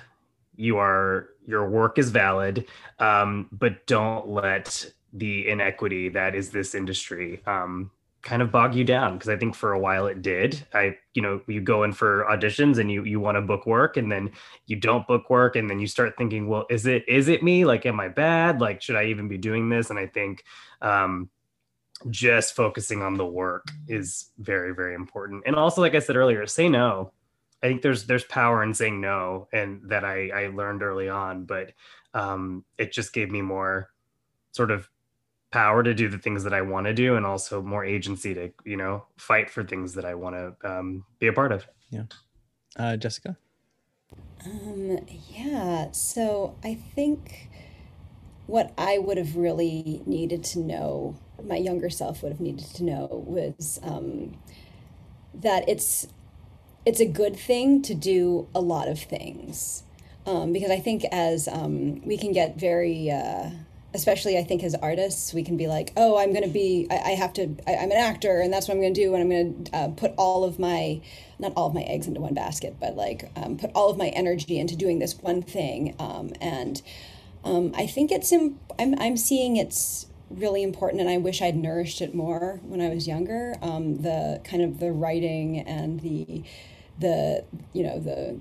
you 0.56 0.78
are 0.78 1.28
your 1.46 1.68
work 1.68 1.98
is 1.98 2.10
valid 2.10 2.66
um, 2.98 3.48
but 3.52 3.86
don't 3.86 4.28
let 4.28 4.92
the 5.12 5.48
inequity 5.48 6.08
that 6.08 6.34
is 6.34 6.50
this 6.50 6.74
industry 6.74 7.42
um, 7.46 7.90
kind 8.22 8.40
of 8.40 8.52
bog 8.52 8.74
you 8.74 8.84
down 8.84 9.14
because 9.14 9.28
I 9.28 9.36
think 9.36 9.54
for 9.54 9.72
a 9.72 9.78
while 9.78 10.06
it 10.06 10.22
did. 10.22 10.64
I, 10.72 10.96
you 11.14 11.22
know, 11.22 11.42
you 11.46 11.60
go 11.60 11.82
in 11.82 11.92
for 11.92 12.24
auditions 12.30 12.78
and 12.78 12.90
you 12.90 13.04
you 13.04 13.20
want 13.20 13.36
to 13.36 13.42
book 13.42 13.66
work 13.66 13.96
and 13.96 14.10
then 14.10 14.30
you 14.66 14.76
don't 14.76 15.06
book 15.06 15.28
work 15.28 15.56
and 15.56 15.68
then 15.68 15.80
you 15.80 15.86
start 15.86 16.16
thinking, 16.16 16.46
well, 16.46 16.66
is 16.70 16.86
it 16.86 17.04
is 17.08 17.28
it 17.28 17.42
me? 17.42 17.64
Like, 17.64 17.84
am 17.84 18.00
I 18.00 18.08
bad? 18.08 18.60
Like, 18.60 18.80
should 18.80 18.96
I 18.96 19.06
even 19.06 19.28
be 19.28 19.38
doing 19.38 19.68
this? 19.68 19.90
And 19.90 19.98
I 19.98 20.06
think 20.06 20.44
um, 20.80 21.30
just 22.10 22.54
focusing 22.54 23.02
on 23.02 23.14
the 23.14 23.26
work 23.26 23.66
is 23.88 24.30
very 24.38 24.72
very 24.74 24.94
important. 24.94 25.42
And 25.46 25.56
also, 25.56 25.80
like 25.80 25.94
I 25.94 26.00
said 26.00 26.16
earlier, 26.16 26.46
say 26.46 26.68
no. 26.68 27.12
I 27.62 27.68
think 27.68 27.82
there's 27.82 28.06
there's 28.06 28.24
power 28.24 28.62
in 28.62 28.74
saying 28.74 29.00
no, 29.00 29.48
and 29.52 29.82
that 29.90 30.04
I 30.04 30.30
I 30.30 30.46
learned 30.48 30.82
early 30.82 31.08
on, 31.08 31.44
but 31.44 31.72
um, 32.14 32.64
it 32.78 32.92
just 32.92 33.12
gave 33.12 33.30
me 33.30 33.42
more 33.42 33.90
sort 34.52 34.70
of 34.70 34.88
power 35.52 35.82
to 35.82 35.94
do 35.94 36.08
the 36.08 36.18
things 36.18 36.44
that 36.44 36.54
I 36.54 36.62
want 36.62 36.86
to 36.86 36.94
do 36.94 37.14
and 37.14 37.24
also 37.26 37.62
more 37.62 37.84
agency 37.84 38.34
to, 38.34 38.50
you 38.64 38.76
know, 38.76 39.04
fight 39.18 39.50
for 39.50 39.62
things 39.62 39.94
that 39.94 40.04
I 40.04 40.14
want 40.14 40.34
to 40.34 40.68
um, 40.68 41.04
be 41.20 41.26
a 41.26 41.32
part 41.32 41.52
of. 41.52 41.66
Yeah. 41.90 42.04
Uh, 42.76 42.96
Jessica? 42.96 43.36
Um, 44.44 44.98
yeah. 45.28 45.90
So 45.92 46.56
I 46.64 46.74
think 46.74 47.50
what 48.46 48.72
I 48.76 48.98
would 48.98 49.18
have 49.18 49.36
really 49.36 50.02
needed 50.06 50.42
to 50.44 50.58
know, 50.58 51.16
my 51.42 51.56
younger 51.56 51.90
self 51.90 52.22
would 52.22 52.32
have 52.32 52.40
needed 52.40 52.66
to 52.74 52.84
know, 52.84 53.24
was 53.26 53.78
um, 53.82 54.36
that 55.34 55.68
it's 55.68 56.08
it's 56.84 57.00
a 57.00 57.06
good 57.06 57.36
thing 57.36 57.82
to 57.82 57.94
do 57.94 58.48
a 58.54 58.60
lot 58.60 58.88
of 58.88 59.00
things. 59.00 59.84
Um, 60.24 60.52
because 60.52 60.70
I 60.70 60.78
think 60.78 61.04
as 61.10 61.48
um, 61.48 62.00
we 62.06 62.16
can 62.16 62.32
get 62.32 62.56
very 62.56 63.10
uh, 63.10 63.50
especially 63.94 64.38
I 64.38 64.44
think 64.44 64.62
as 64.62 64.74
artists, 64.76 65.34
we 65.34 65.42
can 65.42 65.56
be 65.56 65.66
like, 65.66 65.92
oh, 65.96 66.18
I'm 66.18 66.32
going 66.32 66.44
to 66.44 66.48
be, 66.48 66.86
I, 66.90 66.96
I, 66.96 67.10
have 67.10 67.32
to, 67.34 67.54
I, 67.66 67.72
am 67.72 67.90
an 67.90 67.96
actor 67.96 68.40
and 68.40 68.52
that's 68.52 68.68
what 68.68 68.74
I'm 68.74 68.80
going 68.80 68.94
to 68.94 69.00
do. 69.00 69.14
And 69.14 69.22
I'm 69.22 69.30
going 69.30 69.64
to 69.64 69.76
uh, 69.76 69.88
put 69.88 70.14
all 70.16 70.44
of 70.44 70.58
my, 70.58 71.00
not 71.38 71.52
all 71.56 71.68
of 71.68 71.74
my 71.74 71.82
eggs 71.82 72.06
into 72.06 72.20
one 72.20 72.34
basket, 72.34 72.76
but 72.80 72.96
like 72.96 73.30
um, 73.36 73.58
put 73.58 73.70
all 73.74 73.90
of 73.90 73.96
my 73.96 74.08
energy 74.08 74.58
into 74.58 74.76
doing 74.76 74.98
this 74.98 75.18
one 75.18 75.42
thing. 75.42 75.94
Um, 75.98 76.32
and 76.40 76.80
um, 77.44 77.72
I 77.76 77.86
think 77.86 78.10
it's, 78.10 78.32
I'm, 78.32 78.58
I'm 78.78 79.16
seeing 79.16 79.56
it's 79.56 80.06
really 80.30 80.62
important 80.62 81.02
and 81.02 81.10
I 81.10 81.18
wish 81.18 81.42
I'd 81.42 81.56
nourished 81.56 82.00
it 82.00 82.14
more 82.14 82.60
when 82.62 82.80
I 82.80 82.88
was 82.88 83.06
younger. 83.06 83.56
Um, 83.60 84.00
the 84.00 84.40
kind 84.44 84.62
of 84.62 84.80
the 84.80 84.90
writing 84.90 85.58
and 85.60 86.00
the, 86.00 86.44
the, 86.98 87.44
you 87.72 87.82
know, 87.82 87.98
the, 87.98 88.38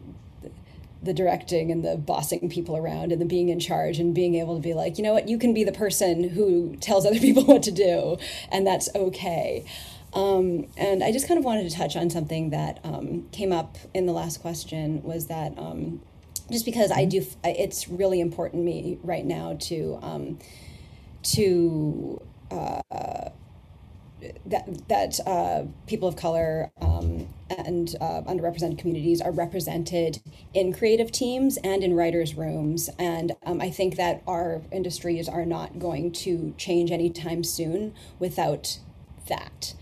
the 1.03 1.13
directing 1.13 1.71
and 1.71 1.83
the 1.83 1.95
bossing 1.97 2.49
people 2.49 2.77
around 2.77 3.11
and 3.11 3.19
the 3.19 3.25
being 3.25 3.49
in 3.49 3.59
charge 3.59 3.97
and 3.99 4.13
being 4.13 4.35
able 4.35 4.55
to 4.55 4.61
be 4.61 4.73
like, 4.73 4.97
you 4.97 5.03
know 5.03 5.13
what, 5.13 5.27
you 5.27 5.37
can 5.37 5.53
be 5.53 5.63
the 5.63 5.71
person 5.71 6.29
who 6.29 6.75
tells 6.77 7.05
other 7.05 7.19
people 7.27 7.43
what 7.43 7.63
to 7.63 7.71
do, 7.71 8.17
and 8.51 8.65
that's 8.65 8.89
okay. 8.95 9.65
Um, 10.13 10.67
and 10.75 11.03
I 11.03 11.11
just 11.11 11.27
kind 11.27 11.37
of 11.37 11.45
wanted 11.45 11.69
to 11.69 11.75
touch 11.75 11.95
on 11.95 12.09
something 12.09 12.49
that 12.49 12.79
um, 12.83 13.27
came 13.31 13.51
up 13.51 13.77
in 13.93 14.05
the 14.05 14.11
last 14.11 14.41
question 14.41 15.01
was 15.03 15.27
that 15.27 15.57
um, 15.57 16.01
just 16.51 16.65
because 16.65 16.91
I 16.91 17.05
do, 17.05 17.25
it's 17.43 17.87
really 17.87 18.19
important 18.19 18.61
to 18.61 18.65
me 18.65 18.99
right 19.03 19.25
now 19.25 19.57
to 19.61 19.99
um, 20.01 20.39
to 21.23 22.21
uh, 22.51 22.81
that 24.45 24.87
that 24.89 25.19
uh, 25.25 25.63
people 25.87 26.09
of 26.09 26.17
color 26.17 26.71
um, 26.81 27.27
and 27.57 27.95
uh, 28.01 28.21
underrepresented 28.27 28.77
communities 28.77 29.21
are 29.21 29.31
represented 29.31 30.21
in 30.53 30.73
creative 30.73 31.11
teams 31.11 31.57
and 31.63 31.83
in 31.83 31.95
writers' 31.95 32.35
rooms, 32.35 32.89
and 32.97 33.33
um, 33.45 33.61
I 33.61 33.69
think 33.69 33.95
that 33.97 34.21
our 34.27 34.61
industries 34.71 35.27
are 35.29 35.45
not 35.45 35.79
going 35.79 36.11
to 36.13 36.53
change 36.57 36.91
anytime 36.91 37.43
soon 37.43 37.93
without 38.19 38.79
that. 39.27 39.73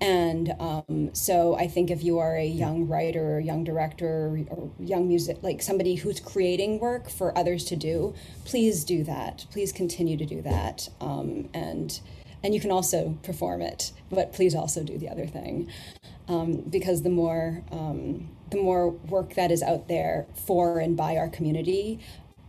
And 0.00 0.54
um, 0.58 1.14
so 1.14 1.54
I 1.54 1.66
think 1.66 1.90
if 1.90 2.02
you 2.02 2.18
are 2.18 2.36
a 2.36 2.46
young 2.46 2.88
writer 2.88 3.36
or 3.36 3.40
young 3.40 3.64
director 3.64 4.44
or 4.50 4.70
young 4.78 5.08
music, 5.08 5.38
like 5.42 5.62
somebody 5.62 5.94
who's 5.94 6.20
creating 6.20 6.78
work 6.80 7.08
for 7.08 7.36
others 7.38 7.64
to 7.66 7.76
do, 7.76 8.14
please 8.44 8.84
do 8.84 9.04
that. 9.04 9.46
Please 9.50 9.72
continue 9.72 10.16
to 10.16 10.26
do 10.26 10.42
that. 10.42 10.88
Um, 11.00 11.48
and 11.54 12.00
and 12.44 12.54
you 12.54 12.60
can 12.60 12.70
also 12.70 13.18
perform 13.22 13.62
it, 13.62 13.90
but 14.10 14.32
please 14.32 14.54
also 14.54 14.84
do 14.84 14.98
the 14.98 15.08
other 15.08 15.26
thing, 15.26 15.68
um, 16.28 16.56
because 16.70 17.02
the 17.02 17.10
more 17.10 17.64
um, 17.72 18.28
the 18.50 18.58
more 18.58 18.90
work 18.90 19.34
that 19.34 19.50
is 19.50 19.62
out 19.62 19.88
there 19.88 20.26
for 20.46 20.78
and 20.78 20.96
by 20.96 21.16
our 21.16 21.28
community, 21.28 21.98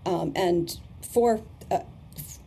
um, 0.05 0.33
and 0.35 0.77
for 1.01 1.41
uh, 1.71 1.79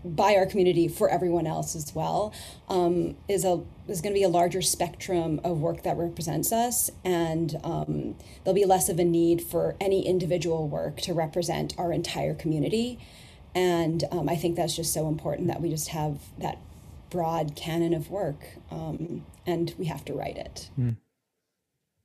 by 0.04 0.36
our 0.36 0.46
community 0.46 0.86
for 0.86 1.08
everyone 1.08 1.46
else 1.46 1.74
as 1.74 1.94
well, 1.94 2.34
um, 2.68 3.16
is 3.28 3.44
a 3.44 3.62
is 3.88 4.02
going 4.02 4.14
to 4.14 4.18
be 4.18 4.24
a 4.24 4.28
larger 4.28 4.60
spectrum 4.60 5.40
of 5.42 5.60
work 5.60 5.82
that 5.82 5.96
represents 5.96 6.52
us, 6.52 6.90
and 7.02 7.56
um, 7.64 8.14
there'll 8.44 8.54
be 8.54 8.66
less 8.66 8.90
of 8.90 8.98
a 8.98 9.04
need 9.04 9.40
for 9.40 9.74
any 9.80 10.06
individual 10.06 10.68
work 10.68 10.98
to 11.00 11.14
represent 11.14 11.74
our 11.78 11.92
entire 11.92 12.34
community. 12.34 12.98
And 13.54 14.04
um, 14.12 14.28
I 14.28 14.36
think 14.36 14.56
that's 14.56 14.76
just 14.76 14.92
so 14.92 15.08
important 15.08 15.48
that 15.48 15.60
we 15.62 15.70
just 15.70 15.88
have 15.88 16.20
that 16.38 16.58
broad 17.10 17.56
canon 17.56 17.94
of 17.94 18.10
work, 18.10 18.44
um, 18.70 19.24
and 19.46 19.74
we 19.78 19.86
have 19.86 20.04
to 20.06 20.14
write 20.14 20.36
it. 20.36 20.70
Mm. 20.78 20.96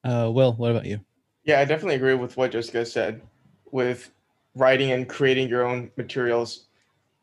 Uh, 0.04 0.32
Will, 0.32 0.54
what 0.54 0.72
about 0.72 0.86
you? 0.86 1.00
Yeah, 1.44 1.60
I 1.60 1.66
definitely 1.66 1.96
agree 1.96 2.14
with 2.14 2.38
what 2.38 2.52
Jessica 2.52 2.86
said. 2.86 3.22
With 3.72 4.12
writing 4.56 4.92
and 4.92 5.10
creating 5.10 5.50
your 5.50 5.66
own 5.66 5.92
materials, 5.98 6.66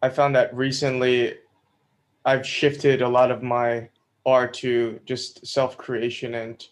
I 0.02 0.08
found 0.08 0.34
that 0.36 0.54
recently 0.54 1.34
I've 2.24 2.46
shifted 2.46 3.02
a 3.02 3.08
lot 3.08 3.30
of 3.30 3.42
my 3.42 3.88
art 4.26 4.54
to 4.54 5.00
just 5.04 5.46
self 5.46 5.78
creation 5.78 6.34
and 6.34 6.64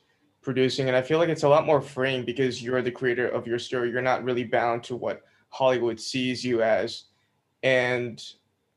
producing. 0.42 0.88
And 0.88 0.96
I 0.96 1.02
feel 1.02 1.18
like 1.18 1.28
it's 1.28 1.42
a 1.42 1.48
lot 1.48 1.66
more 1.66 1.80
freeing 1.80 2.24
because 2.24 2.62
you're 2.62 2.82
the 2.82 2.90
creator 2.90 3.28
of 3.28 3.46
your 3.46 3.58
story. 3.58 3.90
You're 3.90 4.02
not 4.02 4.24
really 4.24 4.44
bound 4.44 4.82
to 4.84 4.96
what 4.96 5.22
Hollywood 5.50 6.00
sees 6.00 6.44
you 6.44 6.62
as. 6.62 7.04
And 7.62 8.22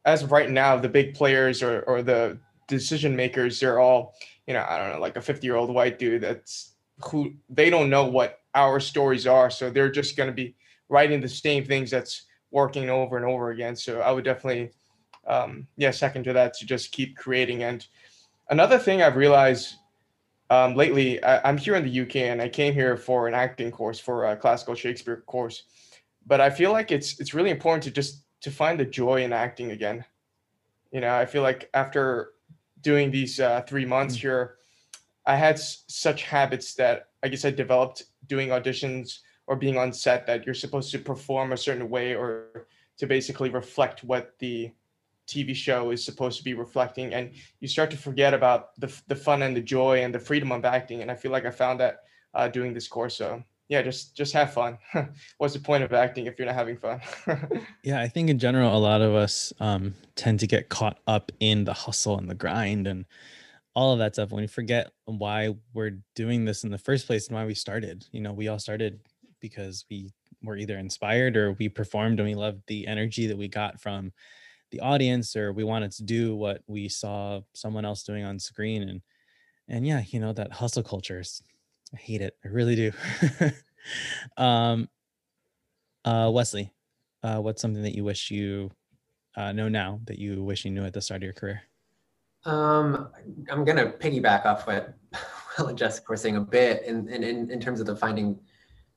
as 0.05 0.23
of 0.23 0.31
right 0.31 0.49
now, 0.49 0.77
the 0.77 0.89
big 0.89 1.13
players 1.13 1.61
or, 1.61 1.81
or 1.81 2.01
the 2.01 2.37
decision 2.67 3.13
makers 3.13 3.59
they're 3.59 3.79
all 3.79 4.13
you 4.47 4.53
know 4.53 4.65
i 4.69 4.77
don't 4.77 4.93
know 4.93 4.99
like 5.01 5.17
a 5.17 5.21
50 5.21 5.45
year 5.45 5.57
old 5.57 5.73
white 5.73 5.99
dude 5.99 6.21
that's 6.21 6.71
who 7.05 7.33
they 7.49 7.69
don't 7.69 7.89
know 7.89 8.05
what 8.05 8.39
our 8.55 8.79
stories 8.79 9.27
are. 9.27 9.49
So 9.49 9.69
they're 9.69 9.91
just 9.91 10.17
going 10.17 10.27
to 10.27 10.33
be 10.33 10.55
writing 10.89 11.21
the 11.21 11.29
same 11.29 11.65
things 11.65 11.89
that's 11.89 12.23
working 12.51 12.89
over 12.89 13.17
and 13.17 13.25
over 13.25 13.51
again. 13.51 13.75
So 13.75 14.01
i 14.01 14.11
would 14.11 14.25
definitely 14.25 14.71
um 15.27 15.67
yeah 15.77 15.91
second 15.91 16.23
to 16.23 16.33
that 16.33 16.53
to 16.55 16.65
just 16.65 16.91
keep 16.91 17.15
creating. 17.15 17.63
And 17.63 17.85
another 18.49 18.77
thing 18.77 19.01
i've 19.01 19.15
realized 19.15 19.75
um, 20.49 20.75
lately 20.75 21.23
I, 21.23 21.47
i'm 21.47 21.57
here 21.57 21.75
in 21.75 21.85
the 21.85 22.01
uk 22.01 22.15
and 22.17 22.41
i 22.41 22.49
came 22.49 22.73
here 22.73 22.97
for 22.97 23.29
an 23.29 23.33
acting 23.33 23.71
course 23.71 23.99
for 23.99 24.25
a 24.25 24.35
classical 24.35 24.75
shakespeare 24.75 25.23
course. 25.27 25.63
But 26.25 26.41
i 26.41 26.49
feel 26.49 26.71
like 26.71 26.91
it's 26.91 27.19
it's 27.19 27.33
really 27.33 27.51
important 27.51 27.83
to 27.83 27.91
just 27.91 28.23
to 28.41 28.51
find 28.51 28.79
the 28.79 28.85
joy 28.85 29.23
in 29.23 29.33
acting 29.33 29.71
again. 29.71 30.05
You 30.91 31.01
know 31.01 31.15
i 31.15 31.25
feel 31.25 31.41
like 31.41 31.69
after 31.73 32.33
doing 32.81 33.11
these 33.11 33.39
uh, 33.39 33.61
three 33.61 33.85
months 33.85 34.15
Mm. 34.17 34.21
here 34.21 34.43
i 35.25 35.35
had 35.35 35.55
s- 35.55 35.83
such 35.87 36.23
habits 36.23 36.73
that 36.75 37.09
i 37.23 37.27
guess 37.29 37.45
i 37.45 37.51
developed 37.51 38.03
doing 38.27 38.49
auditions 38.49 39.19
or 39.47 39.55
being 39.55 39.77
on 39.77 39.93
set 39.93 40.25
that 40.27 40.45
you're 40.45 40.55
supposed 40.65 40.91
to 40.91 40.99
perform 40.99 41.53
a 41.53 41.57
certain 41.57 41.89
way 41.89 42.15
or 42.15 42.67
to 42.97 43.07
basically 43.07 43.49
reflect 43.49 44.03
what 44.03 44.37
the 44.39 44.71
tv 45.27 45.55
show 45.55 45.91
is 45.91 46.03
supposed 46.03 46.37
to 46.39 46.43
be 46.43 46.53
reflecting. 46.53 47.13
And 47.13 47.31
you 47.61 47.67
start 47.67 47.89
to 47.91 47.97
forget 47.97 48.33
about 48.33 48.75
the, 48.81 48.89
the 49.07 49.15
fun 49.15 49.43
and 49.43 49.55
the 49.55 49.61
joy 49.61 50.03
and 50.03 50.13
the 50.13 50.19
freedom 50.19 50.51
of 50.51 50.65
acting. 50.65 51.01
And 51.01 51.09
i 51.11 51.15
feel 51.15 51.31
like 51.31 51.45
i 51.45 51.51
found 51.51 51.79
that 51.79 51.95
uh, 52.33 52.47
doing 52.49 52.73
this 52.73 52.87
course 52.87 53.15
so 53.17 53.43
yeah 53.71 53.81
just 53.81 54.15
just 54.15 54.33
have 54.33 54.53
fun 54.53 54.77
what's 55.39 55.55
the 55.55 55.59
point 55.59 55.83
of 55.83 55.91
acting 55.93 56.27
if 56.27 56.37
you're 56.37 56.45
not 56.45 56.53
having 56.53 56.77
fun 56.77 57.01
Yeah, 57.83 57.99
I 57.99 58.07
think 58.07 58.29
in 58.29 58.37
general, 58.37 58.75
a 58.75 58.77
lot 58.77 59.01
of 59.01 59.15
us 59.15 59.51
um, 59.59 59.95
tend 60.15 60.39
to 60.41 60.47
get 60.47 60.69
caught 60.69 60.99
up 61.07 61.31
in 61.39 61.63
the 61.63 61.73
hustle 61.73 62.17
and 62.17 62.29
the 62.29 62.35
grind 62.35 62.85
and 62.85 63.05
all 63.73 63.93
of 63.93 63.99
that 63.99 64.13
stuff 64.13 64.31
when 64.31 64.41
we 64.41 64.47
forget 64.47 64.91
why 65.05 65.55
we're 65.73 65.97
doing 66.15 66.45
this 66.45 66.63
in 66.63 66.69
the 66.69 66.77
first 66.77 67.07
place 67.07 67.27
and 67.27 67.35
why 67.35 67.45
we 67.45 67.55
started. 67.55 68.05
You 68.11 68.21
know, 68.21 68.33
we 68.33 68.49
all 68.49 68.59
started 68.59 68.99
because 69.39 69.85
we 69.89 70.11
were 70.43 70.57
either 70.57 70.77
inspired 70.77 71.37
or 71.37 71.53
we 71.53 71.69
performed 71.69 72.19
and 72.19 72.27
we 72.27 72.35
loved 72.35 72.61
the 72.67 72.85
energy 72.85 73.27
that 73.27 73.37
we 73.37 73.47
got 73.47 73.81
from 73.81 74.11
the 74.69 74.79
audience 74.81 75.35
or 75.35 75.53
we 75.53 75.63
wanted 75.63 75.91
to 75.93 76.03
do 76.03 76.35
what 76.35 76.61
we 76.67 76.87
saw 76.87 77.41
someone 77.53 77.85
else 77.85 78.03
doing 78.03 78.23
on 78.23 78.37
screen 78.37 78.83
and 78.83 79.01
and 79.67 79.87
yeah, 79.87 80.03
you 80.09 80.19
know, 80.19 80.33
that 80.33 80.51
hustle 80.51 80.83
culture 80.83 81.21
is 81.21 81.41
I 81.93 81.97
hate 81.97 82.21
it. 82.21 82.37
I 82.43 82.47
really 82.47 82.75
do. 82.75 82.91
um 84.37 84.87
uh 86.05 86.29
Wesley, 86.33 86.73
uh, 87.23 87.37
what's 87.37 87.61
something 87.61 87.83
that 87.83 87.95
you 87.95 88.03
wish 88.03 88.31
you 88.31 88.71
uh, 89.35 89.51
know 89.51 89.69
now 89.69 89.99
that 90.05 90.19
you 90.19 90.43
wish 90.43 90.65
you 90.65 90.71
knew 90.71 90.83
at 90.83 90.93
the 90.93 91.01
start 91.01 91.19
of 91.19 91.23
your 91.23 91.33
career? 91.33 91.61
Um, 92.45 93.09
I'm 93.49 93.63
gonna 93.63 93.91
piggyback 93.91 94.45
off 94.45 94.67
what 94.67 94.95
Will 95.57 95.67
and 95.67 95.77
Jessica 95.77 96.05
were 96.09 96.17
saying 96.17 96.37
a 96.37 96.41
bit 96.41 96.83
in 96.83 97.07
in, 97.09 97.51
in, 97.51 97.59
terms 97.59 97.79
of 97.79 97.85
the 97.85 97.95
finding, 97.95 98.39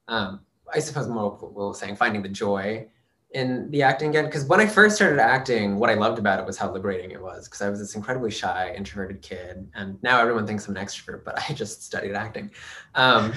um, 0.08 0.40
I 0.72 0.78
suppose 0.78 1.08
more 1.08 1.32
what 1.32 1.52
Will 1.52 1.68
was 1.68 1.78
saying, 1.78 1.96
finding 1.96 2.22
the 2.22 2.28
joy 2.28 2.88
in 3.34 3.70
the 3.70 3.82
acting 3.82 4.10
again. 4.10 4.24
Because 4.24 4.44
when 4.46 4.60
I 4.60 4.66
first 4.66 4.96
started 4.96 5.20
acting, 5.20 5.76
what 5.76 5.90
I 5.90 5.94
loved 5.94 6.18
about 6.18 6.40
it 6.40 6.46
was 6.46 6.56
how 6.56 6.72
liberating 6.72 7.10
it 7.10 7.20
was. 7.20 7.46
Because 7.46 7.60
I 7.60 7.68
was 7.68 7.80
this 7.80 7.94
incredibly 7.94 8.30
shy, 8.30 8.72
introverted 8.76 9.20
kid, 9.20 9.68
and 9.74 10.02
now 10.02 10.20
everyone 10.20 10.46
thinks 10.46 10.66
I'm 10.66 10.76
an 10.76 10.84
extrovert, 10.84 11.24
but 11.24 11.38
I 11.38 11.52
just 11.54 11.84
studied 11.84 12.14
acting. 12.14 12.50
Um, 12.94 13.32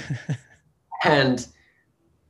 and 1.04 1.48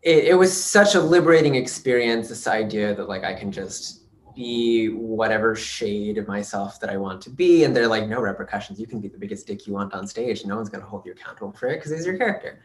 it, 0.07 0.26
it 0.26 0.34
was 0.36 0.51
such 0.55 0.95
a 0.95 1.01
liberating 1.01 1.55
experience 1.55 2.30
this 2.30 2.47
idea 2.47 2.95
that 2.95 3.09
like 3.09 3.24
i 3.24 3.34
can 3.34 3.51
just 3.51 4.03
be 4.36 4.89
whatever 4.89 5.55
shade 5.55 6.18
of 6.18 6.28
myself 6.28 6.80
that 6.80 6.89
i 6.89 6.97
want 6.97 7.22
to 7.22 7.30
be 7.30 7.63
and 7.63 7.76
there 7.76 7.84
are 7.84 7.88
like 7.88 8.07
no 8.07 8.22
repercussions 8.22 8.80
you 8.80 8.88
can 8.88 8.99
be 9.01 9.07
the 9.07 9.18
biggest 9.18 9.47
dick 9.47 9.68
you 9.68 9.74
want 9.74 9.93
on 9.93 10.07
stage 10.07 10.45
no 10.45 10.55
one's 10.55 10.70
going 10.70 10.82
to 10.82 10.88
hold 10.88 11.05
you 11.05 11.11
accountable 11.11 11.51
for 11.51 11.68
it 11.68 11.78
because 11.78 11.91
it's 11.91 12.05
your 12.05 12.18
character 12.18 12.61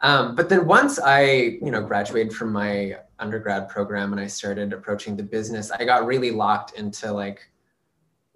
um, 0.00 0.34
but 0.34 0.48
then 0.48 0.66
once 0.66 0.98
i 1.00 1.22
you 1.22 1.70
know 1.70 1.82
graduated 1.82 2.32
from 2.32 2.52
my 2.52 2.96
undergrad 3.18 3.68
program 3.68 4.12
and 4.12 4.20
i 4.20 4.26
started 4.26 4.72
approaching 4.72 5.16
the 5.16 5.22
business 5.22 5.70
i 5.70 5.84
got 5.84 6.06
really 6.06 6.30
locked 6.30 6.72
into 6.72 7.12
like 7.12 7.48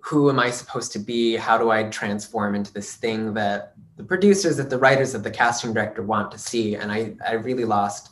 who 0.03 0.28
am 0.28 0.41
I 0.41 0.51
supposed 0.51 0.93
to 0.93 0.99
be? 0.99 1.37
How 1.37 1.57
do 1.57 1.70
I 1.70 1.85
transform 1.85 2.57
into 2.57 2.72
this 2.72 2.97
thing 2.97 3.33
that 3.35 3.74
the 3.97 4.03
producers, 4.03 4.57
that 4.57 4.68
the 4.68 4.78
writers, 4.78 5.12
that 5.12 5.22
the 5.22 5.30
casting 5.30 5.72
director 5.72 6.03
want 6.03 6.33
to 6.33 6.39
see? 6.39 6.74
And 6.74 6.91
I, 6.91 7.14
I 7.26 7.35
really 7.35 7.64
lost 7.64 8.11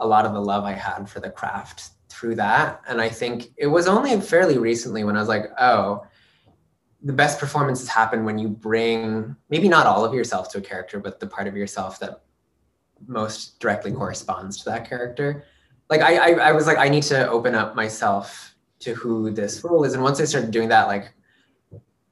a 0.00 0.06
lot 0.06 0.26
of 0.26 0.32
the 0.32 0.40
love 0.40 0.64
I 0.64 0.72
had 0.72 1.08
for 1.08 1.20
the 1.20 1.30
craft 1.30 1.90
through 2.08 2.34
that. 2.36 2.82
And 2.88 3.00
I 3.00 3.08
think 3.08 3.52
it 3.56 3.68
was 3.68 3.86
only 3.86 4.20
fairly 4.20 4.58
recently 4.58 5.04
when 5.04 5.16
I 5.16 5.20
was 5.20 5.28
like, 5.28 5.44
oh, 5.60 6.04
the 7.02 7.12
best 7.12 7.38
performances 7.38 7.88
happen 7.88 8.24
when 8.24 8.38
you 8.38 8.48
bring 8.48 9.36
maybe 9.48 9.68
not 9.68 9.86
all 9.86 10.04
of 10.04 10.12
yourself 10.12 10.50
to 10.50 10.58
a 10.58 10.60
character, 10.60 10.98
but 10.98 11.20
the 11.20 11.28
part 11.28 11.46
of 11.46 11.56
yourself 11.56 12.00
that 12.00 12.22
most 13.06 13.60
directly 13.60 13.92
corresponds 13.92 14.56
to 14.58 14.64
that 14.64 14.88
character. 14.88 15.44
Like 15.90 16.00
I, 16.00 16.16
I, 16.16 16.30
I 16.48 16.52
was 16.52 16.66
like, 16.66 16.78
I 16.78 16.88
need 16.88 17.04
to 17.04 17.28
open 17.30 17.54
up 17.54 17.74
myself 17.74 18.54
to 18.80 18.94
who 18.94 19.30
this 19.30 19.64
role 19.64 19.84
is. 19.84 19.94
And 19.94 20.02
once 20.02 20.20
I 20.20 20.24
started 20.24 20.50
doing 20.50 20.68
that, 20.68 20.86
like 20.86 21.12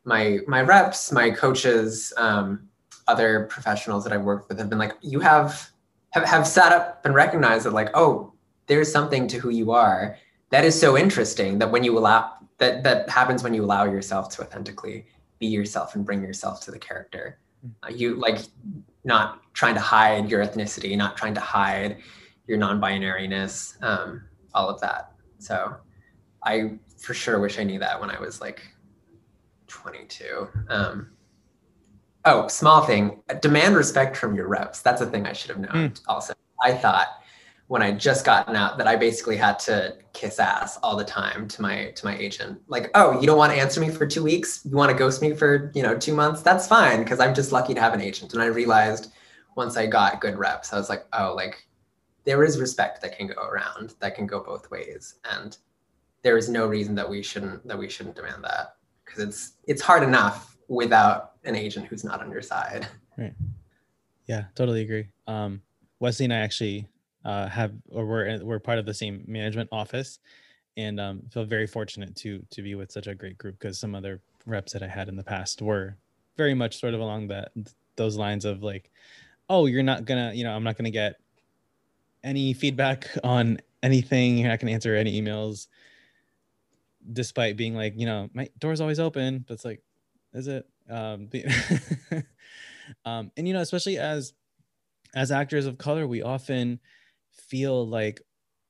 my 0.04 0.38
my 0.46 0.62
reps, 0.62 1.12
my 1.12 1.30
coaches, 1.30 2.12
um, 2.16 2.68
other 3.08 3.46
professionals 3.50 4.02
that 4.04 4.12
I've 4.12 4.22
worked 4.22 4.48
with 4.48 4.58
have 4.58 4.68
been 4.68 4.78
like, 4.78 4.94
you 5.02 5.20
have 5.20 5.70
have, 6.10 6.24
have 6.24 6.46
sat 6.46 6.72
up 6.72 7.04
and 7.04 7.14
recognized 7.14 7.66
that 7.66 7.72
like, 7.72 7.90
oh, 7.94 8.32
there's 8.66 8.90
something 8.90 9.28
to 9.28 9.38
who 9.38 9.50
you 9.50 9.70
are 9.72 10.16
that 10.50 10.64
is 10.64 10.78
so 10.78 10.96
interesting 10.96 11.58
that 11.58 11.70
when 11.70 11.84
you 11.84 11.98
allow 11.98 12.32
that 12.58 12.82
that 12.82 13.08
happens 13.08 13.42
when 13.42 13.54
you 13.54 13.64
allow 13.64 13.84
yourself 13.84 14.28
to 14.30 14.42
authentically 14.42 15.06
be 15.38 15.46
yourself 15.46 15.94
and 15.94 16.04
bring 16.04 16.22
yourself 16.22 16.60
to 16.62 16.70
the 16.70 16.78
character. 16.78 17.38
Uh, 17.82 17.88
you 17.88 18.14
like 18.14 18.38
not 19.04 19.40
trying 19.54 19.74
to 19.74 19.80
hide 19.80 20.30
your 20.30 20.44
ethnicity, 20.44 20.96
not 20.96 21.16
trying 21.16 21.34
to 21.34 21.40
hide 21.40 21.98
your 22.46 22.58
non-binariness, 22.58 23.82
um, 23.82 24.22
all 24.54 24.68
of 24.68 24.80
that. 24.80 25.12
So 25.38 25.76
I 26.42 26.78
for 26.98 27.14
sure 27.14 27.40
wish 27.40 27.58
I 27.58 27.64
knew 27.64 27.78
that 27.78 28.00
when 28.00 28.10
I 28.10 28.18
was 28.18 28.40
like 28.40 28.62
22. 29.68 30.48
Um, 30.68 31.10
oh, 32.24 32.48
small 32.48 32.84
thing. 32.84 33.22
Demand 33.40 33.76
respect 33.76 34.16
from 34.16 34.34
your 34.34 34.48
reps. 34.48 34.80
That's 34.80 35.00
a 35.00 35.06
thing 35.06 35.26
I 35.26 35.32
should 35.32 35.50
have 35.50 35.58
known. 35.58 35.92
Also, 36.08 36.34
I 36.62 36.72
thought 36.72 37.08
when 37.68 37.82
I 37.82 37.92
just 37.92 38.24
gotten 38.24 38.54
out 38.54 38.78
that 38.78 38.86
I 38.86 38.94
basically 38.94 39.36
had 39.36 39.58
to 39.60 39.96
kiss 40.12 40.38
ass 40.38 40.78
all 40.82 40.96
the 40.96 41.04
time 41.04 41.48
to 41.48 41.62
my 41.62 41.90
to 41.90 42.04
my 42.04 42.16
agent. 42.16 42.60
Like, 42.68 42.90
oh, 42.94 43.20
you 43.20 43.26
don't 43.26 43.38
want 43.38 43.52
to 43.52 43.58
answer 43.58 43.80
me 43.80 43.90
for 43.90 44.06
two 44.06 44.22
weeks? 44.22 44.60
You 44.64 44.76
want 44.76 44.90
to 44.90 44.96
ghost 44.96 45.20
me 45.20 45.34
for 45.34 45.70
you 45.74 45.82
know 45.82 45.96
two 45.96 46.14
months? 46.14 46.42
That's 46.42 46.66
fine 46.66 47.02
because 47.02 47.18
I'm 47.20 47.34
just 47.34 47.52
lucky 47.52 47.74
to 47.74 47.80
have 47.80 47.94
an 47.94 48.00
agent. 48.00 48.32
And 48.32 48.42
I 48.42 48.46
realized 48.46 49.12
once 49.56 49.76
I 49.76 49.86
got 49.86 50.20
good 50.20 50.36
reps, 50.36 50.72
I 50.72 50.78
was 50.78 50.88
like, 50.88 51.06
oh, 51.12 51.34
like 51.34 51.65
there 52.26 52.44
is 52.44 52.60
respect 52.60 53.00
that 53.00 53.16
can 53.16 53.28
go 53.28 53.40
around, 53.42 53.94
that 54.00 54.14
can 54.14 54.26
go 54.26 54.40
both 54.40 54.70
ways, 54.70 55.14
and 55.32 55.56
there 56.22 56.36
is 56.36 56.48
no 56.48 56.66
reason 56.66 56.94
that 56.96 57.08
we 57.08 57.22
shouldn't 57.22 57.66
that 57.66 57.78
we 57.78 57.88
shouldn't 57.88 58.16
demand 58.16 58.44
that 58.44 58.76
because 59.04 59.22
it's 59.22 59.52
it's 59.64 59.80
hard 59.80 60.02
enough 60.02 60.56
without 60.68 61.34
an 61.44 61.54
agent 61.54 61.86
who's 61.86 62.04
not 62.04 62.20
on 62.20 62.30
your 62.30 62.42
side. 62.42 62.86
right 63.16 63.34
Yeah, 64.26 64.44
totally 64.56 64.82
agree. 64.82 65.06
Um, 65.28 65.62
Wesley 66.00 66.24
and 66.24 66.34
I 66.34 66.38
actually 66.38 66.88
uh, 67.24 67.48
have, 67.48 67.72
or 67.90 68.04
we're 68.04 68.44
we're 68.44 68.58
part 68.58 68.78
of 68.78 68.86
the 68.86 68.94
same 68.94 69.24
management 69.26 69.68
office, 69.72 70.18
and 70.76 71.00
um, 71.00 71.22
feel 71.30 71.44
very 71.44 71.66
fortunate 71.66 72.14
to 72.16 72.44
to 72.50 72.62
be 72.62 72.74
with 72.74 72.90
such 72.90 73.06
a 73.06 73.14
great 73.14 73.38
group 73.38 73.58
because 73.58 73.78
some 73.78 73.94
other 73.94 74.20
reps 74.46 74.72
that 74.72 74.82
I 74.82 74.88
had 74.88 75.08
in 75.08 75.16
the 75.16 75.24
past 75.24 75.62
were 75.62 75.96
very 76.36 76.54
much 76.54 76.78
sort 76.80 76.94
of 76.94 77.00
along 77.00 77.28
that 77.28 77.52
those 77.96 78.16
lines 78.16 78.44
of 78.44 78.62
like, 78.62 78.90
oh, 79.48 79.66
you're 79.66 79.82
not 79.82 80.04
gonna, 80.04 80.32
you 80.34 80.44
know, 80.44 80.54
I'm 80.54 80.64
not 80.64 80.76
gonna 80.76 80.90
get 80.90 81.20
any 82.24 82.52
feedback 82.52 83.08
on 83.24 83.58
anything. 83.82 84.38
You're 84.38 84.48
not 84.48 84.60
gonna 84.60 84.72
answer 84.72 84.94
any 84.94 85.20
emails, 85.20 85.68
despite 87.12 87.56
being 87.56 87.74
like, 87.74 87.94
you 87.96 88.06
know, 88.06 88.28
my 88.32 88.48
door's 88.58 88.80
always 88.80 89.00
open. 89.00 89.44
But 89.46 89.54
it's 89.54 89.64
like, 89.64 89.82
is 90.32 90.48
it? 90.48 90.66
Um, 90.88 91.28
um, 93.04 93.30
and 93.36 93.46
you 93.46 93.54
know, 93.54 93.60
especially 93.60 93.98
as 93.98 94.32
as 95.14 95.30
actors 95.30 95.66
of 95.66 95.78
color, 95.78 96.06
we 96.06 96.22
often 96.22 96.80
feel 97.32 97.86
like, 97.86 98.20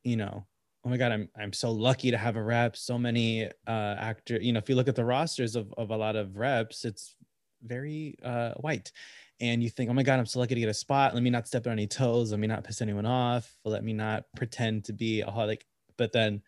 you 0.05 0.16
know, 0.16 0.47
oh 0.84 0.88
my 0.88 0.97
god, 0.97 1.12
I'm 1.12 1.28
I'm 1.36 1.53
so 1.53 1.70
lucky 1.72 2.11
to 2.11 2.18
have 2.18 2.36
a 2.36 2.42
rep. 2.42 2.76
So 2.76 2.99
many 2.99 3.47
uh 3.66 3.97
actor, 3.99 4.40
you 4.40 4.53
know, 4.53 4.59
if 4.59 4.68
you 4.68 4.76
look 4.76 4.88
at 4.88 4.97
the 4.97 5.05
rosters 5.05 5.57
of 5.57 5.72
of 5.76 5.90
a 5.90 5.97
lot 5.97 6.16
of 6.16 6.36
reps, 6.36 6.84
it's 6.84 7.14
very 7.62 8.16
uh 8.22 8.53
white. 8.55 8.92
And 9.41 9.62
you 9.62 9.68
think, 9.68 9.91
oh 9.91 9.93
my 9.93 10.03
god, 10.03 10.18
I'm 10.18 10.26
so 10.26 10.39
lucky 10.39 10.55
to 10.55 10.61
get 10.61 10.68
a 10.68 10.74
spot. 10.74 11.14
Let 11.14 11.22
me 11.22 11.30
not 11.30 11.47
step 11.47 11.66
on 11.66 11.72
any 11.72 11.87
toes. 11.87 12.30
Let 12.30 12.41
me 12.41 12.47
not 12.47 12.64
piss 12.64 12.80
anyone 12.80 13.07
off. 13.07 13.53
Let 13.64 13.84
me 13.84 13.93
not 13.93 14.24
pretend 14.34 14.84
to 14.84 14.93
be 14.93 15.20
a 15.20 15.30
like. 15.30 15.66
But 15.99 16.12
then, 16.12 16.43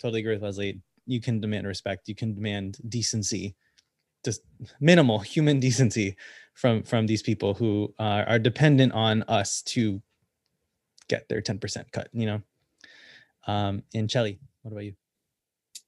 totally 0.00 0.20
agree 0.20 0.34
with 0.34 0.42
Leslie. 0.42 0.80
You 1.06 1.20
can 1.20 1.40
demand 1.40 1.66
respect. 1.66 2.08
You 2.08 2.14
can 2.14 2.34
demand 2.34 2.78
decency, 2.88 3.56
just 4.24 4.42
minimal 4.80 5.18
human 5.20 5.60
decency 5.66 6.16
from 6.54 6.82
from 6.82 7.06
these 7.06 7.22
people 7.22 7.54
who 7.54 7.92
uh, 7.98 8.24
are 8.26 8.38
dependent 8.38 8.92
on 8.92 9.22
us 9.24 9.62
to 9.62 10.02
get 11.08 11.28
their 11.28 11.42
10% 11.42 11.92
cut 11.92 12.08
you 12.12 12.26
know 12.26 12.42
um 13.46 13.82
and 13.94 14.08
Chelly, 14.08 14.38
what 14.62 14.72
about 14.72 14.84
you 14.84 14.94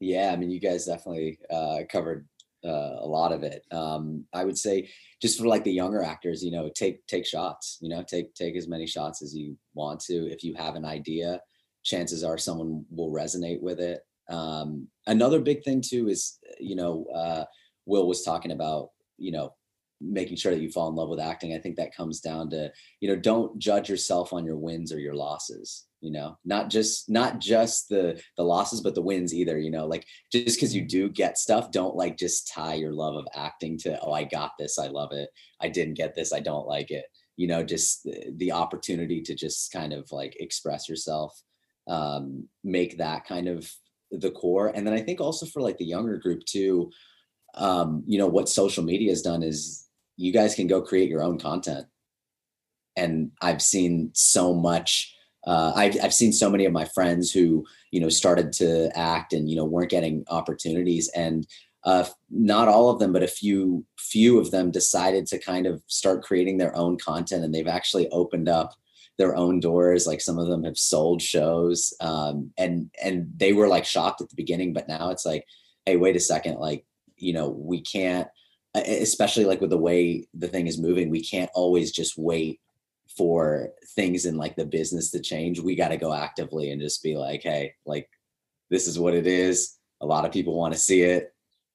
Yeah, 0.01 0.31
I 0.33 0.37
mean, 0.37 0.51
you 0.51 0.61
guys 0.61 0.87
definitely 0.87 1.39
uh, 1.51 1.81
covered 1.89 2.27
uh, 2.65 2.97
a 3.01 3.07
lot 3.07 3.33
of 3.33 3.43
it. 3.43 3.65
Um, 3.71 4.25
I 4.33 4.45
would 4.45 4.59
say 4.59 4.89
just 5.21 5.39
for 5.39 5.47
like 5.47 5.65
the 5.65 5.73
younger 5.73 6.03
actors, 6.03 6.45
you 6.45 6.51
know, 6.51 6.71
take 6.75 7.07
take 7.07 7.27
shots. 7.27 7.79
You 7.81 7.89
know, 7.89 8.03
take 8.03 8.35
take 8.35 8.57
as 8.57 8.69
many 8.69 8.87
shots 8.87 9.23
as 9.23 9.35
you 9.35 9.57
want 9.75 10.01
to. 10.01 10.31
If 10.31 10.43
you 10.43 10.55
have 10.55 10.75
an 10.75 10.85
idea, 10.85 11.41
chances 11.85 12.25
are 12.25 12.39
someone 12.39 12.85
will 12.91 13.11
resonate 13.11 13.61
with 13.61 13.81
it. 13.81 14.01
Um, 14.29 14.89
another 15.07 15.41
big 15.41 15.62
thing 15.62 15.83
too 15.83 16.09
is, 16.09 16.39
you 16.59 16.77
know, 16.77 17.07
uh, 17.15 17.45
Will 17.87 18.09
was 18.09 18.23
talking 18.23 18.53
about, 18.53 18.91
you 19.19 19.33
know, 19.33 19.55
making 20.01 20.37
sure 20.37 20.53
that 20.53 20.61
you 20.61 20.71
fall 20.71 20.89
in 20.89 20.95
love 20.95 21.09
with 21.09 21.21
acting. 21.21 21.55
I 21.55 21.59
think 21.59 21.77
that 21.77 21.95
comes 21.95 22.21
down 22.21 22.51
to, 22.51 22.73
you 23.01 23.09
know, 23.09 23.17
don't 23.17 23.59
judge 23.59 23.89
yourself 23.89 24.33
on 24.33 24.45
your 24.45 24.57
wins 24.57 24.93
or 24.93 24.99
your 24.99 25.15
losses 25.15 25.87
you 26.05 26.11
know 26.11 26.37
not 26.45 26.69
just 26.69 27.09
not 27.09 27.39
just 27.39 27.89
the 27.89 28.21
the 28.37 28.43
losses 28.43 28.83
but 28.83 28.95
the 28.95 29.01
wins 29.01 29.33
either 29.33 29.59
you 29.59 29.71
know 29.71 29.87
like 29.87 30.07
just 30.31 30.57
because 30.57 30.75
you 30.75 30.87
do 30.87 31.09
get 31.09 31.39
stuff 31.39 31.73
don't 31.73 31.97
like 31.97 32.19
just 32.19 32.53
tie 32.53 32.75
your 32.75 32.93
love 32.93 33.17
of 33.17 33.27
acting 33.35 33.79
to 33.79 33.99
oh 34.03 34.13
i 34.13 34.23
got 34.23 34.53
this 34.59 34.79
i 34.79 34.87
love 34.87 35.13
it. 35.13 35.31
I 35.63 35.69
didn't 35.69 35.95
get 35.95 36.15
this 36.15 36.33
i 36.33 36.41
don't 36.41 36.69
like 36.69 36.91
it. 36.91 37.07
You 37.37 37.49
know 37.49 37.65
just 37.65 38.05
the, 38.05 38.33
the 38.37 38.53
opportunity 38.53 39.23
to 39.23 39.35
just 39.35 39.73
kind 39.73 39.95
of 39.95 40.07
like 40.13 40.37
express 40.39 40.91
yourself 40.91 41.33
um 41.89 42.49
make 42.63 42.99
that 42.99 43.25
kind 43.25 43.49
of 43.49 43.71
the 44.11 44.31
core. 44.31 44.69
And 44.75 44.87
then 44.87 44.93
i 44.95 45.01
think 45.01 45.23
also 45.23 45.47
for 45.47 45.63
like 45.63 45.79
the 45.79 45.87
younger 45.87 46.19
group 46.19 46.45
too 46.45 46.91
um 47.55 48.05
you 48.07 48.19
know 48.19 48.27
what 48.27 48.49
social 48.51 48.85
media 48.85 49.11
has 49.11 49.23
done 49.23 49.43
is 49.43 49.89
you 50.19 50.33
guys 50.33 50.55
can 50.55 50.67
go 50.67 50.83
create 50.83 51.09
your 51.09 51.23
own 51.23 51.39
content. 51.39 51.87
And 52.95 53.31
i've 53.41 53.63
seen 53.63 54.11
so 54.13 54.53
much 54.53 55.15
uh, 55.47 55.73
I've, 55.75 55.97
I've 56.03 56.15
seen 56.15 56.33
so 56.33 56.51
many 56.51 56.65
of 56.65 56.73
my 56.73 56.85
friends 56.87 57.33
who 57.33 57.67
you 57.91 58.01
know 58.01 58.09
started 58.09 58.53
to 58.55 58.91
act 58.97 59.33
and 59.33 59.49
you 59.49 59.57
know 59.57 59.65
weren't 59.65 59.91
getting 59.91 60.25
opportunities. 60.29 61.11
And 61.15 61.47
uh, 61.85 62.07
not 62.31 62.67
all 62.67 62.89
of 62.89 62.99
them 62.99 63.13
but 63.13 63.23
a 63.23 63.29
few 63.29 63.85
few 63.99 64.39
of 64.39 64.51
them 64.51 64.71
decided 64.71 65.27
to 65.27 65.39
kind 65.39 65.67
of 65.67 65.83
start 65.87 66.23
creating 66.23 66.57
their 66.57 66.75
own 66.77 66.97
content 66.99 67.45
and 67.45 67.55
they've 67.55 67.67
actually 67.67 68.09
opened 68.09 68.49
up 68.49 68.73
their 69.19 69.37
own 69.37 69.61
doors. 69.61 70.07
Like 70.07 70.21
some 70.21 70.39
of 70.39 70.49
them 70.49 70.65
have 70.65 70.79
sold 70.79 71.21
shows 71.21 71.93
um, 72.01 72.51
and 72.57 72.91
and 73.03 73.29
they 73.37 73.53
were 73.53 73.69
like 73.69 73.85
shocked 73.85 74.23
at 74.23 74.31
the 74.31 74.37
beginning 74.37 74.73
but 74.73 74.89
now 74.89 75.11
it's 75.11 75.27
like 75.27 75.45
hey 75.85 75.97
wait 75.97 76.17
a 76.17 76.21
second 76.21 76.57
like 76.57 76.87
you 77.17 77.33
know 77.33 77.49
we 77.51 77.81
can't 77.81 78.29
especially 78.75 79.45
like 79.45 79.61
with 79.61 79.71
the 79.71 79.79
way 79.79 80.27
the 80.35 80.49
thing 80.49 80.67
is 80.67 80.81
moving 80.81 81.11
we 81.11 81.23
can't 81.23 81.51
always 81.55 81.93
just 81.93 82.19
wait 82.19 82.61
for 83.17 83.71
things 83.95 84.27
in 84.27 84.37
like 84.37 84.57
the 84.57 84.67
business 84.67 85.11
to 85.12 85.21
change, 85.21 85.61
we 85.61 85.75
got 85.75 85.89
to 85.89 85.97
go 85.97 86.12
actively 86.12 86.71
and 86.71 86.81
just 86.81 87.03
be 87.03 87.17
like, 87.17 87.43
hey, 87.43 87.75
like 87.87 88.09
this 88.71 88.87
is 88.87 88.99
what 88.99 89.15
it 89.15 89.27
is. 89.27 89.77
A 90.01 90.07
lot 90.07 90.25
of 90.25 90.33
people 90.33 90.57
want 90.57 90.75
to 90.75 90.81
see 90.81 91.03
it. 91.03 91.33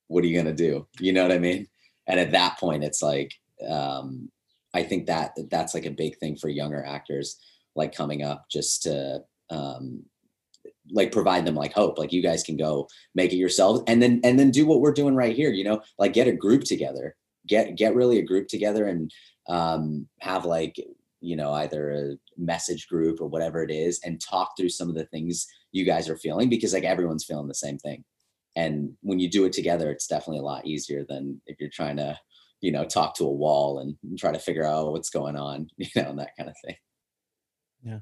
What 0.08 0.24
are 0.24 0.28
you 0.28 0.38
gonna 0.38 0.54
do? 0.54 0.88
You 1.00 1.14
know 1.14 1.22
what 1.22 1.32
I 1.32 1.40
mean? 1.40 1.68
And 2.08 2.20
at 2.20 2.32
that 2.32 2.60
point, 2.60 2.84
it's 2.84 3.02
like 3.02 3.34
um, 3.68 4.30
I 4.74 4.84
think 4.84 5.08
that 5.08 5.38
that's 5.50 5.74
like 5.74 5.86
a 5.86 5.92
big 5.92 6.18
thing 6.18 6.36
for 6.36 6.50
younger 6.50 6.84
actors, 6.84 7.40
like 7.76 7.94
coming 7.94 8.24
up, 8.24 8.46
just 8.50 8.84
to 8.84 9.24
um, 9.50 10.04
like 10.92 11.12
provide 11.12 11.46
them 11.46 11.56
like 11.56 11.74
hope. 11.74 11.98
Like 11.98 12.12
you 12.12 12.22
guys 12.22 12.44
can 12.44 12.58
go 12.58 12.88
make 13.16 13.32
it 13.32 13.38
yourselves, 13.38 13.84
and 13.88 14.02
then 14.02 14.22
and 14.24 14.40
then 14.40 14.52
do 14.52 14.66
what 14.66 14.82
we're 14.82 14.92
doing 14.92 15.16
right 15.16 15.36
here. 15.36 15.52
You 15.52 15.64
know, 15.64 15.82
like 15.98 16.14
get 16.14 16.28
a 16.28 16.32
group 16.32 16.64
together, 16.64 17.16
get 17.48 17.76
get 17.76 17.96
really 17.96 18.20
a 18.20 18.26
group 18.26 18.48
together, 18.48 18.88
and 18.88 19.12
um, 19.48 20.08
have 20.20 20.46
like 20.46 20.76
you 21.22 21.36
know 21.36 21.52
either 21.54 21.92
a 21.92 22.18
message 22.38 22.88
group 22.88 23.20
or 23.22 23.28
whatever 23.28 23.64
it 23.64 23.72
is 23.72 24.00
and 24.04 24.22
talk 24.22 24.56
through 24.56 24.70
some 24.70 24.90
of 24.90 24.96
the 24.96 25.06
things 25.06 25.48
you 25.72 25.86
guys 25.86 26.10
are 26.10 26.18
feeling 26.18 26.50
because 26.50 26.74
like 26.74 26.84
everyone's 26.84 27.26
feeling 27.26 27.48
the 27.48 27.54
same 27.54 27.78
thing. 27.78 28.04
And 28.56 28.94
when 29.02 29.20
you 29.20 29.30
do 29.30 29.46
it 29.46 29.54
together 29.54 29.92
it's 29.92 30.08
definitely 30.08 30.40
a 30.40 30.44
lot 30.44 30.66
easier 30.66 31.06
than 31.08 31.42
if 31.46 31.60
you're 31.60 31.70
trying 31.70 31.98
to 31.98 32.18
you 32.62 32.72
know 32.72 32.84
talk 32.84 33.16
to 33.16 33.26
a 33.26 33.32
wall 33.32 33.80
and, 33.80 33.96
try 34.18 34.32
to 34.32 34.40
figure 34.40 34.66
out 34.66 34.92
what's 34.92 35.10
going 35.10 35.36
on 35.36 35.70
you 35.78 35.88
know 35.96 36.10
and 36.10 36.20
that 36.20 36.36
kind 36.38 36.50
of 36.50 36.56
thing. 36.66 36.76
Yeah. 37.84 38.00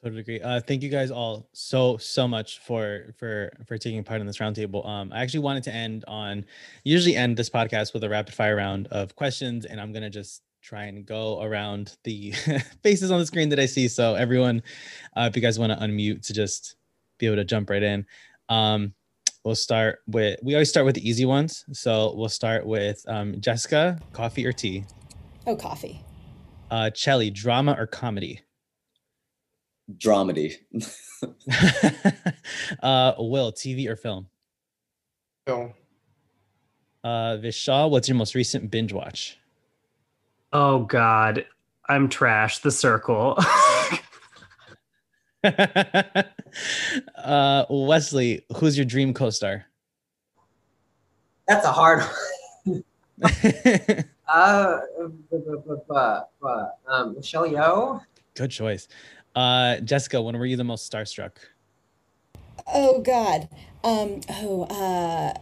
Totally 0.00 0.20
agree 0.20 0.40
uh 0.40 0.60
thank 0.60 0.84
you 0.84 0.90
guys 0.90 1.10
all 1.10 1.48
so 1.52 1.96
so 1.96 2.28
much 2.28 2.60
for 2.60 3.12
for 3.18 3.50
for 3.66 3.76
taking 3.76 4.04
part 4.04 4.20
in 4.20 4.28
this 4.28 4.38
roundtable. 4.38 4.86
Um 4.86 5.12
i 5.12 5.20
actually 5.22 5.40
wanted 5.40 5.64
to 5.64 5.74
end 5.74 6.04
on 6.06 6.44
usually 6.84 7.16
end 7.16 7.36
this 7.36 7.50
podcast 7.50 7.94
with 7.94 8.04
a 8.04 8.08
rapid 8.08 8.32
fire 8.32 8.54
round 8.54 8.86
of 8.88 9.16
questions 9.16 9.64
and 9.64 9.80
i'm 9.80 9.92
gonna 9.92 10.08
just 10.08 10.42
try 10.62 10.84
and 10.84 11.06
go 11.06 11.42
around 11.42 11.96
the 12.04 12.32
faces 12.82 13.10
on 13.10 13.20
the 13.20 13.26
screen 13.26 13.48
that 13.50 13.60
I 13.60 13.66
see. 13.66 13.88
So 13.88 14.14
everyone, 14.14 14.62
uh, 15.16 15.28
if 15.30 15.36
you 15.36 15.42
guys 15.42 15.58
want 15.58 15.72
to 15.72 15.78
unmute 15.78 16.26
to 16.26 16.32
just 16.32 16.76
be 17.18 17.26
able 17.26 17.36
to 17.36 17.44
jump 17.44 17.70
right 17.70 17.82
in. 17.82 18.06
Um, 18.48 18.94
we'll 19.44 19.54
start 19.54 20.00
with, 20.06 20.38
we 20.42 20.54
always 20.54 20.70
start 20.70 20.86
with 20.86 20.94
the 20.94 21.08
easy 21.08 21.24
ones. 21.24 21.64
So 21.72 22.14
we'll 22.14 22.28
start 22.28 22.66
with 22.66 23.04
um, 23.08 23.40
Jessica, 23.40 23.98
coffee 24.12 24.46
or 24.46 24.52
tea? 24.52 24.84
Oh, 25.46 25.56
coffee. 25.56 26.04
Uh, 26.70 26.90
Chelly, 26.90 27.30
drama 27.30 27.74
or 27.78 27.86
comedy? 27.86 28.42
Dramedy. 29.96 30.56
uh, 32.82 33.14
Will, 33.18 33.52
TV 33.52 33.88
or 33.88 33.96
film? 33.96 34.28
Film. 35.46 35.72
Uh, 37.02 37.38
Vishal, 37.40 37.90
what's 37.90 38.08
your 38.08 38.16
most 38.16 38.34
recent 38.34 38.70
binge 38.70 38.92
watch? 38.92 39.38
Oh 40.52 40.80
God, 40.80 41.44
I'm 41.88 42.08
trash. 42.08 42.60
The 42.60 42.70
circle. 42.70 43.38
uh, 45.44 47.64
Wesley, 47.68 48.44
who's 48.56 48.76
your 48.76 48.86
dream 48.86 49.12
co-star? 49.12 49.66
That's 51.46 51.66
a 51.66 51.72
hard 51.72 52.00
one. 52.00 52.84
uh, 54.28 54.80
um, 56.88 57.14
Michelle 57.14 57.48
Yeoh. 57.48 58.00
Good 58.34 58.50
choice. 58.50 58.88
Uh, 59.34 59.78
Jessica, 59.80 60.20
when 60.20 60.38
were 60.38 60.46
you 60.46 60.56
the 60.56 60.64
most 60.64 60.90
starstruck? 60.90 61.32
Oh 62.72 63.00
God. 63.00 63.48
Um, 63.84 64.20
oh, 64.30 64.62
uh, 64.64 65.34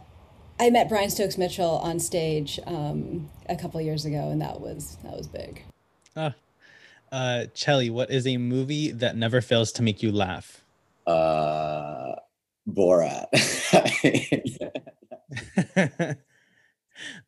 I 0.59 0.69
met 0.69 0.89
Brian 0.89 1.09
Stokes 1.09 1.37
Mitchell 1.37 1.77
on 1.79 1.99
stage 1.99 2.59
um, 2.65 3.29
a 3.49 3.55
couple 3.55 3.79
years 3.81 4.05
ago, 4.05 4.29
and 4.29 4.41
that 4.41 4.59
was 4.59 4.97
that 5.03 5.15
was 5.15 5.27
big. 5.27 5.63
Ah, 6.15 6.35
uh, 7.11 7.45
Chelly, 7.53 7.89
what 7.89 8.11
is 8.11 8.27
a 8.27 8.37
movie 8.37 8.91
that 8.91 9.15
never 9.15 9.41
fails 9.41 9.71
to 9.73 9.83
make 9.83 10.03
you 10.03 10.11
laugh? 10.11 10.63
Uh, 11.05 12.15
Borat. 12.67 13.27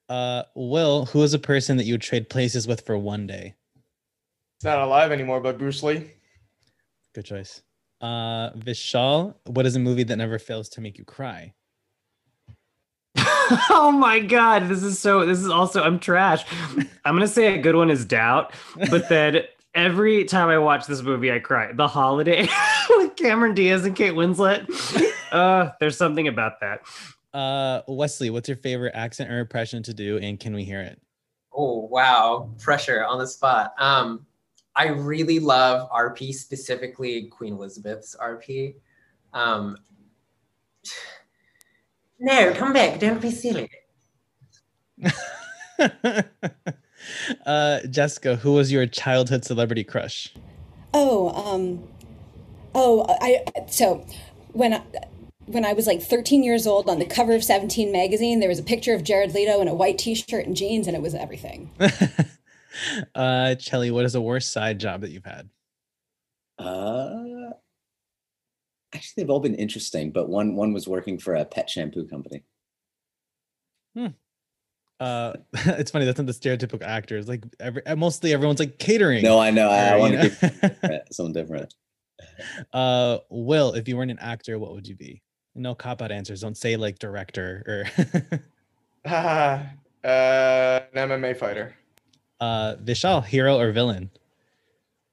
uh, 0.09 0.43
Will, 0.55 1.05
who 1.05 1.23
is 1.23 1.33
a 1.33 1.39
person 1.39 1.77
that 1.77 1.85
you 1.85 1.93
would 1.93 2.01
trade 2.01 2.29
places 2.29 2.67
with 2.67 2.85
for 2.85 2.97
one 2.97 3.27
day? 3.27 3.55
It's 4.57 4.65
not 4.65 4.79
alive 4.79 5.11
anymore, 5.11 5.39
but 5.39 5.57
Bruce 5.57 5.81
Lee. 5.83 6.11
Good 7.15 7.25
choice. 7.25 7.61
Uh, 8.01 8.51
Vishal, 8.51 9.35
what 9.45 9.65
is 9.65 9.75
a 9.75 9.79
movie 9.79 10.03
that 10.03 10.17
never 10.17 10.39
fails 10.39 10.69
to 10.69 10.81
make 10.81 10.97
you 10.97 11.05
cry? 11.05 11.53
oh 13.69 13.91
my 13.91 14.19
god, 14.19 14.67
this 14.67 14.83
is 14.83 14.99
so. 14.99 15.25
This 15.25 15.39
is 15.39 15.49
also 15.49 15.81
I'm 15.81 15.99
trash. 15.99 16.45
I'm 17.05 17.15
gonna 17.15 17.27
say 17.27 17.57
a 17.57 17.61
good 17.61 17.75
one 17.75 17.89
is 17.89 18.05
Doubt, 18.05 18.53
but 18.89 19.09
then 19.09 19.43
every 19.73 20.25
time 20.25 20.49
I 20.49 20.57
watch 20.57 20.85
this 20.85 21.01
movie, 21.01 21.31
I 21.31 21.39
cry. 21.39 21.71
The 21.73 21.87
Holiday 21.87 22.47
with 22.89 23.15
Cameron 23.15 23.55
Diaz 23.55 23.85
and 23.85 23.95
Kate 23.95 24.13
Winslet. 24.13 24.69
Uh, 25.31 25.71
there's 25.79 25.97
something 25.97 26.27
about 26.27 26.59
that. 26.59 26.81
Uh, 27.33 27.81
Wesley, 27.87 28.29
what's 28.29 28.47
your 28.49 28.57
favorite 28.57 28.93
accent 28.95 29.31
or 29.31 29.39
impression 29.39 29.83
to 29.83 29.93
do, 29.93 30.17
and 30.17 30.39
can 30.39 30.53
we 30.53 30.63
hear 30.63 30.81
it? 30.81 31.01
Oh 31.53 31.87
wow, 31.87 32.49
pressure 32.59 33.03
on 33.03 33.19
the 33.19 33.27
spot. 33.27 33.73
Um, 33.79 34.25
I 34.75 34.87
really 34.87 35.39
love 35.39 35.89
RP, 35.89 36.33
specifically 36.33 37.27
Queen 37.27 37.53
Elizabeth's 37.53 38.15
RP. 38.15 38.75
Um, 39.33 39.77
no, 42.19 42.53
come 42.53 42.73
back. 42.73 42.99
Don't 42.99 43.21
be 43.21 43.31
silly. 43.31 43.69
uh, 47.45 47.79
Jessica, 47.89 48.35
who 48.37 48.53
was 48.53 48.71
your 48.71 48.85
childhood 48.85 49.45
celebrity 49.45 49.83
crush? 49.83 50.33
Oh, 50.93 51.29
um, 51.29 51.87
oh, 52.75 53.05
I 53.21 53.43
so 53.67 54.05
when 54.53 54.73
I, 54.73 54.81
when 55.45 55.65
I 55.65 55.73
was 55.73 55.87
like 55.87 56.01
13 56.01 56.43
years 56.43 56.67
old, 56.67 56.89
on 56.89 56.99
the 56.99 57.05
cover 57.05 57.33
of 57.33 57.43
17 57.43 57.91
magazine, 57.91 58.39
there 58.39 58.49
was 58.49 58.59
a 58.59 58.63
picture 58.63 58.93
of 58.93 59.03
Jared 59.03 59.33
Leto 59.33 59.61
in 59.61 59.67
a 59.67 59.73
white 59.73 59.97
T-shirt 59.97 60.45
and 60.45 60.55
jeans, 60.55 60.87
and 60.87 60.95
it 60.95 61.01
was 61.01 61.15
everything. 61.15 61.71
uh, 63.15 63.55
Chelly, 63.55 63.91
what 63.91 64.05
is 64.05 64.13
the 64.13 64.21
worst 64.21 64.51
side 64.51 64.79
job 64.79 65.01
that 65.01 65.11
you've 65.11 65.25
had? 65.25 65.49
Uh, 66.57 67.51
actually 68.93 69.23
they've 69.23 69.29
all 69.29 69.39
been 69.39 69.55
interesting, 69.55 70.11
but 70.11 70.29
one 70.29 70.55
one 70.55 70.73
was 70.73 70.87
working 70.87 71.17
for 71.17 71.35
a 71.35 71.45
pet 71.45 71.69
shampoo 71.69 72.07
company. 72.07 72.43
Hmm. 73.95 74.07
Uh, 74.99 75.33
it's 75.53 75.91
funny. 75.91 76.05
That's 76.05 76.19
not 76.19 76.27
the 76.27 76.33
stereotypical 76.33 76.83
actors. 76.83 77.27
Like 77.27 77.43
every 77.59 77.85
uh, 77.85 77.95
mostly 77.95 78.33
everyone's 78.33 78.59
like 78.59 78.79
catering. 78.79 79.23
No, 79.23 79.39
I 79.39 79.51
know. 79.51 79.69
I, 79.69 79.89
I 79.89 79.97
want 79.97 80.13
to 80.13 80.75
be 80.81 80.99
something 81.11 81.33
different. 81.33 81.73
Uh, 82.73 83.19
Will, 83.29 83.73
if 83.73 83.87
you 83.87 83.97
weren't 83.97 84.11
an 84.11 84.19
actor, 84.19 84.59
what 84.59 84.73
would 84.73 84.87
you 84.87 84.95
be? 84.95 85.21
No 85.55 85.75
cop 85.75 86.01
out 86.01 86.11
answers. 86.11 86.41
Don't 86.41 86.57
say 86.57 86.75
like 86.75 86.99
director 86.99 87.87
or. 87.95 88.41
uh, 89.05 89.63
an 90.03 90.87
MMA 90.93 91.37
fighter. 91.37 91.75
Uh, 92.39 92.75
Vishal, 92.83 93.25
hero 93.25 93.57
or 93.59 93.71
villain? 93.71 94.09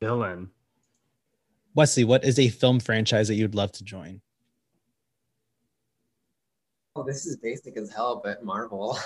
Villain. 0.00 0.50
Wesley, 1.76 2.04
what 2.04 2.24
is 2.24 2.38
a 2.38 2.48
film 2.48 2.80
franchise 2.80 3.28
that 3.28 3.34
you'd 3.34 3.54
love 3.54 3.70
to 3.72 3.84
join? 3.84 4.22
Oh, 6.96 7.02
this 7.02 7.26
is 7.26 7.36
basic 7.36 7.76
as 7.76 7.90
hell, 7.90 8.22
but 8.24 8.42
Marvel. 8.42 8.98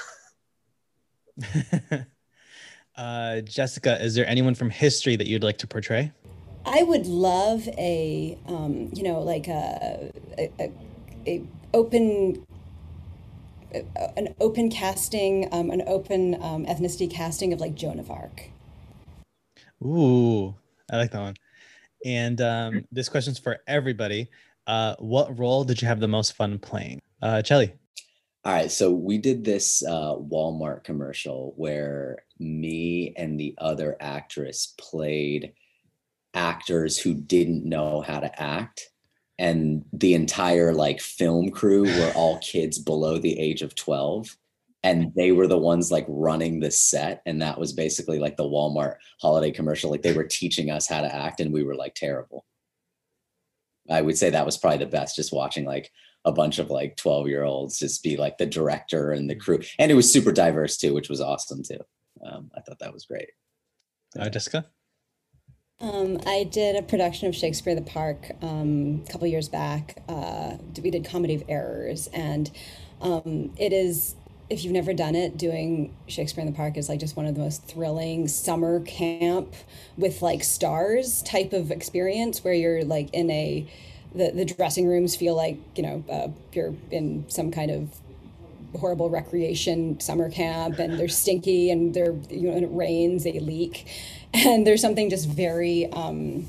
uh, 2.96 3.40
Jessica, 3.40 4.00
is 4.00 4.14
there 4.14 4.24
anyone 4.28 4.54
from 4.54 4.70
history 4.70 5.16
that 5.16 5.26
you'd 5.26 5.42
like 5.42 5.58
to 5.58 5.66
portray? 5.66 6.12
I 6.64 6.84
would 6.84 7.08
love 7.08 7.66
a, 7.76 8.38
um, 8.46 8.90
you 8.94 9.02
know, 9.02 9.20
like 9.20 9.48
a, 9.48 10.12
a, 10.38 10.52
a, 10.60 10.72
a 11.26 11.42
open 11.74 12.46
an 14.16 14.34
open 14.40 14.70
casting, 14.70 15.48
um, 15.52 15.70
an 15.70 15.82
open 15.88 16.34
um, 16.40 16.66
ethnicity 16.66 17.10
casting 17.10 17.52
of 17.52 17.60
like 17.60 17.74
Joan 17.74 17.98
of 17.98 18.10
Arc. 18.12 18.50
Ooh, 19.82 20.54
I 20.90 20.96
like 20.96 21.10
that 21.10 21.20
one. 21.20 21.34
And 22.04 22.40
um, 22.40 22.84
this 22.90 23.08
question's 23.08 23.38
for 23.38 23.58
everybody. 23.66 24.28
Uh, 24.66 24.94
what 24.98 25.38
role 25.38 25.64
did 25.64 25.82
you 25.82 25.88
have 25.88 26.00
the 26.00 26.08
most 26.08 26.34
fun 26.34 26.58
playing? 26.58 27.00
Uh, 27.22 27.42
Chelly. 27.42 27.72
All 28.44 28.52
right, 28.52 28.70
so 28.70 28.90
we 28.90 29.18
did 29.18 29.44
this 29.44 29.82
uh, 29.82 30.14
Walmart 30.16 30.84
commercial 30.84 31.52
where 31.56 32.24
me 32.38 33.12
and 33.16 33.38
the 33.38 33.54
other 33.58 33.96
actress 34.00 34.74
played 34.78 35.52
actors 36.32 36.98
who 36.98 37.12
didn't 37.12 37.64
know 37.64 38.00
how 38.00 38.20
to 38.20 38.42
act 38.42 38.90
and 39.40 39.86
the 39.94 40.12
entire 40.12 40.74
like 40.74 41.00
film 41.00 41.48
crew 41.50 41.84
were 41.84 42.12
all 42.14 42.38
kids 42.40 42.78
below 42.78 43.16
the 43.16 43.38
age 43.38 43.62
of 43.62 43.74
12 43.74 44.36
and 44.82 45.12
they 45.14 45.32
were 45.32 45.46
the 45.46 45.58
ones 45.58 45.92
like 45.92 46.06
running 46.08 46.60
the 46.60 46.70
set 46.70 47.22
and 47.26 47.42
that 47.42 47.58
was 47.58 47.72
basically 47.72 48.18
like 48.18 48.36
the 48.36 48.44
Walmart 48.44 48.96
holiday 49.20 49.50
commercial. 49.50 49.90
Like 49.90 50.02
they 50.02 50.14
were 50.14 50.24
teaching 50.24 50.70
us 50.70 50.88
how 50.88 51.02
to 51.02 51.14
act 51.14 51.40
and 51.40 51.52
we 51.52 51.62
were 51.62 51.74
like 51.74 51.94
terrible. 51.94 52.46
I 53.90 54.02
would 54.02 54.16
say 54.16 54.30
that 54.30 54.46
was 54.46 54.56
probably 54.56 54.78
the 54.78 54.86
best 54.86 55.16
just 55.16 55.32
watching 55.32 55.64
like 55.64 55.90
a 56.24 56.32
bunch 56.32 56.58
of 56.58 56.70
like 56.70 56.96
12 56.96 57.28
year 57.28 57.44
olds 57.44 57.78
just 57.78 58.02
be 58.02 58.16
like 58.16 58.38
the 58.38 58.46
director 58.46 59.10
and 59.12 59.28
the 59.28 59.34
crew. 59.34 59.60
And 59.78 59.90
it 59.90 59.94
was 59.94 60.10
super 60.10 60.32
diverse 60.32 60.76
too 60.76 60.94
which 60.94 61.08
was 61.08 61.20
awesome 61.20 61.62
too. 61.62 61.80
Um, 62.24 62.50
I 62.56 62.60
thought 62.60 62.78
that 62.78 62.92
was 62.92 63.04
great. 63.04 63.28
Uh, 64.18 64.28
Jessica? 64.28 64.66
Um, 65.80 66.18
I 66.26 66.44
did 66.44 66.76
a 66.76 66.82
production 66.82 67.28
of 67.28 67.34
Shakespeare 67.34 67.74
the 67.74 67.80
Park 67.80 68.32
um, 68.42 69.02
a 69.06 69.12
couple 69.12 69.26
years 69.26 69.48
back. 69.48 70.02
Uh, 70.08 70.56
we 70.82 70.90
did 70.90 71.06
Comedy 71.06 71.34
of 71.34 71.42
Errors, 71.48 72.06
and 72.08 72.50
um, 73.00 73.50
it 73.56 73.72
is 73.72 74.14
if 74.50 74.64
you've 74.64 74.72
never 74.72 74.92
done 74.92 75.14
it, 75.14 75.36
doing 75.36 75.94
Shakespeare 76.08 76.42
in 76.42 76.50
the 76.50 76.56
Park 76.56 76.76
is 76.76 76.88
like 76.88 76.98
just 76.98 77.16
one 77.16 77.24
of 77.24 77.34
the 77.34 77.40
most 77.40 77.64
thrilling 77.64 78.26
summer 78.26 78.80
camp 78.80 79.54
with 79.96 80.22
like 80.22 80.42
stars 80.42 81.22
type 81.22 81.52
of 81.52 81.70
experience 81.70 82.42
where 82.42 82.52
you're 82.52 82.84
like 82.84 83.08
in 83.14 83.30
a 83.30 83.66
the, 84.12 84.32
the 84.32 84.44
dressing 84.44 84.88
rooms 84.88 85.14
feel 85.14 85.36
like 85.36 85.56
you 85.76 85.84
know 85.84 86.04
uh, 86.10 86.28
you're 86.52 86.74
in 86.90 87.24
some 87.28 87.52
kind 87.52 87.70
of 87.70 87.94
horrible 88.78 89.08
recreation 89.08 89.98
summer 90.00 90.30
camp 90.30 90.78
and 90.78 90.98
they're 90.98 91.08
stinky 91.08 91.70
and 91.70 91.94
they're 91.94 92.14
you 92.28 92.48
know 92.48 92.56
and 92.56 92.64
it 92.64 92.70
rains 92.72 93.24
they 93.24 93.38
leak 93.38 93.86
and 94.34 94.66
there's 94.66 94.80
something 94.80 95.10
just 95.10 95.28
very 95.28 95.90
um, 95.92 96.46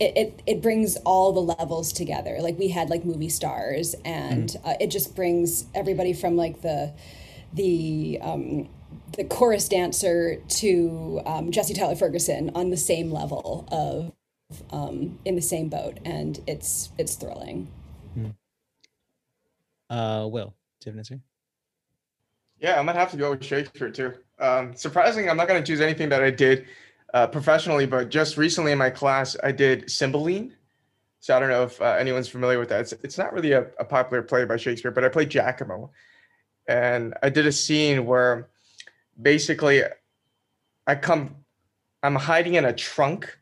it, 0.00 0.16
it, 0.16 0.42
it 0.46 0.62
brings 0.62 0.96
all 0.98 1.32
the 1.32 1.40
levels 1.40 1.92
together 1.92 2.38
like 2.40 2.58
we 2.58 2.68
had 2.68 2.90
like 2.90 3.04
movie 3.04 3.28
stars 3.28 3.94
and 4.04 4.50
mm. 4.50 4.68
uh, 4.68 4.76
it 4.80 4.88
just 4.88 5.16
brings 5.16 5.66
everybody 5.74 6.12
from 6.12 6.36
like 6.36 6.60
the 6.62 6.92
the 7.52 8.18
um, 8.22 8.68
the 9.16 9.24
chorus 9.24 9.68
dancer 9.68 10.36
to 10.48 11.20
um, 11.26 11.50
Jesse 11.50 11.74
Tyler 11.74 11.96
Ferguson 11.96 12.50
on 12.54 12.70
the 12.70 12.76
same 12.76 13.10
level 13.10 13.66
of 13.70 14.12
um, 14.70 15.18
in 15.24 15.34
the 15.34 15.42
same 15.42 15.68
boat 15.68 15.98
and 16.04 16.40
it's 16.46 16.90
it's 16.96 17.16
thrilling 17.16 17.68
mm. 18.18 18.34
uh 19.90 20.26
will 20.26 20.54
do 20.80 20.88
you 20.88 20.90
have 20.90 20.94
an 20.94 20.98
answer 21.00 21.20
yeah 22.58 22.78
i'm 22.78 22.86
gonna 22.86 22.98
have 22.98 23.10
to 23.10 23.18
go 23.18 23.32
with 23.32 23.44
shakespeare 23.44 23.90
too 23.90 24.14
um 24.38 24.74
surprising 24.74 25.28
i'm 25.28 25.36
not 25.36 25.48
gonna 25.48 25.62
choose 25.62 25.82
anything 25.82 26.08
that 26.08 26.22
i 26.22 26.30
did 26.30 26.64
uh, 27.14 27.26
professionally, 27.26 27.86
but 27.86 28.10
just 28.10 28.36
recently 28.36 28.72
in 28.72 28.78
my 28.78 28.90
class, 28.90 29.36
I 29.42 29.52
did 29.52 29.90
Cymbeline. 29.90 30.54
So 31.20 31.36
I 31.36 31.40
don't 31.40 31.48
know 31.48 31.64
if 31.64 31.80
uh, 31.80 31.96
anyone's 31.98 32.28
familiar 32.28 32.58
with 32.58 32.68
that. 32.68 32.80
It's, 32.80 32.92
it's 33.02 33.18
not 33.18 33.32
really 33.32 33.52
a, 33.52 33.62
a, 33.78 33.84
popular 33.84 34.22
play 34.22 34.44
by 34.44 34.56
Shakespeare, 34.56 34.90
but 34.90 35.04
I 35.04 35.08
played 35.08 35.30
Iachimo. 35.30 35.90
And 36.68 37.14
I 37.22 37.30
did 37.30 37.46
a 37.46 37.52
scene 37.52 38.06
where 38.06 38.48
basically 39.20 39.82
I 40.86 40.94
come, 40.94 41.34
I'm 42.02 42.14
hiding 42.14 42.54
in 42.54 42.66
a 42.66 42.72
trunk 42.72 43.36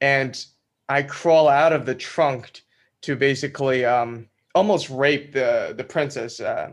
and 0.00 0.44
I 0.88 1.02
crawl 1.02 1.48
out 1.48 1.72
of 1.72 1.86
the 1.86 1.94
trunk 1.94 2.62
to 3.02 3.14
basically 3.14 3.84
um, 3.84 4.28
almost 4.54 4.90
rape 4.90 5.32
the, 5.32 5.74
the 5.76 5.84
princess, 5.84 6.40
uh, 6.40 6.70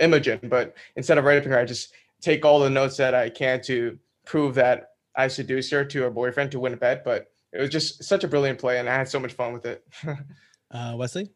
Imogen. 0.00 0.40
But 0.44 0.74
instead 0.94 1.18
of 1.18 1.24
raping 1.24 1.50
her, 1.50 1.58
I 1.58 1.64
just 1.64 1.92
take 2.20 2.44
all 2.44 2.60
the 2.60 2.70
notes 2.70 2.96
that 2.96 3.14
I 3.14 3.28
can 3.28 3.60
to 3.62 3.98
prove 4.24 4.54
that 4.54 4.92
I 5.16 5.28
seduced 5.28 5.70
her 5.72 5.84
to 5.84 6.02
her 6.02 6.10
boyfriend 6.10 6.50
to 6.52 6.60
win 6.60 6.74
a 6.74 6.76
bet, 6.76 7.04
but 7.04 7.30
it 7.52 7.60
was 7.60 7.70
just 7.70 8.04
such 8.04 8.24
a 8.24 8.28
brilliant 8.28 8.58
play, 8.58 8.78
and 8.78 8.88
I 8.88 8.94
had 8.94 9.08
so 9.08 9.18
much 9.18 9.32
fun 9.32 9.52
with 9.52 9.64
it. 9.64 9.84
uh, 10.70 10.94
Wesley, 10.96 11.30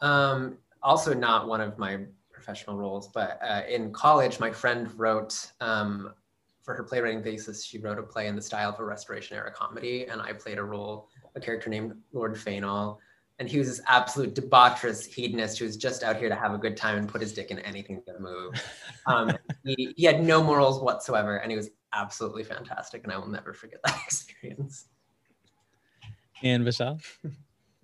um, 0.00 0.56
also 0.82 1.12
not 1.12 1.46
one 1.46 1.60
of 1.60 1.78
my 1.78 1.98
professional 2.42 2.76
roles, 2.76 3.08
but 3.08 3.38
uh, 3.42 3.62
in 3.68 3.92
college, 3.92 4.40
my 4.40 4.50
friend 4.50 4.90
wrote 4.98 5.52
um, 5.60 6.12
for 6.62 6.74
her 6.74 6.82
playwriting 6.82 7.22
thesis. 7.22 7.64
She 7.64 7.78
wrote 7.78 7.98
a 7.98 8.02
play 8.02 8.26
in 8.26 8.34
the 8.34 8.42
style 8.42 8.70
of 8.70 8.80
a 8.80 8.84
Restoration 8.84 9.36
era 9.36 9.52
comedy, 9.52 10.06
and 10.06 10.20
I 10.20 10.32
played 10.32 10.58
a 10.58 10.64
role, 10.64 11.08
a 11.36 11.40
character 11.40 11.70
named 11.70 11.94
Lord 12.12 12.36
Fainall. 12.36 12.98
And 13.38 13.48
he 13.48 13.58
was 13.58 13.68
this 13.68 13.80
absolute 13.86 14.34
debaucherous 14.34 15.06
hedonist 15.06 15.58
who 15.58 15.64
was 15.64 15.76
just 15.76 16.02
out 16.02 16.16
here 16.16 16.28
to 16.28 16.34
have 16.34 16.52
a 16.52 16.58
good 16.58 16.76
time 16.76 16.98
and 16.98 17.08
put 17.08 17.20
his 17.20 17.32
dick 17.32 17.50
in 17.50 17.58
anything 17.60 18.02
that 18.06 18.20
moved. 18.20 18.60
Um, 19.04 19.36
he, 19.64 19.92
he 19.96 20.04
had 20.04 20.22
no 20.22 20.44
morals 20.44 20.80
whatsoever, 20.80 21.38
and 21.38 21.50
he 21.50 21.56
was 21.56 21.70
absolutely 21.92 22.44
fantastic, 22.44 23.02
and 23.02 23.12
I 23.12 23.18
will 23.18 23.26
never 23.26 23.52
forget 23.52 23.80
that 23.82 23.98
experience. 24.06 24.86
And 26.40 26.64
Vishal? 26.64 27.00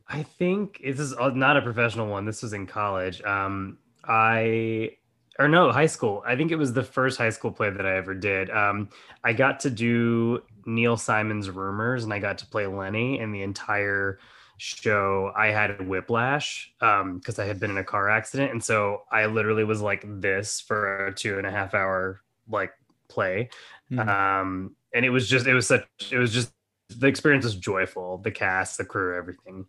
I 0.07 0.23
think 0.23 0.81
this 0.81 1.01
is 1.01 1.17
not 1.19 1.57
a 1.57 1.63
professional 1.63 2.07
one. 2.07 2.25
This 2.25 2.41
was 2.41 2.53
in 2.53 2.69
college. 2.69 3.21
Um, 3.23 3.79
I 4.09 4.97
or 5.39 5.47
no, 5.47 5.71
high 5.71 5.87
school. 5.87 6.23
I 6.27 6.35
think 6.35 6.51
it 6.51 6.57
was 6.57 6.73
the 6.73 6.83
first 6.83 7.17
high 7.19 7.31
school 7.31 7.53
play 7.53 7.71
that 7.71 7.87
I 7.87 7.97
ever 7.97 8.15
did. 8.15 8.51
Um, 8.51 8.89
I 9.23 9.33
got 9.33 9.61
to 9.61 9.71
do 9.71 10.43
Neil 10.67 10.97
Simon's 10.97 11.49
Rumors, 11.49 12.03
and 12.03 12.13
I 12.13 12.19
got 12.19 12.39
to 12.39 12.47
play 12.47 12.67
Lenny, 12.67 13.21
and 13.21 13.33
the 13.33 13.43
entire 13.43 14.19
show 14.57 15.33
I 15.37 15.49
had 15.49 15.81
a 15.81 15.85
whiplash 15.85 16.73
because 16.81 17.39
um, 17.39 17.45
I 17.45 17.45
had 17.45 17.61
been 17.61 17.71
in 17.71 17.79
a 17.79 17.85
car 17.85 18.09
accident, 18.09 18.51
and 18.51 18.65
so 18.65 19.03
I 19.13 19.27
literally 19.27 19.65
was 19.65 19.81
like 19.81 20.05
this 20.21 20.61
for 20.61 21.07
a 21.07 21.15
two 21.15 21.39
and 21.39 21.47
a 21.47 21.51
half 21.51 21.75
hour 21.75 22.21
like 22.49 22.73
play, 23.09 23.51
Mm-hmm. 23.91 24.09
Um, 24.09 24.77
and 24.95 25.05
it 25.05 25.11
was 25.11 25.29
just, 25.29 25.47
it 25.47 25.55
was 25.55 25.67
such, 25.67 25.87
it 26.11 26.19
was 26.19 26.33
just, 26.33 26.53
the 26.91 27.07
experience 27.07 27.45
was 27.45 27.57
joyful. 27.57 28.19
The 28.19 28.31
cast, 28.31 28.79
the 28.79 28.85
crew, 28.85 29.17
everything. 29.17 29.67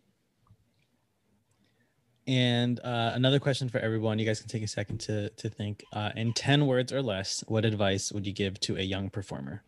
And 2.30 2.78
uh, 2.84 3.10
another 3.14 3.40
question 3.40 3.68
for 3.68 3.78
everyone. 3.78 4.20
You 4.20 4.24
guys 4.24 4.38
can 4.38 4.48
take 4.48 4.62
a 4.62 4.68
second 4.68 4.98
to 5.00 5.30
to 5.30 5.48
think. 5.48 5.82
Uh, 5.92 6.10
in 6.14 6.32
ten 6.32 6.68
words 6.68 6.92
or 6.92 7.02
less, 7.02 7.42
what 7.48 7.64
advice 7.64 8.12
would 8.12 8.24
you 8.24 8.32
give 8.32 8.60
to 8.60 8.76
a 8.76 8.82
young 8.82 9.10
performer? 9.10 9.64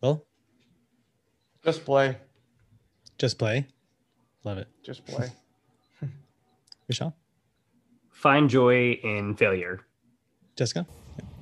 Well, 0.00 0.24
just 1.64 1.84
play. 1.84 2.16
Just 3.18 3.40
play. 3.40 3.66
Love 4.44 4.58
it. 4.58 4.68
Just 4.84 5.04
play. 5.04 5.32
Michelle. 6.88 7.16
Find 8.12 8.48
joy 8.48 8.92
in 9.02 9.34
failure. 9.34 9.80
Jessica. 10.54 10.86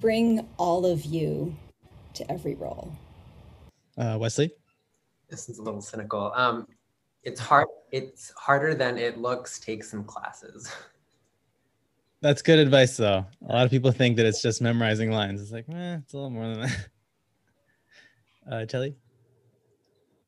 Bring 0.00 0.48
all 0.56 0.86
of 0.86 1.04
you 1.04 1.54
to 2.14 2.32
every 2.32 2.54
role. 2.54 2.90
Uh, 3.98 4.16
Wesley? 4.18 4.50
This 5.28 5.50
is 5.50 5.58
a 5.58 5.62
little 5.62 5.82
cynical. 5.82 6.32
Um, 6.34 6.66
it's 7.26 7.40
hard. 7.40 7.66
It's 7.90 8.32
harder 8.36 8.74
than 8.74 8.96
it 8.96 9.18
looks. 9.18 9.58
Take 9.58 9.84
some 9.84 10.04
classes. 10.04 10.72
That's 12.22 12.40
good 12.40 12.58
advice, 12.58 12.96
though. 12.96 13.26
A 13.46 13.52
lot 13.52 13.64
of 13.64 13.70
people 13.70 13.92
think 13.92 14.16
that 14.16 14.26
it's 14.26 14.40
just 14.40 14.62
memorizing 14.62 15.10
lines. 15.10 15.42
It's 15.42 15.52
like, 15.52 15.68
eh, 15.68 15.96
it's 15.96 16.14
a 16.14 16.16
little 16.16 16.30
more 16.30 16.48
than 16.48 16.60
that. 16.62 16.88
Uh, 18.48 18.64
Chelly? 18.64 18.94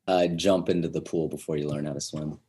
Uh, 0.09 0.27
jump 0.27 0.69
into 0.69 0.89
the 0.89 1.01
pool 1.01 1.29
before 1.29 1.57
you 1.57 1.69
learn 1.69 1.85
how 1.85 1.93
to 1.93 2.01
swim. 2.01 2.41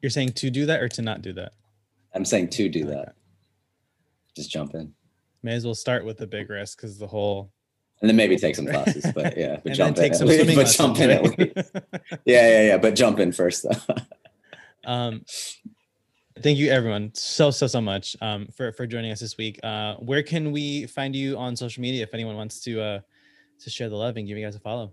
You're 0.00 0.10
saying 0.10 0.34
to 0.34 0.48
do 0.48 0.64
that 0.66 0.80
or 0.80 0.88
to 0.90 1.02
not 1.02 1.22
do 1.22 1.32
that? 1.32 1.54
I'm 2.14 2.24
saying 2.24 2.50
to 2.50 2.68
do 2.68 2.84
that. 2.84 3.16
Just 4.36 4.52
jump 4.52 4.76
in 4.76 4.94
may 5.44 5.54
as 5.54 5.64
well 5.64 5.74
start 5.74 6.04
with 6.04 6.16
the 6.16 6.26
big 6.26 6.48
risk 6.48 6.78
because 6.78 6.98
the 6.98 7.06
whole 7.06 7.52
and 8.04 8.10
then 8.10 8.16
maybe 8.16 8.36
take 8.36 8.54
some 8.54 8.66
classes 8.66 9.06
but 9.14 9.34
yeah 9.34 9.58
but 9.64 9.72
jump 9.80 9.96
in 9.96 10.54
but 10.54 10.66
jump 10.66 10.98
in 10.98 11.10
at 11.10 11.22
least. 11.38 11.70
yeah 12.26 12.48
yeah 12.48 12.62
yeah 12.66 12.76
but 12.76 12.94
jump 12.94 13.18
in 13.18 13.32
first 13.32 13.64
though 13.64 13.94
um 14.84 15.24
Thank 16.42 16.58
you, 16.58 16.68
everyone, 16.68 17.12
so 17.14 17.52
so 17.52 17.68
so 17.68 17.80
much 17.80 18.16
um, 18.20 18.48
for 18.48 18.72
for 18.72 18.88
joining 18.88 19.12
us 19.12 19.20
this 19.20 19.38
week. 19.38 19.60
Uh, 19.62 19.94
where 19.94 20.22
can 20.22 20.50
we 20.50 20.84
find 20.86 21.14
you 21.14 21.38
on 21.38 21.54
social 21.54 21.80
media 21.80 22.02
if 22.02 22.12
anyone 22.12 22.34
wants 22.34 22.60
to 22.64 22.80
uh, 22.82 23.00
to 23.60 23.70
share 23.70 23.88
the 23.88 23.94
love 23.94 24.16
and 24.16 24.26
give 24.26 24.36
you 24.36 24.44
guys 24.44 24.56
a 24.56 24.58
follow? 24.58 24.92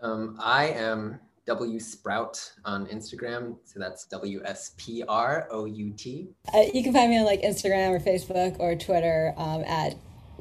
Um, 0.00 0.38
I 0.40 0.68
am 0.68 1.18
W 1.46 1.80
Sprout 1.80 2.52
on 2.64 2.86
Instagram, 2.86 3.56
so 3.64 3.80
that's 3.80 4.04
W 4.06 4.40
S 4.44 4.70
P 4.76 5.02
R 5.08 5.48
O 5.50 5.64
U 5.64 5.92
T. 5.96 6.28
Uh, 6.54 6.62
you 6.72 6.84
can 6.84 6.92
find 6.92 7.10
me 7.10 7.18
on 7.18 7.24
like 7.24 7.42
Instagram 7.42 7.90
or 7.90 7.98
Facebook 7.98 8.56
or 8.60 8.76
Twitter 8.76 9.34
um, 9.36 9.64
at 9.64 9.96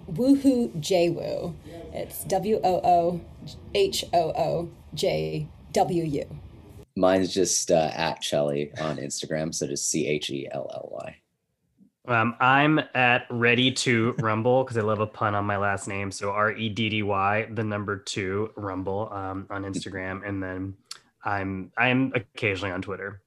Woohoo 0.09 0.71
JWoo. 0.79 1.53
It's 1.93 2.23
W 2.25 2.59
O 2.63 2.81
O 2.83 3.21
H 3.73 4.05
O 4.13 4.31
O 4.31 4.69
J 4.93 5.47
W 5.73 6.03
U. 6.03 6.39
Mine's 6.95 7.33
just 7.33 7.71
uh, 7.71 7.91
at 7.93 8.21
Chelly 8.21 8.71
on 8.79 8.97
Instagram, 8.97 9.53
so 9.53 9.67
just 9.67 9.89
C 9.89 10.07
H 10.07 10.29
E 10.29 10.47
L 10.51 10.69
L 10.73 10.89
Y. 10.91 11.15
Um, 12.07 12.35
I'm 12.39 12.79
at 12.95 13.25
Ready 13.29 13.71
to 13.71 14.13
Rumble 14.19 14.63
because 14.63 14.77
I 14.77 14.81
love 14.81 14.99
a 14.99 15.07
pun 15.07 15.35
on 15.35 15.45
my 15.45 15.57
last 15.57 15.87
name. 15.87 16.11
So 16.11 16.31
R 16.31 16.51
E 16.51 16.69
D 16.69 16.89
D 16.89 17.03
Y, 17.03 17.47
the 17.51 17.63
number 17.63 17.97
two 17.97 18.51
Rumble 18.55 19.09
um, 19.11 19.47
on 19.49 19.63
Instagram, 19.63 20.27
and 20.27 20.41
then 20.41 20.75
I'm 21.23 21.71
I'm 21.77 22.11
occasionally 22.15 22.71
on 22.71 22.81
Twitter. 22.81 23.21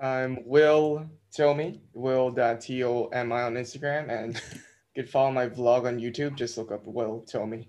I'm 0.00 0.38
Will 0.44 1.08
Tomi, 1.34 1.80
Will.T-O-M-I 1.94 3.42
on 3.42 3.54
Instagram, 3.54 4.08
and 4.08 4.40
you 4.94 5.02
can 5.02 5.10
follow 5.10 5.32
my 5.32 5.48
vlog 5.48 5.86
on 5.86 5.98
YouTube. 5.98 6.36
Just 6.36 6.56
look 6.56 6.70
up 6.70 6.86
Will 6.86 7.20
Tomi. 7.22 7.68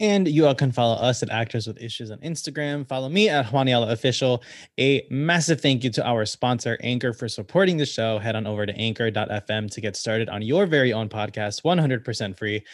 And 0.00 0.26
you 0.26 0.46
all 0.46 0.54
can 0.54 0.72
follow 0.72 0.94
us 0.94 1.22
at 1.22 1.30
Actors 1.30 1.66
with 1.66 1.80
Issues 1.80 2.10
on 2.10 2.18
Instagram. 2.18 2.86
Follow 2.86 3.08
me 3.08 3.28
at 3.28 3.46
Juaniala 3.46 3.90
Official. 3.90 4.42
A 4.78 5.06
massive 5.10 5.60
thank 5.60 5.84
you 5.84 5.90
to 5.90 6.06
our 6.06 6.26
sponsor, 6.26 6.76
Anchor, 6.82 7.12
for 7.12 7.28
supporting 7.28 7.76
the 7.76 7.86
show. 7.86 8.18
Head 8.18 8.34
on 8.34 8.46
over 8.46 8.66
to 8.66 8.76
anchor.fm 8.76 9.70
to 9.70 9.80
get 9.80 9.96
started 9.96 10.28
on 10.28 10.42
your 10.42 10.66
very 10.66 10.92
own 10.92 11.08
podcast, 11.08 11.62
100% 11.62 12.36
free. 12.36 12.64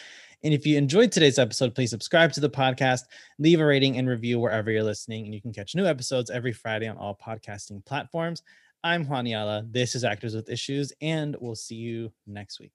And 0.43 0.53
if 0.53 0.65
you 0.65 0.77
enjoyed 0.77 1.11
today's 1.11 1.37
episode, 1.37 1.75
please 1.75 1.91
subscribe 1.91 2.33
to 2.33 2.39
the 2.39 2.49
podcast, 2.49 3.03
leave 3.37 3.59
a 3.59 3.65
rating 3.65 3.97
and 3.97 4.09
review 4.09 4.39
wherever 4.39 4.71
you're 4.71 4.83
listening. 4.83 5.25
And 5.25 5.33
you 5.33 5.41
can 5.41 5.53
catch 5.53 5.75
new 5.75 5.85
episodes 5.85 6.31
every 6.31 6.53
Friday 6.53 6.87
on 6.87 6.97
all 6.97 7.15
podcasting 7.23 7.85
platforms. 7.85 8.41
I'm 8.83 9.05
Juaniala. 9.05 9.71
This 9.71 9.93
is 9.93 10.03
Actors 10.03 10.35
with 10.35 10.49
Issues, 10.49 10.91
and 11.01 11.35
we'll 11.39 11.53
see 11.53 11.75
you 11.75 12.11
next 12.25 12.59
week. 12.59 12.73